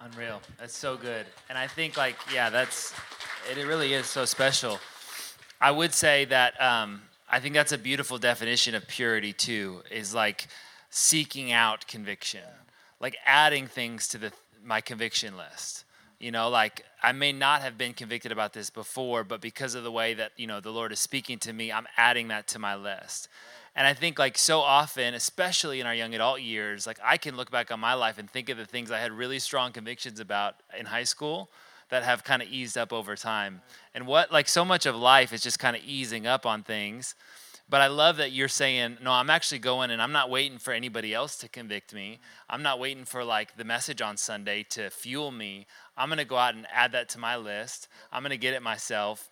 Unreal. 0.00 0.40
That's 0.58 0.76
so 0.76 0.96
good. 0.96 1.26
And 1.50 1.58
I 1.58 1.66
think 1.66 1.98
like 1.98 2.16
yeah, 2.32 2.48
that's 2.48 2.94
it. 3.50 3.58
It 3.58 3.66
really 3.66 3.92
is 3.92 4.06
so 4.06 4.24
special. 4.24 4.80
I 5.60 5.70
would 5.70 5.92
say 5.92 6.24
that. 6.24 6.58
Um, 6.60 7.02
I 7.32 7.40
think 7.40 7.54
that's 7.54 7.72
a 7.72 7.78
beautiful 7.78 8.18
definition 8.18 8.74
of 8.74 8.86
purity 8.86 9.32
too. 9.32 9.82
Is 9.90 10.14
like 10.14 10.48
seeking 10.90 11.50
out 11.50 11.86
conviction, 11.86 12.44
like 13.00 13.16
adding 13.24 13.66
things 13.66 14.06
to 14.08 14.18
the 14.18 14.32
my 14.62 14.82
conviction 14.82 15.38
list. 15.38 15.84
You 16.20 16.30
know, 16.30 16.50
like 16.50 16.84
I 17.02 17.12
may 17.12 17.32
not 17.32 17.62
have 17.62 17.78
been 17.78 17.94
convicted 17.94 18.32
about 18.32 18.52
this 18.52 18.68
before, 18.68 19.24
but 19.24 19.40
because 19.40 19.74
of 19.74 19.82
the 19.82 19.90
way 19.90 20.12
that 20.12 20.32
you 20.36 20.46
know 20.46 20.60
the 20.60 20.70
Lord 20.70 20.92
is 20.92 21.00
speaking 21.00 21.38
to 21.38 21.54
me, 21.54 21.72
I'm 21.72 21.86
adding 21.96 22.28
that 22.28 22.48
to 22.48 22.58
my 22.58 22.76
list. 22.76 23.28
And 23.74 23.86
I 23.86 23.94
think 23.94 24.18
like 24.18 24.36
so 24.36 24.60
often, 24.60 25.14
especially 25.14 25.80
in 25.80 25.86
our 25.86 25.94
young 25.94 26.14
adult 26.14 26.42
years, 26.42 26.86
like 26.86 26.98
I 27.02 27.16
can 27.16 27.34
look 27.38 27.50
back 27.50 27.72
on 27.72 27.80
my 27.80 27.94
life 27.94 28.18
and 28.18 28.30
think 28.30 28.50
of 28.50 28.58
the 28.58 28.66
things 28.66 28.90
I 28.90 28.98
had 28.98 29.10
really 29.10 29.38
strong 29.38 29.72
convictions 29.72 30.20
about 30.20 30.56
in 30.78 30.84
high 30.84 31.04
school 31.04 31.48
that 31.92 32.04
have 32.04 32.24
kind 32.24 32.40
of 32.40 32.48
eased 32.48 32.78
up 32.78 32.90
over 32.90 33.14
time. 33.14 33.60
And 33.94 34.06
what, 34.06 34.32
like, 34.32 34.48
so 34.48 34.64
much 34.64 34.86
of 34.86 34.96
life 34.96 35.30
is 35.30 35.42
just 35.42 35.58
kind 35.58 35.76
of 35.76 35.82
easing 35.84 36.26
up 36.26 36.46
on 36.46 36.62
things. 36.62 37.14
But 37.68 37.82
I 37.82 37.88
love 37.88 38.16
that 38.16 38.32
you're 38.32 38.48
saying, 38.48 38.96
no, 39.02 39.12
I'm 39.12 39.28
actually 39.28 39.58
going 39.58 39.90
and 39.90 40.00
I'm 40.00 40.10
not 40.10 40.30
waiting 40.30 40.56
for 40.56 40.72
anybody 40.72 41.12
else 41.12 41.36
to 41.38 41.50
convict 41.50 41.92
me. 41.92 42.18
I'm 42.48 42.62
not 42.62 42.80
waiting 42.80 43.04
for 43.04 43.22
like 43.22 43.58
the 43.58 43.64
message 43.64 44.00
on 44.00 44.16
Sunday 44.16 44.62
to 44.70 44.88
fuel 44.88 45.30
me. 45.30 45.66
I'm 45.94 46.08
going 46.08 46.16
to 46.16 46.24
go 46.24 46.38
out 46.38 46.54
and 46.54 46.66
add 46.72 46.92
that 46.92 47.10
to 47.10 47.18
my 47.18 47.36
list. 47.36 47.88
I'm 48.10 48.22
going 48.22 48.30
to 48.30 48.38
get 48.38 48.54
it 48.54 48.62
myself. 48.62 49.28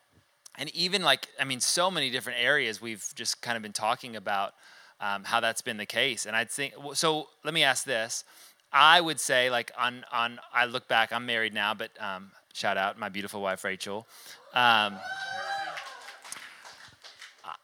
And 0.58 0.68
even 0.76 1.02
like, 1.02 1.28
I 1.40 1.44
mean, 1.44 1.60
so 1.60 1.90
many 1.90 2.10
different 2.10 2.40
areas 2.42 2.82
we've 2.82 3.06
just 3.14 3.40
kind 3.40 3.56
of 3.56 3.62
been 3.62 3.72
talking 3.72 4.16
about 4.16 4.52
um, 5.00 5.24
how 5.24 5.40
that's 5.40 5.62
been 5.62 5.78
the 5.78 5.86
case. 5.86 6.26
And 6.26 6.36
I'd 6.36 6.50
think, 6.50 6.74
so 6.92 7.28
let 7.42 7.54
me 7.54 7.62
ask 7.62 7.84
this. 7.86 8.22
I 8.70 9.00
would 9.00 9.18
say, 9.18 9.50
like, 9.50 9.72
on, 9.78 10.04
on 10.12 10.38
I 10.54 10.66
look 10.66 10.86
back, 10.88 11.10
I'm 11.10 11.26
married 11.26 11.54
now, 11.54 11.74
but 11.74 11.90
um, 11.98 12.30
Shout 12.52 12.76
out 12.76 12.98
my 12.98 13.08
beautiful 13.08 13.40
wife, 13.40 13.64
Rachel. 13.64 14.06
Um, 14.52 14.96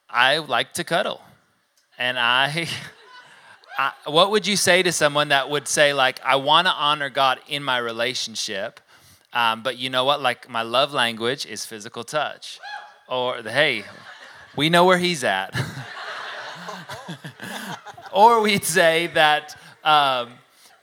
I 0.09 0.38
like 0.38 0.72
to 0.75 0.85
cuddle. 0.85 1.20
And 1.99 2.18
I, 2.18 2.68
I, 3.79 3.92
what 4.07 4.31
would 4.31 4.46
you 4.46 4.57
say 4.57 4.83
to 4.83 4.92
someone 4.92 5.29
that 5.29 5.51
would 5.51 5.68
say, 5.68 5.92
like, 5.92 6.20
I 6.25 6.37
want 6.37 6.66
to 6.66 6.72
honor 6.72 7.11
God 7.11 7.40
in 7.49 7.62
my 7.62 7.79
relationship, 7.79 8.81
um, 9.33 9.62
but 9.62 9.77
you 9.77 9.90
know 9.90 10.05
what? 10.05 10.22
Like, 10.22 10.49
my 10.49 10.62
love 10.62 10.92
language 10.92 11.44
is 11.44 11.66
physical 11.66 12.05
touch. 12.05 12.61
Or, 13.09 13.42
hey, 13.42 13.85
we 14.57 14.70
know 14.70 14.85
where 14.85 14.99
he's 14.99 15.25
at. 15.25 15.55
or 18.12 18.40
we'd 18.40 18.64
say 18.64 19.09
that, 19.09 19.57
um, 19.85 20.33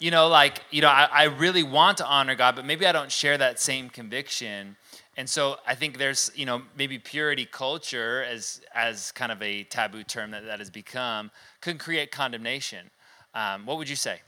you 0.04 0.12
know, 0.12 0.28
like, 0.28 0.62
you 0.70 0.82
know, 0.82 0.90
I, 0.90 1.08
I 1.10 1.24
really 1.24 1.64
want 1.64 2.00
to 2.00 2.06
honor 2.06 2.36
God, 2.36 2.58
but 2.58 2.66
maybe 2.66 2.86
I 2.86 2.92
don't 2.92 3.10
share 3.10 3.38
that 3.38 3.58
same 3.58 3.88
conviction. 3.88 4.76
And 5.16 5.30
so 5.30 5.60
I 5.66 5.76
think 5.76 5.98
there's, 5.98 6.30
you 6.36 6.46
know, 6.46 6.64
maybe 6.78 7.00
purity 7.00 7.46
culture 7.46 8.22
as 8.30 8.60
as 8.76 9.14
kind 9.14 9.32
of 9.32 9.42
a 9.42 9.64
taboo 9.64 10.04
term 10.04 10.32
that, 10.32 10.46
that 10.46 10.60
has 10.60 10.70
become 10.70 11.32
can 11.62 11.78
create 11.78 12.12
condemnation. 12.12 12.90
Um, 13.34 13.66
what 13.66 13.78
would 13.78 13.88
you 13.88 13.96
say? 13.96 14.20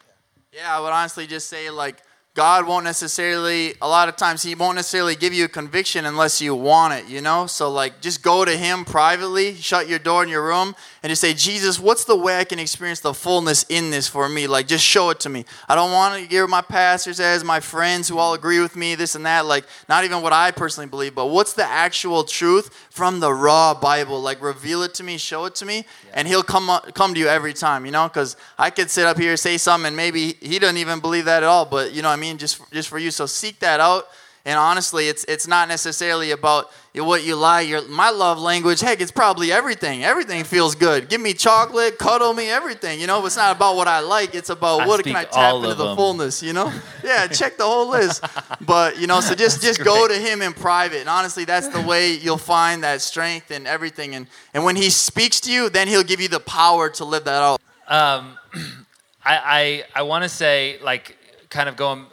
Yeah, 0.54 0.78
I 0.78 0.80
would 0.80 0.94
honestly 0.94 1.28
just 1.28 1.50
say 1.50 1.70
like 1.70 2.04
God 2.36 2.68
won't 2.68 2.84
necessarily, 2.84 3.76
a 3.82 3.88
lot 3.88 4.10
of 4.10 4.18
times, 4.18 4.44
He 4.44 4.56
won't 4.56 4.76
necessarily 4.76 5.16
give 5.16 5.34
you 5.34 5.46
a 5.46 5.48
conviction 5.48 6.04
unless 6.04 6.42
you 6.42 6.54
want 6.54 6.94
it, 6.94 7.08
you 7.08 7.22
know? 7.22 7.48
So, 7.48 7.72
like, 7.72 8.02
just 8.02 8.22
go 8.22 8.44
to 8.44 8.52
Him 8.52 8.84
privately, 8.84 9.56
shut 9.56 9.88
your 9.88 10.00
door 10.00 10.22
in 10.22 10.28
your 10.28 10.46
room, 10.46 10.76
and 11.02 11.10
just 11.10 11.22
say, 11.22 11.34
Jesus, 11.34 11.80
what's 11.80 12.04
the 12.04 12.16
way 12.16 12.38
I 12.38 12.44
can 12.44 12.60
experience 12.60 13.00
the 13.00 13.14
fullness 13.14 13.64
in 13.70 13.90
this 13.90 14.10
for 14.10 14.28
me? 14.28 14.48
Like, 14.48 14.68
just 14.68 14.84
show 14.84 15.12
it 15.12 15.22
to 15.22 15.30
me. 15.30 15.46
I 15.70 15.76
don't 15.76 15.94
want 15.94 16.22
to 16.22 16.30
hear 16.30 16.46
my 16.46 16.62
pastors 16.62 17.22
as, 17.22 17.46
my 17.46 17.62
friends 17.62 18.10
who 18.10 18.18
all 18.18 18.34
agree 18.34 18.60
with 18.60 18.76
me, 18.76 18.96
this 18.96 19.16
and 19.16 19.26
that. 19.26 19.46
Like, 19.46 19.64
not 19.88 20.04
even 20.04 20.22
what 20.22 20.34
I 20.34 20.52
personally 20.52 20.90
believe, 20.90 21.16
but 21.16 21.28
what's 21.28 21.54
the 21.54 21.64
actual 21.64 22.26
truth 22.26 22.88
from 22.90 23.22
the 23.22 23.34
raw 23.34 23.74
Bible? 23.74 24.22
Like, 24.22 24.42
reveal 24.42 24.84
it 24.84 24.94
to 24.96 25.04
me, 25.04 25.18
show 25.18 25.46
it 25.46 25.56
to 25.56 25.66
me, 25.66 25.78
yeah. 25.78 26.12
and 26.16 26.28
He'll 26.28 26.44
come, 26.44 26.70
up, 26.70 26.94
come 26.96 27.14
to 27.14 27.20
you 27.20 27.30
every 27.30 27.54
time, 27.54 27.86
you 27.86 27.94
know? 27.94 28.10
Because 28.10 28.36
I 28.58 28.72
could 28.72 28.90
sit 28.90 29.06
up 29.06 29.18
here, 29.18 29.38
say 29.38 29.58
something, 29.58 29.88
and 29.88 29.96
maybe 29.96 30.34
He 30.42 30.60
doesn't 30.60 30.76
even 30.76 31.00
believe 31.00 31.24
that 31.24 31.42
at 31.42 31.48
all, 31.48 31.66
but, 31.66 31.94
you 31.94 32.02
know 32.02 32.10
I 32.10 32.18
mean? 32.18 32.25
Mean? 32.28 32.38
Just 32.38 32.62
just 32.72 32.90
for 32.90 33.00
you. 33.00 33.12
So 33.12 33.26
seek 33.26 33.60
that 33.60 33.80
out. 33.80 34.08
And 34.48 34.60
honestly, 34.60 35.08
it's 35.08 35.26
it's 35.28 35.48
not 35.48 35.68
necessarily 35.68 36.30
about 36.30 36.72
what 36.94 37.24
you 37.24 37.36
like. 37.36 37.68
Your 37.68 37.82
my 37.88 38.12
love 38.12 38.38
language, 38.40 38.80
heck, 38.80 39.02
it's 39.02 39.12
probably 39.12 39.52
everything. 39.52 40.04
Everything 40.04 40.44
feels 40.44 40.76
good. 40.76 41.10
Give 41.10 41.20
me 41.20 41.34
chocolate, 41.34 41.98
cuddle 41.98 42.32
me, 42.32 42.50
everything. 42.50 43.02
You 43.02 43.08
know, 43.08 43.26
it's 43.26 43.38
not 43.38 43.56
about 43.56 43.76
what 43.76 43.88
I 43.88 44.02
like. 44.02 44.36
It's 44.36 44.52
about 44.52 44.82
I 44.82 44.88
what 44.88 45.04
can 45.04 45.16
I 45.16 45.24
tap 45.24 45.56
into 45.56 45.70
the 45.70 45.88
them. 45.88 45.96
fullness. 45.96 46.44
You 46.44 46.54
know, 46.54 46.72
yeah, 47.04 47.26
check 47.26 47.58
the 47.58 47.64
whole 47.64 47.90
list. 47.90 48.24
But 48.62 49.00
you 49.00 49.08
know, 49.08 49.20
so 49.20 49.34
just 49.46 49.64
just 49.64 49.80
great. 49.80 49.88
go 49.88 50.08
to 50.08 50.16
him 50.16 50.44
in 50.44 50.54
private. 50.54 51.00
And 51.00 51.10
honestly, 51.10 51.44
that's 51.46 51.68
the 51.70 51.82
way 51.82 52.14
you'll 52.14 52.38
find 52.38 52.84
that 52.84 53.02
strength 53.02 53.50
and 53.50 53.66
everything. 53.66 54.14
And 54.14 54.28
and 54.54 54.64
when 54.64 54.76
he 54.76 54.92
speaks 54.92 55.40
to 55.42 55.52
you, 55.52 55.70
then 55.72 55.88
he'll 55.88 56.04
give 56.04 56.22
you 56.22 56.28
the 56.28 56.40
power 56.40 56.92
to 56.92 57.04
live 57.04 57.24
that 57.24 57.42
out. 57.42 57.62
Um, 57.88 58.38
I 59.26 59.84
I, 59.96 60.02
I 60.02 60.02
want 60.04 60.22
to 60.22 60.30
say 60.30 60.78
like 60.84 61.18
kind 61.50 61.68
of 61.68 61.76
going 61.76 62.06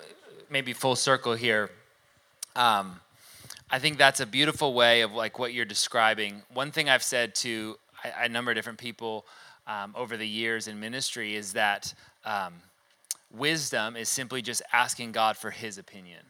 maybe 0.53 0.75
full 0.75 0.95
circle 0.95 1.33
here. 1.33 1.71
Um, 2.55 3.01
I 3.71 3.79
think 3.79 3.97
that's 3.97 4.21
a 4.21 4.27
beautiful 4.27 4.75
way 4.75 5.01
of 5.01 5.13
like 5.13 5.39
what 5.39 5.55
you're 5.55 5.65
describing. 5.65 6.43
One 6.53 6.71
thing 6.71 6.91
I've 6.91 7.03
said 7.03 7.35
to 7.37 7.79
a, 8.05 8.25
a 8.25 8.29
number 8.29 8.51
of 8.51 8.57
different 8.57 8.79
people 8.79 9.25
um, 9.67 9.95
over 9.97 10.19
the 10.19 10.29
years 10.29 10.69
in 10.69 10.79
ministry 10.79 11.35
is 11.35 11.55
that 11.55 11.95
um, 12.27 12.53
wisdom 13.35 13.97
is 13.97 14.11
simply 14.11 14.43
just 14.43 14.61
asking 14.75 15.13
God 15.13 15.39
for 15.39 15.51
His 15.51 15.79
opinion. 15.79 16.21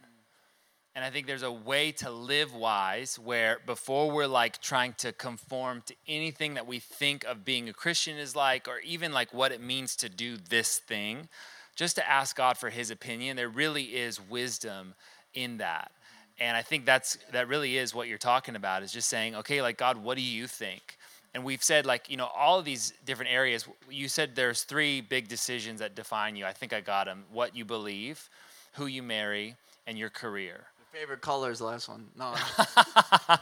And 0.95 1.03
I 1.03 1.09
think 1.09 1.27
there's 1.27 1.43
a 1.43 1.51
way 1.51 1.91
to 1.93 2.09
live 2.09 2.55
wise 2.55 3.17
where 3.17 3.59
before 3.65 4.09
we're 4.09 4.27
like 4.27 4.61
trying 4.61 4.93
to 4.99 5.11
conform 5.11 5.81
to 5.87 5.95
anything 6.07 6.53
that 6.53 6.67
we 6.67 6.79
think 6.79 7.25
of 7.25 7.43
being 7.43 7.67
a 7.67 7.73
Christian 7.73 8.17
is 8.17 8.35
like, 8.35 8.67
or 8.67 8.79
even 8.85 9.11
like 9.11 9.33
what 9.33 9.51
it 9.51 9.59
means 9.59 9.95
to 9.97 10.07
do 10.07 10.37
this 10.37 10.77
thing, 10.77 11.27
just 11.75 11.95
to 11.95 12.09
ask 12.09 12.35
God 12.35 12.57
for 12.57 12.69
his 12.69 12.91
opinion, 12.91 13.35
there 13.35 13.49
really 13.49 13.83
is 13.83 14.19
wisdom 14.21 14.93
in 15.33 15.57
that. 15.57 15.91
And 16.39 16.57
I 16.57 16.61
think 16.61 16.85
that's 16.85 17.17
that 17.31 17.47
really 17.47 17.77
is 17.77 17.93
what 17.93 18.07
you're 18.07 18.17
talking 18.17 18.55
about 18.55 18.83
is 18.83 18.91
just 18.91 19.07
saying, 19.07 19.35
okay, 19.35 19.61
like 19.61 19.77
God, 19.77 19.97
what 19.97 20.17
do 20.17 20.23
you 20.23 20.47
think? 20.47 20.97
And 21.33 21.43
we've 21.43 21.63
said 21.63 21.85
like, 21.85 22.09
you 22.09 22.17
know, 22.17 22.29
all 22.35 22.59
of 22.59 22.65
these 22.65 22.93
different 23.05 23.31
areas. 23.31 23.67
You 23.89 24.07
said 24.07 24.35
there's 24.35 24.63
three 24.63 25.01
big 25.01 25.27
decisions 25.27 25.79
that 25.79 25.95
define 25.95 26.35
you. 26.35 26.45
I 26.45 26.53
think 26.53 26.73
I 26.73 26.81
got 26.81 27.05
them. 27.05 27.23
What 27.31 27.55
you 27.55 27.65
believe, 27.65 28.29
who 28.73 28.85
you 28.87 29.01
marry, 29.03 29.55
and 29.87 29.97
your 29.97 30.09
career. 30.09 30.65
Favorite 30.91 31.21
color 31.21 31.49
is 31.51 31.59
the 31.59 31.65
last 31.65 31.89
one. 31.89 32.07
No. 32.17 32.35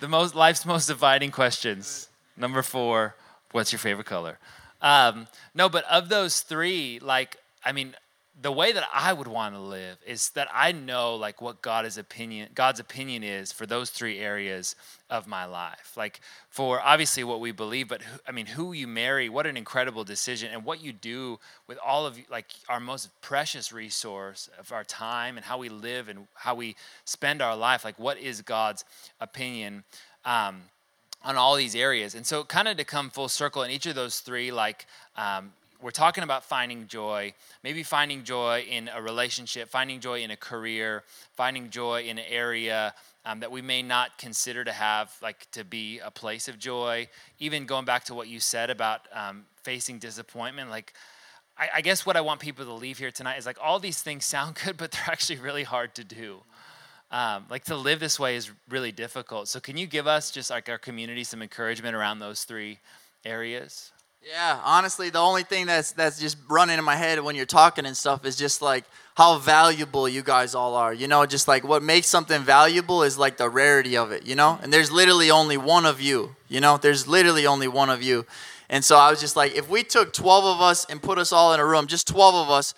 the 0.00 0.08
most 0.08 0.34
life's 0.34 0.64
most 0.64 0.86
dividing 0.86 1.30
questions. 1.30 2.08
Number 2.36 2.62
four, 2.62 3.14
what's 3.52 3.70
your 3.70 3.78
favorite 3.78 4.06
color? 4.06 4.38
Um, 4.82 5.26
no, 5.54 5.68
but 5.68 5.84
of 5.84 6.08
those 6.08 6.40
three, 6.40 6.98
like, 7.00 7.36
I 7.64 7.72
mean, 7.72 7.94
the 8.40 8.52
way 8.52 8.72
that 8.72 8.88
I 8.92 9.12
would 9.12 9.26
want 9.26 9.54
to 9.54 9.60
live 9.60 9.98
is 10.06 10.30
that 10.30 10.48
I 10.52 10.72
know 10.72 11.14
like 11.16 11.42
what 11.42 11.60
God's 11.60 11.98
opinion 11.98 12.48
God's 12.54 12.80
opinion 12.80 13.22
is 13.22 13.52
for 13.52 13.66
those 13.66 13.90
three 13.90 14.18
areas 14.18 14.76
of 15.10 15.26
my 15.26 15.44
life. 15.44 15.92
Like 15.96 16.20
for 16.48 16.80
obviously 16.80 17.22
what 17.22 17.40
we 17.40 17.52
believe, 17.52 17.88
but 17.88 18.02
who, 18.02 18.18
I 18.26 18.32
mean 18.32 18.46
who 18.46 18.72
you 18.72 18.86
marry, 18.86 19.28
what 19.28 19.46
an 19.46 19.56
incredible 19.56 20.04
decision 20.04 20.50
and 20.52 20.64
what 20.64 20.82
you 20.82 20.92
do 20.92 21.38
with 21.66 21.78
all 21.84 22.06
of 22.06 22.18
like 22.30 22.46
our 22.68 22.80
most 22.80 23.10
precious 23.20 23.72
resource 23.72 24.48
of 24.58 24.72
our 24.72 24.84
time 24.84 25.36
and 25.36 25.44
how 25.44 25.58
we 25.58 25.68
live 25.68 26.08
and 26.08 26.26
how 26.34 26.54
we 26.54 26.76
spend 27.04 27.42
our 27.42 27.56
life. 27.56 27.84
Like 27.84 27.98
what 27.98 28.16
is 28.18 28.40
God's 28.40 28.84
opinion? 29.20 29.84
Um, 30.24 30.62
on 31.22 31.36
all 31.36 31.56
these 31.56 31.74
areas. 31.74 32.14
And 32.14 32.26
so, 32.26 32.44
kind 32.44 32.68
of 32.68 32.76
to 32.76 32.84
come 32.84 33.10
full 33.10 33.28
circle 33.28 33.62
in 33.62 33.70
each 33.70 33.86
of 33.86 33.94
those 33.94 34.20
three, 34.20 34.52
like 34.52 34.86
um, 35.16 35.52
we're 35.82 35.90
talking 35.90 36.24
about 36.24 36.44
finding 36.44 36.86
joy, 36.86 37.32
maybe 37.62 37.82
finding 37.82 38.24
joy 38.24 38.64
in 38.68 38.88
a 38.94 39.00
relationship, 39.00 39.68
finding 39.68 40.00
joy 40.00 40.20
in 40.20 40.30
a 40.30 40.36
career, 40.36 41.04
finding 41.34 41.70
joy 41.70 42.02
in 42.02 42.18
an 42.18 42.24
area 42.28 42.94
um, 43.24 43.40
that 43.40 43.50
we 43.50 43.62
may 43.62 43.82
not 43.82 44.16
consider 44.18 44.64
to 44.64 44.72
have, 44.72 45.14
like 45.22 45.50
to 45.52 45.64
be 45.64 45.98
a 45.98 46.10
place 46.10 46.48
of 46.48 46.58
joy. 46.58 47.08
Even 47.38 47.66
going 47.66 47.84
back 47.84 48.04
to 48.04 48.14
what 48.14 48.28
you 48.28 48.40
said 48.40 48.70
about 48.70 49.02
um, 49.12 49.44
facing 49.62 49.98
disappointment, 49.98 50.70
like 50.70 50.94
I, 51.58 51.68
I 51.76 51.80
guess 51.82 52.06
what 52.06 52.16
I 52.16 52.22
want 52.22 52.40
people 52.40 52.64
to 52.64 52.72
leave 52.72 52.98
here 52.98 53.10
tonight 53.10 53.38
is 53.38 53.46
like 53.46 53.58
all 53.62 53.78
these 53.78 54.02
things 54.02 54.24
sound 54.26 54.58
good, 54.64 54.76
but 54.76 54.90
they're 54.90 55.02
actually 55.08 55.38
really 55.38 55.64
hard 55.64 55.94
to 55.96 56.04
do. 56.04 56.42
Um, 57.10 57.46
like 57.50 57.64
to 57.64 57.76
live 57.76 57.98
this 57.98 58.20
way 58.20 58.36
is 58.36 58.50
really 58.68 58.92
difficult. 58.92 59.48
So, 59.48 59.58
can 59.58 59.76
you 59.76 59.86
give 59.86 60.06
us 60.06 60.30
just 60.30 60.50
like 60.50 60.68
our 60.68 60.78
community 60.78 61.24
some 61.24 61.42
encouragement 61.42 61.96
around 61.96 62.20
those 62.20 62.44
three 62.44 62.78
areas? 63.24 63.90
Yeah, 64.22 64.60
honestly, 64.64 65.08
the 65.08 65.18
only 65.18 65.42
thing 65.42 65.66
that's 65.66 65.92
that's 65.92 66.20
just 66.20 66.36
running 66.48 66.78
in 66.78 66.84
my 66.84 66.96
head 66.96 67.20
when 67.20 67.34
you're 67.34 67.46
talking 67.46 67.86
and 67.86 67.96
stuff 67.96 68.24
is 68.24 68.36
just 68.36 68.60
like 68.60 68.84
how 69.14 69.38
valuable 69.38 70.08
you 70.08 70.22
guys 70.22 70.54
all 70.54 70.74
are. 70.74 70.94
You 70.94 71.08
know, 71.08 71.24
just 71.26 71.48
like 71.48 71.64
what 71.64 71.82
makes 71.82 72.06
something 72.06 72.42
valuable 72.42 73.02
is 73.02 73.18
like 73.18 73.38
the 73.38 73.48
rarity 73.48 73.96
of 73.96 74.12
it, 74.12 74.26
you 74.26 74.34
know? 74.34 74.58
And 74.62 74.72
there's 74.72 74.90
literally 74.92 75.30
only 75.30 75.56
one 75.56 75.84
of 75.84 76.00
you, 76.00 76.36
you 76.48 76.60
know? 76.60 76.76
There's 76.76 77.08
literally 77.08 77.46
only 77.46 77.68
one 77.68 77.90
of 77.90 78.02
you. 78.02 78.26
And 78.68 78.84
so 78.84 78.96
I 78.96 79.10
was 79.10 79.20
just 79.20 79.36
like, 79.36 79.54
if 79.54 79.68
we 79.68 79.82
took 79.82 80.12
12 80.12 80.44
of 80.44 80.60
us 80.60 80.86
and 80.86 81.02
put 81.02 81.18
us 81.18 81.32
all 81.32 81.52
in 81.52 81.60
a 81.60 81.66
room, 81.66 81.86
just 81.86 82.06
12 82.06 82.34
of 82.34 82.50
us, 82.50 82.72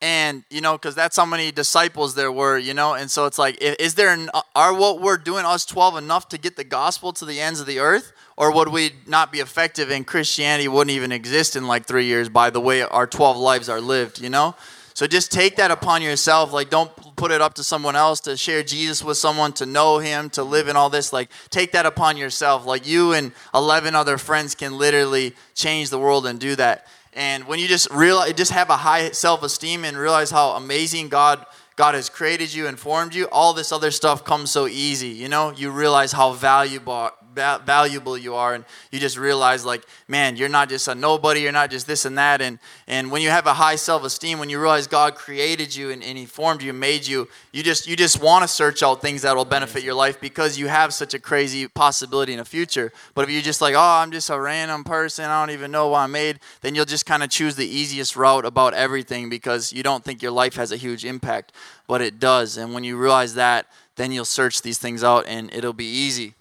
and 0.00 0.44
you 0.48 0.60
know 0.60 0.72
because 0.72 0.94
that's 0.94 1.16
how 1.16 1.26
many 1.26 1.50
disciples 1.50 2.14
there 2.14 2.30
were 2.30 2.56
you 2.56 2.72
know 2.72 2.94
and 2.94 3.10
so 3.10 3.26
it's 3.26 3.38
like 3.38 3.58
is 3.60 3.94
there 3.94 4.16
are 4.54 4.72
what 4.72 5.00
we're 5.00 5.16
doing 5.16 5.44
us 5.44 5.64
12 5.66 5.96
enough 5.96 6.28
to 6.28 6.38
get 6.38 6.56
the 6.56 6.62
gospel 6.62 7.12
to 7.12 7.24
the 7.24 7.40
ends 7.40 7.58
of 7.58 7.66
the 7.66 7.80
earth 7.80 8.12
or 8.38 8.52
would 8.54 8.68
we 8.68 8.92
not 9.04 9.32
be 9.32 9.40
effective 9.40 9.90
and 9.90 10.06
Christianity 10.06 10.68
wouldn't 10.68 10.94
even 10.94 11.10
exist 11.10 11.56
in 11.56 11.66
like 11.66 11.86
three 11.86 12.04
years 12.04 12.28
by 12.28 12.50
the 12.50 12.60
way 12.60 12.82
our 12.82 13.06
12 13.06 13.36
lives 13.36 13.68
are 13.68 13.80
lived, 13.80 14.20
you 14.20 14.30
know? 14.30 14.54
So 14.94 15.08
just 15.08 15.32
take 15.32 15.56
that 15.56 15.72
upon 15.72 16.02
yourself. 16.02 16.52
Like, 16.52 16.70
don't 16.70 16.90
put 17.14 17.30
it 17.30 17.40
up 17.40 17.54
to 17.54 17.62
someone 17.64 17.94
else 17.94 18.18
to 18.22 18.36
share 18.36 18.64
Jesus 18.64 19.02
with 19.04 19.16
someone, 19.16 19.52
to 19.54 19.64
know 19.66 19.98
Him, 19.98 20.28
to 20.30 20.42
live 20.42 20.66
in 20.66 20.74
all 20.74 20.90
this. 20.90 21.12
Like, 21.12 21.30
take 21.50 21.70
that 21.70 21.86
upon 21.86 22.16
yourself. 22.16 22.66
Like, 22.66 22.84
you 22.84 23.12
and 23.12 23.30
11 23.54 23.94
other 23.94 24.18
friends 24.18 24.56
can 24.56 24.76
literally 24.76 25.36
change 25.54 25.90
the 25.90 26.00
world 26.00 26.26
and 26.26 26.40
do 26.40 26.56
that. 26.56 26.88
And 27.12 27.46
when 27.46 27.58
you 27.58 27.68
just 27.68 27.90
realize, 27.90 28.32
just 28.34 28.52
have 28.52 28.70
a 28.70 28.76
high 28.76 29.10
self 29.10 29.42
esteem 29.42 29.84
and 29.84 29.96
realize 29.96 30.30
how 30.30 30.50
amazing 30.50 31.08
God. 31.08 31.44
God 31.76 31.94
has 31.94 32.08
created 32.08 32.52
you 32.52 32.66
and 32.66 32.76
formed 32.76 33.14
you, 33.14 33.28
all 33.30 33.52
this 33.52 33.70
other 33.70 33.92
stuff 33.92 34.24
comes 34.24 34.50
so 34.50 34.66
easy. 34.66 35.10
You 35.10 35.28
know, 35.28 35.52
you 35.52 35.70
realize 35.70 36.10
how 36.10 36.32
valuable 36.32 37.10
va- 37.38 37.62
valuable 37.64 38.18
you 38.18 38.34
are 38.34 38.54
and 38.54 38.64
you 38.90 38.98
just 38.98 39.16
realize 39.16 39.64
like 39.64 39.82
man 40.08 40.36
you're 40.36 40.48
not 40.48 40.68
just 40.68 40.88
a 40.88 40.94
nobody 40.94 41.40
you're 41.40 41.52
not 41.52 41.70
just 41.70 41.86
this 41.86 42.04
and 42.04 42.18
that 42.18 42.40
and 42.40 42.58
and 42.86 43.10
when 43.10 43.22
you 43.22 43.30
have 43.30 43.46
a 43.46 43.54
high 43.54 43.76
self-esteem 43.76 44.38
when 44.38 44.50
you 44.50 44.60
realize 44.60 44.86
god 44.86 45.14
created 45.14 45.74
you 45.74 45.90
and, 45.90 46.02
and 46.02 46.18
he 46.18 46.26
formed 46.26 46.62
you 46.62 46.72
made 46.72 47.06
you 47.06 47.28
you 47.52 47.62
just 47.62 47.86
you 47.86 47.96
just 47.96 48.20
want 48.22 48.42
to 48.42 48.48
search 48.48 48.82
out 48.82 49.00
things 49.00 49.22
that 49.22 49.34
will 49.36 49.44
benefit 49.44 49.82
your 49.82 49.94
life 49.94 50.20
because 50.20 50.58
you 50.58 50.68
have 50.68 50.92
such 50.92 51.14
a 51.14 51.18
crazy 51.18 51.68
possibility 51.68 52.32
in 52.32 52.38
the 52.38 52.44
future. 52.44 52.92
But 53.14 53.22
if 53.24 53.30
you're 53.30 53.42
just 53.42 53.60
like 53.60 53.74
oh 53.74 54.02
i'm 54.02 54.10
just 54.10 54.30
a 54.30 54.40
random 54.40 54.84
person 54.84 55.24
i 55.24 55.40
don't 55.40 55.52
even 55.52 55.70
know 55.70 55.88
why 55.88 56.04
i'm 56.04 56.12
made 56.12 56.40
then 56.60 56.74
you'll 56.74 56.84
just 56.84 57.06
kind 57.06 57.22
of 57.22 57.30
choose 57.30 57.56
the 57.56 57.66
easiest 57.66 58.16
route 58.16 58.44
about 58.44 58.74
everything 58.74 59.28
because 59.28 59.72
you 59.72 59.82
don't 59.82 60.04
think 60.04 60.22
your 60.22 60.32
life 60.32 60.54
has 60.54 60.72
a 60.72 60.76
huge 60.76 61.04
impact 61.04 61.52
but 61.86 62.02
it 62.02 62.18
does. 62.20 62.56
And 62.56 62.74
when 62.74 62.84
you 62.84 62.96
realize 62.96 63.34
that 63.34 63.66
then 63.96 64.12
you'll 64.12 64.24
search 64.24 64.62
these 64.62 64.78
things 64.78 65.02
out 65.02 65.24
and 65.26 65.52
it'll 65.52 65.72
be 65.72 65.86
easy 65.86 66.34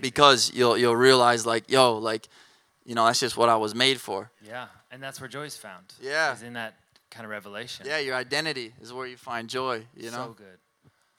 because 0.00 0.52
you'll 0.54 0.76
you'll 0.78 0.96
realize 0.96 1.46
like 1.46 1.70
yo 1.70 1.98
like 1.98 2.28
you 2.84 2.94
know 2.94 3.06
that's 3.06 3.20
just 3.20 3.36
what 3.36 3.48
I 3.48 3.56
was 3.56 3.74
made 3.74 4.00
for. 4.00 4.30
Yeah, 4.46 4.66
and 4.90 5.02
that's 5.02 5.20
where 5.20 5.28
joy's 5.28 5.56
found. 5.56 5.86
Yeah, 6.00 6.32
is 6.32 6.42
in 6.42 6.54
that 6.54 6.74
kind 7.10 7.24
of 7.24 7.30
revelation. 7.30 7.86
Yeah, 7.86 7.98
your 7.98 8.14
identity 8.14 8.72
is 8.80 8.92
where 8.92 9.06
you 9.06 9.16
find 9.16 9.48
joy. 9.48 9.86
You 9.96 10.10
know, 10.10 10.26
so 10.26 10.34
good, 10.36 10.58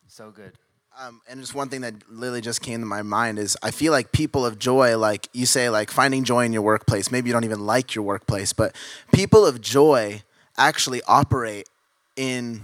so 0.07 0.31
good. 0.31 0.53
Um, 0.99 1.21
and 1.27 1.39
just 1.39 1.55
one 1.55 1.69
thing 1.69 1.81
that 1.81 1.95
literally 2.07 2.41
just 2.41 2.61
came 2.61 2.79
to 2.81 2.85
my 2.85 3.01
mind 3.01 3.39
is 3.39 3.57
I 3.63 3.71
feel 3.71 3.91
like 3.91 4.11
people 4.11 4.45
of 4.45 4.59
joy, 4.59 4.95
like 4.97 5.27
you 5.33 5.47
say, 5.47 5.69
like 5.69 5.89
finding 5.89 6.23
joy 6.23 6.45
in 6.45 6.53
your 6.53 6.61
workplace. 6.61 7.11
Maybe 7.11 7.29
you 7.29 7.33
don't 7.33 7.45
even 7.45 7.65
like 7.65 7.95
your 7.95 8.03
workplace, 8.03 8.53
but 8.53 8.75
people 9.11 9.43
of 9.43 9.59
joy 9.59 10.21
actually 10.55 11.01
operate 11.07 11.67
in 12.15 12.61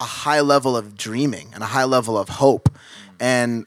a 0.00 0.04
high 0.04 0.40
level 0.40 0.76
of 0.76 0.96
dreaming 0.96 1.50
and 1.54 1.62
a 1.62 1.66
high 1.66 1.84
level 1.84 2.18
of 2.18 2.28
hope. 2.28 2.70
Mm. 2.70 2.78
And 3.20 3.66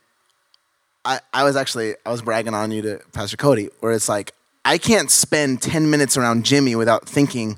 I, 1.06 1.20
I 1.34 1.44
was 1.44 1.56
actually 1.56 1.96
I 2.06 2.12
was 2.12 2.22
bragging 2.22 2.54
on 2.54 2.72
you 2.72 2.82
to 2.84 3.00
Pastor 3.12 3.38
Cody, 3.38 3.70
where 3.80 3.92
it's 3.92 4.10
like 4.10 4.34
I 4.64 4.78
can't 4.78 5.12
spend 5.12 5.62
ten 5.62 5.90
minutes 5.90 6.18
around 6.18 6.46
Jimmy 6.46 6.76
without 6.76 7.08
thinking 7.08 7.58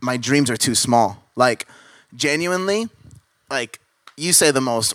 my 0.00 0.16
dreams 0.16 0.50
are 0.50 0.56
too 0.56 0.74
small. 0.74 1.22
Like 1.36 1.66
genuinely, 2.14 2.88
like 3.50 3.80
you 4.16 4.32
say 4.32 4.50
the 4.50 4.60
most 4.60 4.94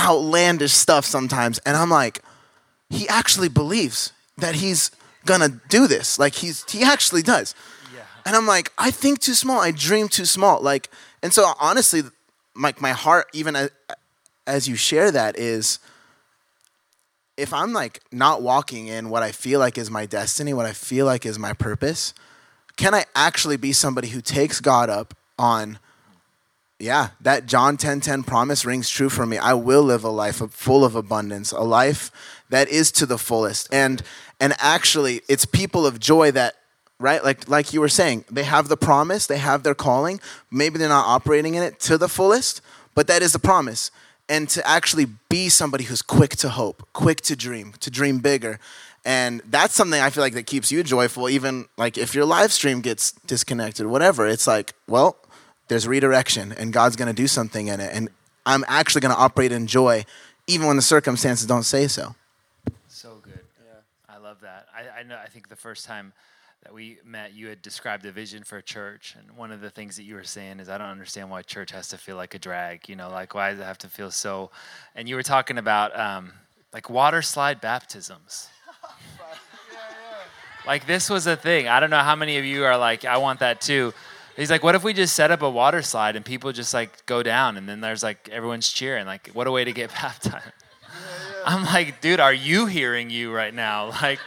outlandish 0.00 0.72
stuff 0.72 1.04
sometimes, 1.04 1.58
and 1.58 1.76
I'm 1.76 1.90
like, 1.90 2.22
he 2.90 3.08
actually 3.08 3.48
believes 3.48 4.12
that 4.38 4.56
he's 4.56 4.90
gonna 5.24 5.60
do 5.68 5.86
this. 5.86 6.18
Like 6.18 6.34
he's 6.34 6.64
he 6.70 6.82
actually 6.82 7.22
does. 7.22 7.54
Yeah. 7.94 8.02
And 8.24 8.36
I'm 8.36 8.46
like, 8.46 8.72
I 8.78 8.90
think 8.90 9.20
too 9.20 9.34
small. 9.34 9.60
I 9.60 9.72
dream 9.72 10.08
too 10.08 10.24
small. 10.26 10.60
Like, 10.60 10.90
and 11.22 11.32
so 11.32 11.52
honestly, 11.58 12.02
like 12.54 12.80
my 12.80 12.92
heart, 12.92 13.26
even 13.32 13.56
as, 13.56 13.70
as 14.46 14.68
you 14.68 14.76
share 14.76 15.10
that, 15.10 15.36
is 15.38 15.80
if 17.36 17.52
I'm 17.52 17.72
like 17.72 18.00
not 18.10 18.42
walking 18.42 18.86
in 18.86 19.10
what 19.10 19.22
I 19.22 19.32
feel 19.32 19.60
like 19.60 19.78
is 19.78 19.90
my 19.90 20.06
destiny, 20.06 20.54
what 20.54 20.66
I 20.66 20.72
feel 20.72 21.06
like 21.06 21.26
is 21.26 21.38
my 21.38 21.52
purpose, 21.52 22.14
can 22.76 22.94
I 22.94 23.04
actually 23.14 23.56
be 23.56 23.72
somebody 23.72 24.08
who 24.08 24.20
takes 24.20 24.60
God 24.60 24.90
up 24.90 25.14
on 25.38 25.78
yeah, 26.78 27.10
that 27.22 27.46
John 27.46 27.76
10:10 27.76 27.80
10, 27.80 28.00
10 28.00 28.22
promise 28.24 28.66
rings 28.66 28.90
true 28.90 29.08
for 29.08 29.24
me. 29.24 29.38
I 29.38 29.54
will 29.54 29.82
live 29.82 30.04
a 30.04 30.10
life 30.10 30.42
full 30.50 30.84
of 30.84 30.94
abundance, 30.94 31.50
a 31.52 31.62
life 31.62 32.10
that 32.50 32.68
is 32.68 32.92
to 32.92 33.06
the 33.06 33.16
fullest. 33.16 33.72
And 33.72 34.02
and 34.40 34.54
actually, 34.58 35.22
it's 35.26 35.46
people 35.46 35.86
of 35.86 35.98
joy 35.98 36.30
that 36.32 36.56
right? 36.98 37.24
Like 37.24 37.48
like 37.48 37.72
you 37.72 37.80
were 37.80 37.88
saying, 37.88 38.26
they 38.30 38.44
have 38.44 38.68
the 38.68 38.76
promise, 38.76 39.26
they 39.26 39.38
have 39.38 39.62
their 39.62 39.74
calling. 39.74 40.20
Maybe 40.50 40.78
they're 40.78 40.88
not 40.88 41.06
operating 41.06 41.54
in 41.54 41.62
it 41.62 41.80
to 41.80 41.96
the 41.96 42.08
fullest, 42.08 42.60
but 42.94 43.06
that 43.06 43.22
is 43.22 43.32
the 43.32 43.38
promise 43.38 43.90
and 44.28 44.48
to 44.50 44.66
actually 44.66 45.06
be 45.28 45.48
somebody 45.48 45.84
who's 45.84 46.02
quick 46.02 46.36
to 46.36 46.48
hope, 46.48 46.86
quick 46.92 47.20
to 47.22 47.36
dream, 47.36 47.74
to 47.80 47.90
dream 47.90 48.18
bigger. 48.18 48.58
And 49.04 49.40
that's 49.48 49.74
something 49.74 50.00
I 50.00 50.10
feel 50.10 50.22
like 50.22 50.34
that 50.34 50.46
keeps 50.46 50.72
you 50.72 50.82
joyful, 50.82 51.28
even 51.28 51.66
like 51.76 51.96
if 51.96 52.14
your 52.14 52.24
live 52.24 52.52
stream 52.52 52.80
gets 52.80 53.12
disconnected, 53.12 53.86
whatever. 53.86 54.26
It's 54.26 54.46
like, 54.46 54.74
well, 54.88 55.16
there's 55.68 55.86
redirection 55.86 56.52
and 56.52 56.72
God's 56.72 56.96
gonna 56.96 57.12
do 57.12 57.28
something 57.28 57.68
in 57.68 57.78
it. 57.80 57.90
And 57.94 58.08
I'm 58.46 58.64
actually 58.68 59.00
going 59.00 59.14
to 59.14 59.20
operate 59.20 59.50
in 59.50 59.66
joy, 59.66 60.04
even 60.46 60.68
when 60.68 60.76
the 60.76 60.82
circumstances 60.82 61.46
don't 61.46 61.64
say 61.64 61.88
so. 61.88 62.14
So 62.86 63.18
good. 63.20 63.40
Yeah. 63.60 63.80
I 64.08 64.18
love 64.18 64.40
that. 64.42 64.68
I, 64.74 65.00
I 65.00 65.02
know. 65.02 65.18
I 65.18 65.26
think 65.26 65.48
the 65.48 65.56
first 65.56 65.84
time 65.84 66.12
that 66.66 66.74
we 66.74 66.98
met, 67.04 67.32
you 67.32 67.46
had 67.46 67.62
described 67.62 68.04
a 68.06 68.10
vision 68.10 68.42
for 68.42 68.58
a 68.58 68.62
church, 68.62 69.14
and 69.16 69.36
one 69.36 69.52
of 69.52 69.60
the 69.60 69.70
things 69.70 69.94
that 69.94 70.02
you 70.02 70.16
were 70.16 70.24
saying 70.24 70.58
is, 70.58 70.68
I 70.68 70.76
don't 70.78 70.88
understand 70.88 71.30
why 71.30 71.42
church 71.42 71.70
has 71.70 71.86
to 71.90 71.96
feel 71.96 72.16
like 72.16 72.34
a 72.34 72.40
drag. 72.40 72.88
You 72.88 72.96
know, 72.96 73.08
like 73.08 73.36
why 73.36 73.52
does 73.52 73.60
it 73.60 73.62
have 73.62 73.78
to 73.78 73.88
feel 73.88 74.10
so? 74.10 74.50
And 74.96 75.08
you 75.08 75.14
were 75.14 75.22
talking 75.22 75.58
about 75.58 75.96
um, 75.96 76.32
like 76.72 76.90
water 76.90 77.22
slide 77.22 77.60
baptisms. 77.60 78.48
like 80.66 80.88
this 80.88 81.08
was 81.08 81.28
a 81.28 81.36
thing. 81.36 81.68
I 81.68 81.78
don't 81.78 81.90
know 81.90 82.00
how 82.00 82.16
many 82.16 82.36
of 82.36 82.44
you 82.44 82.64
are 82.64 82.76
like, 82.76 83.04
I 83.04 83.18
want 83.18 83.38
that 83.38 83.60
too. 83.60 83.94
He's 84.34 84.50
like, 84.50 84.64
what 84.64 84.74
if 84.74 84.82
we 84.82 84.92
just 84.92 85.14
set 85.14 85.30
up 85.30 85.42
a 85.42 85.50
water 85.50 85.82
slide 85.82 86.16
and 86.16 86.24
people 86.24 86.50
just 86.50 86.74
like 86.74 87.06
go 87.06 87.22
down 87.22 87.56
and 87.56 87.68
then 87.68 87.80
there's 87.80 88.02
like 88.02 88.28
everyone's 88.28 88.72
cheering? 88.72 89.06
Like, 89.06 89.28
what 89.34 89.46
a 89.46 89.52
way 89.52 89.62
to 89.62 89.72
get 89.72 89.90
baptized. 90.02 90.50
I'm 91.44 91.62
like, 91.62 92.00
dude, 92.00 92.18
are 92.18 92.34
you 92.34 92.66
hearing 92.66 93.08
you 93.08 93.32
right 93.32 93.54
now? 93.54 93.92
Like, 94.02 94.18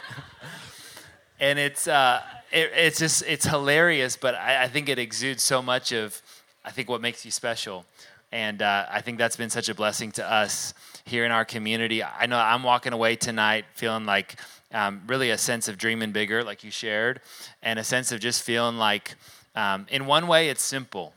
and 1.39 1.57
it's 1.57 1.87
uh, 1.87 2.21
it, 2.51 2.71
it's 2.75 2.99
just 2.99 3.23
it's 3.27 3.45
hilarious, 3.45 4.17
but 4.17 4.35
I, 4.35 4.63
I, 4.63 4.67
think 4.67 4.89
it 4.89 4.99
exudes 4.99 5.43
so 5.43 5.61
much 5.61 5.91
of 5.91 6.21
I 6.65 6.71
think 6.71 6.89
what 6.89 7.01
makes 7.01 7.25
you 7.25 7.31
special, 7.31 7.85
and 8.31 8.61
uh, 8.61 8.85
I 8.89 9.01
think 9.01 9.17
that's 9.17 9.35
been 9.35 9.49
such 9.49 9.69
a 9.69 9.75
blessing 9.75 10.11
to 10.13 10.29
us 10.29 10.73
here 11.05 11.25
in 11.25 11.31
our 11.31 11.45
community. 11.45 12.03
I 12.03 12.25
know 12.25 12.37
I'm 12.37 12.63
walking 12.63 12.93
away 12.93 13.15
tonight 13.15 13.65
feeling 13.73 14.05
like 14.05 14.35
um, 14.73 15.01
really 15.07 15.29
a 15.29 15.37
sense 15.37 15.67
of 15.67 15.77
dreaming 15.77 16.11
bigger, 16.11 16.43
like 16.43 16.63
you 16.63 16.71
shared, 16.71 17.21
and 17.63 17.79
a 17.79 17.83
sense 17.83 18.11
of 18.11 18.19
just 18.19 18.43
feeling 18.43 18.77
like, 18.77 19.15
um, 19.55 19.87
in 19.89 20.05
one 20.05 20.27
way, 20.27 20.49
it's 20.49 20.61
simple. 20.61 21.13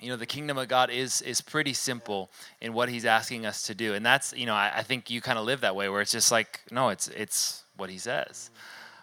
You 0.00 0.08
know, 0.08 0.16
the 0.16 0.26
kingdom 0.26 0.56
of 0.58 0.66
God 0.68 0.90
is 0.90 1.20
is 1.22 1.40
pretty 1.40 1.74
simple 1.74 2.30
in 2.60 2.72
what 2.72 2.88
He's 2.88 3.04
asking 3.04 3.46
us 3.46 3.62
to 3.64 3.74
do, 3.74 3.94
and 3.94 4.04
that's 4.04 4.32
you 4.32 4.46
know 4.46 4.54
I, 4.54 4.72
I 4.76 4.82
think 4.82 5.10
you 5.10 5.20
kind 5.20 5.38
of 5.38 5.44
live 5.44 5.60
that 5.60 5.76
way 5.76 5.88
where 5.88 6.00
it's 6.00 6.12
just 6.12 6.32
like 6.32 6.60
no, 6.70 6.88
it's 6.88 7.08
it's 7.08 7.62
what 7.76 7.90
He 7.90 7.98
says. 7.98 8.50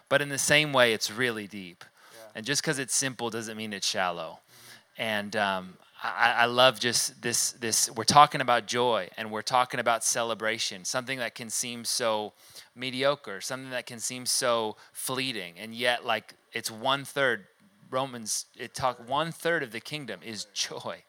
But 0.08 0.22
in 0.22 0.28
the 0.28 0.38
same 0.38 0.72
way, 0.72 0.92
it's 0.92 1.10
really 1.10 1.46
deep. 1.46 1.84
Yeah. 2.12 2.20
And 2.36 2.46
just 2.46 2.62
because 2.62 2.78
it's 2.78 2.94
simple 2.94 3.30
doesn't 3.30 3.56
mean 3.56 3.72
it's 3.72 3.86
shallow. 3.86 4.38
Mm-hmm. 4.40 5.02
And 5.02 5.36
um, 5.36 5.74
I, 6.02 6.34
I, 6.38 6.44
love 6.46 6.78
just 6.78 7.20
this, 7.22 7.52
this. 7.52 7.90
We're 7.90 8.04
talking 8.04 8.40
about 8.40 8.66
joy 8.66 9.08
and 9.16 9.30
we're 9.30 9.42
talking 9.42 9.80
about 9.80 10.04
celebration, 10.04 10.84
something 10.84 11.18
that 11.18 11.34
can 11.34 11.50
seem 11.50 11.84
so 11.84 12.32
mediocre, 12.76 13.40
something 13.40 13.70
that 13.70 13.86
can 13.86 13.98
seem 13.98 14.24
so 14.24 14.76
fleeting. 14.92 15.54
And 15.58 15.74
yet, 15.74 16.04
like, 16.04 16.34
it's 16.52 16.70
one 16.70 17.04
third. 17.04 17.46
Romans, 17.90 18.46
it 18.56 18.74
talk 18.74 19.08
one 19.08 19.32
third 19.32 19.62
of 19.62 19.72
the 19.72 19.80
kingdom 19.80 20.20
is 20.22 20.44
joy. 20.54 21.02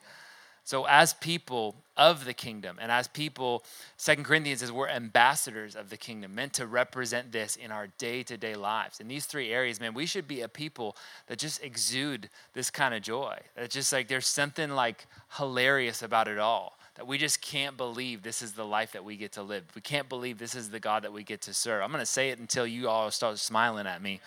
So, 0.69 0.85
as 0.85 1.15
people 1.15 1.73
of 1.97 2.25
the 2.25 2.33
kingdom, 2.35 2.77
and 2.79 2.91
as 2.91 3.07
people, 3.07 3.63
Second 3.97 4.23
Corinthians 4.23 4.59
says 4.59 4.71
we're 4.71 4.87
ambassadors 4.87 5.75
of 5.75 5.89
the 5.89 5.97
kingdom, 5.97 6.35
meant 6.35 6.53
to 6.53 6.67
represent 6.67 7.31
this 7.31 7.55
in 7.55 7.71
our 7.71 7.87
day 7.97 8.21
to 8.21 8.37
day 8.37 8.53
lives. 8.53 8.99
In 8.99 9.07
these 9.07 9.25
three 9.25 9.51
areas, 9.51 9.79
man, 9.79 9.95
we 9.95 10.05
should 10.05 10.27
be 10.27 10.41
a 10.41 10.47
people 10.47 10.95
that 11.25 11.39
just 11.39 11.63
exude 11.63 12.29
this 12.53 12.69
kind 12.69 12.93
of 12.93 13.01
joy. 13.01 13.39
It's 13.57 13.73
just 13.73 13.91
like 13.91 14.09
there's 14.09 14.27
something 14.27 14.69
like 14.69 15.07
hilarious 15.37 16.03
about 16.03 16.27
it 16.27 16.37
all. 16.37 16.77
That 16.97 17.07
we 17.07 17.17
just 17.17 17.41
can't 17.41 17.75
believe 17.75 18.21
this 18.21 18.43
is 18.43 18.51
the 18.51 18.63
life 18.63 18.91
that 18.91 19.03
we 19.03 19.17
get 19.17 19.31
to 19.31 19.41
live. 19.41 19.63
We 19.73 19.81
can't 19.81 20.07
believe 20.07 20.37
this 20.37 20.53
is 20.53 20.69
the 20.69 20.79
God 20.79 21.03
that 21.03 21.11
we 21.11 21.23
get 21.23 21.41
to 21.41 21.53
serve. 21.55 21.81
I'm 21.81 21.91
to 21.93 22.05
say 22.05 22.29
it 22.29 22.37
until 22.37 22.67
you 22.67 22.89
all 22.89 23.09
start 23.09 23.39
smiling 23.39 23.87
at 23.87 24.03
me. 24.03 24.19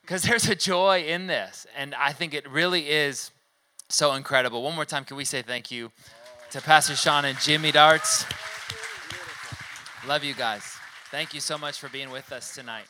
Because 0.00 0.24
there's 0.24 0.48
a 0.48 0.56
joy 0.56 1.04
in 1.04 1.28
this. 1.28 1.64
And 1.76 1.94
I 1.94 2.12
think 2.12 2.34
it 2.34 2.50
really 2.50 2.90
is 2.90 3.30
so 3.92 4.14
incredible. 4.14 4.62
One 4.62 4.74
more 4.74 4.86
time, 4.86 5.04
can 5.04 5.16
we 5.18 5.24
say 5.24 5.42
thank 5.42 5.70
you 5.70 5.92
to 6.50 6.60
Pastor 6.62 6.96
Sean 6.96 7.26
and 7.26 7.38
Jimmy 7.38 7.72
Darts? 7.72 8.24
Love 10.06 10.24
you 10.24 10.34
guys. 10.34 10.64
Thank 11.10 11.34
you 11.34 11.40
so 11.40 11.58
much 11.58 11.78
for 11.78 11.90
being 11.90 12.10
with 12.10 12.32
us 12.32 12.54
tonight. 12.54 12.86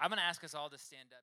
I'm 0.00 0.10
going 0.10 0.18
to 0.18 0.24
ask 0.24 0.42
us 0.42 0.54
all 0.54 0.68
to 0.68 0.78
stand 0.78 1.06
up. 1.12 1.22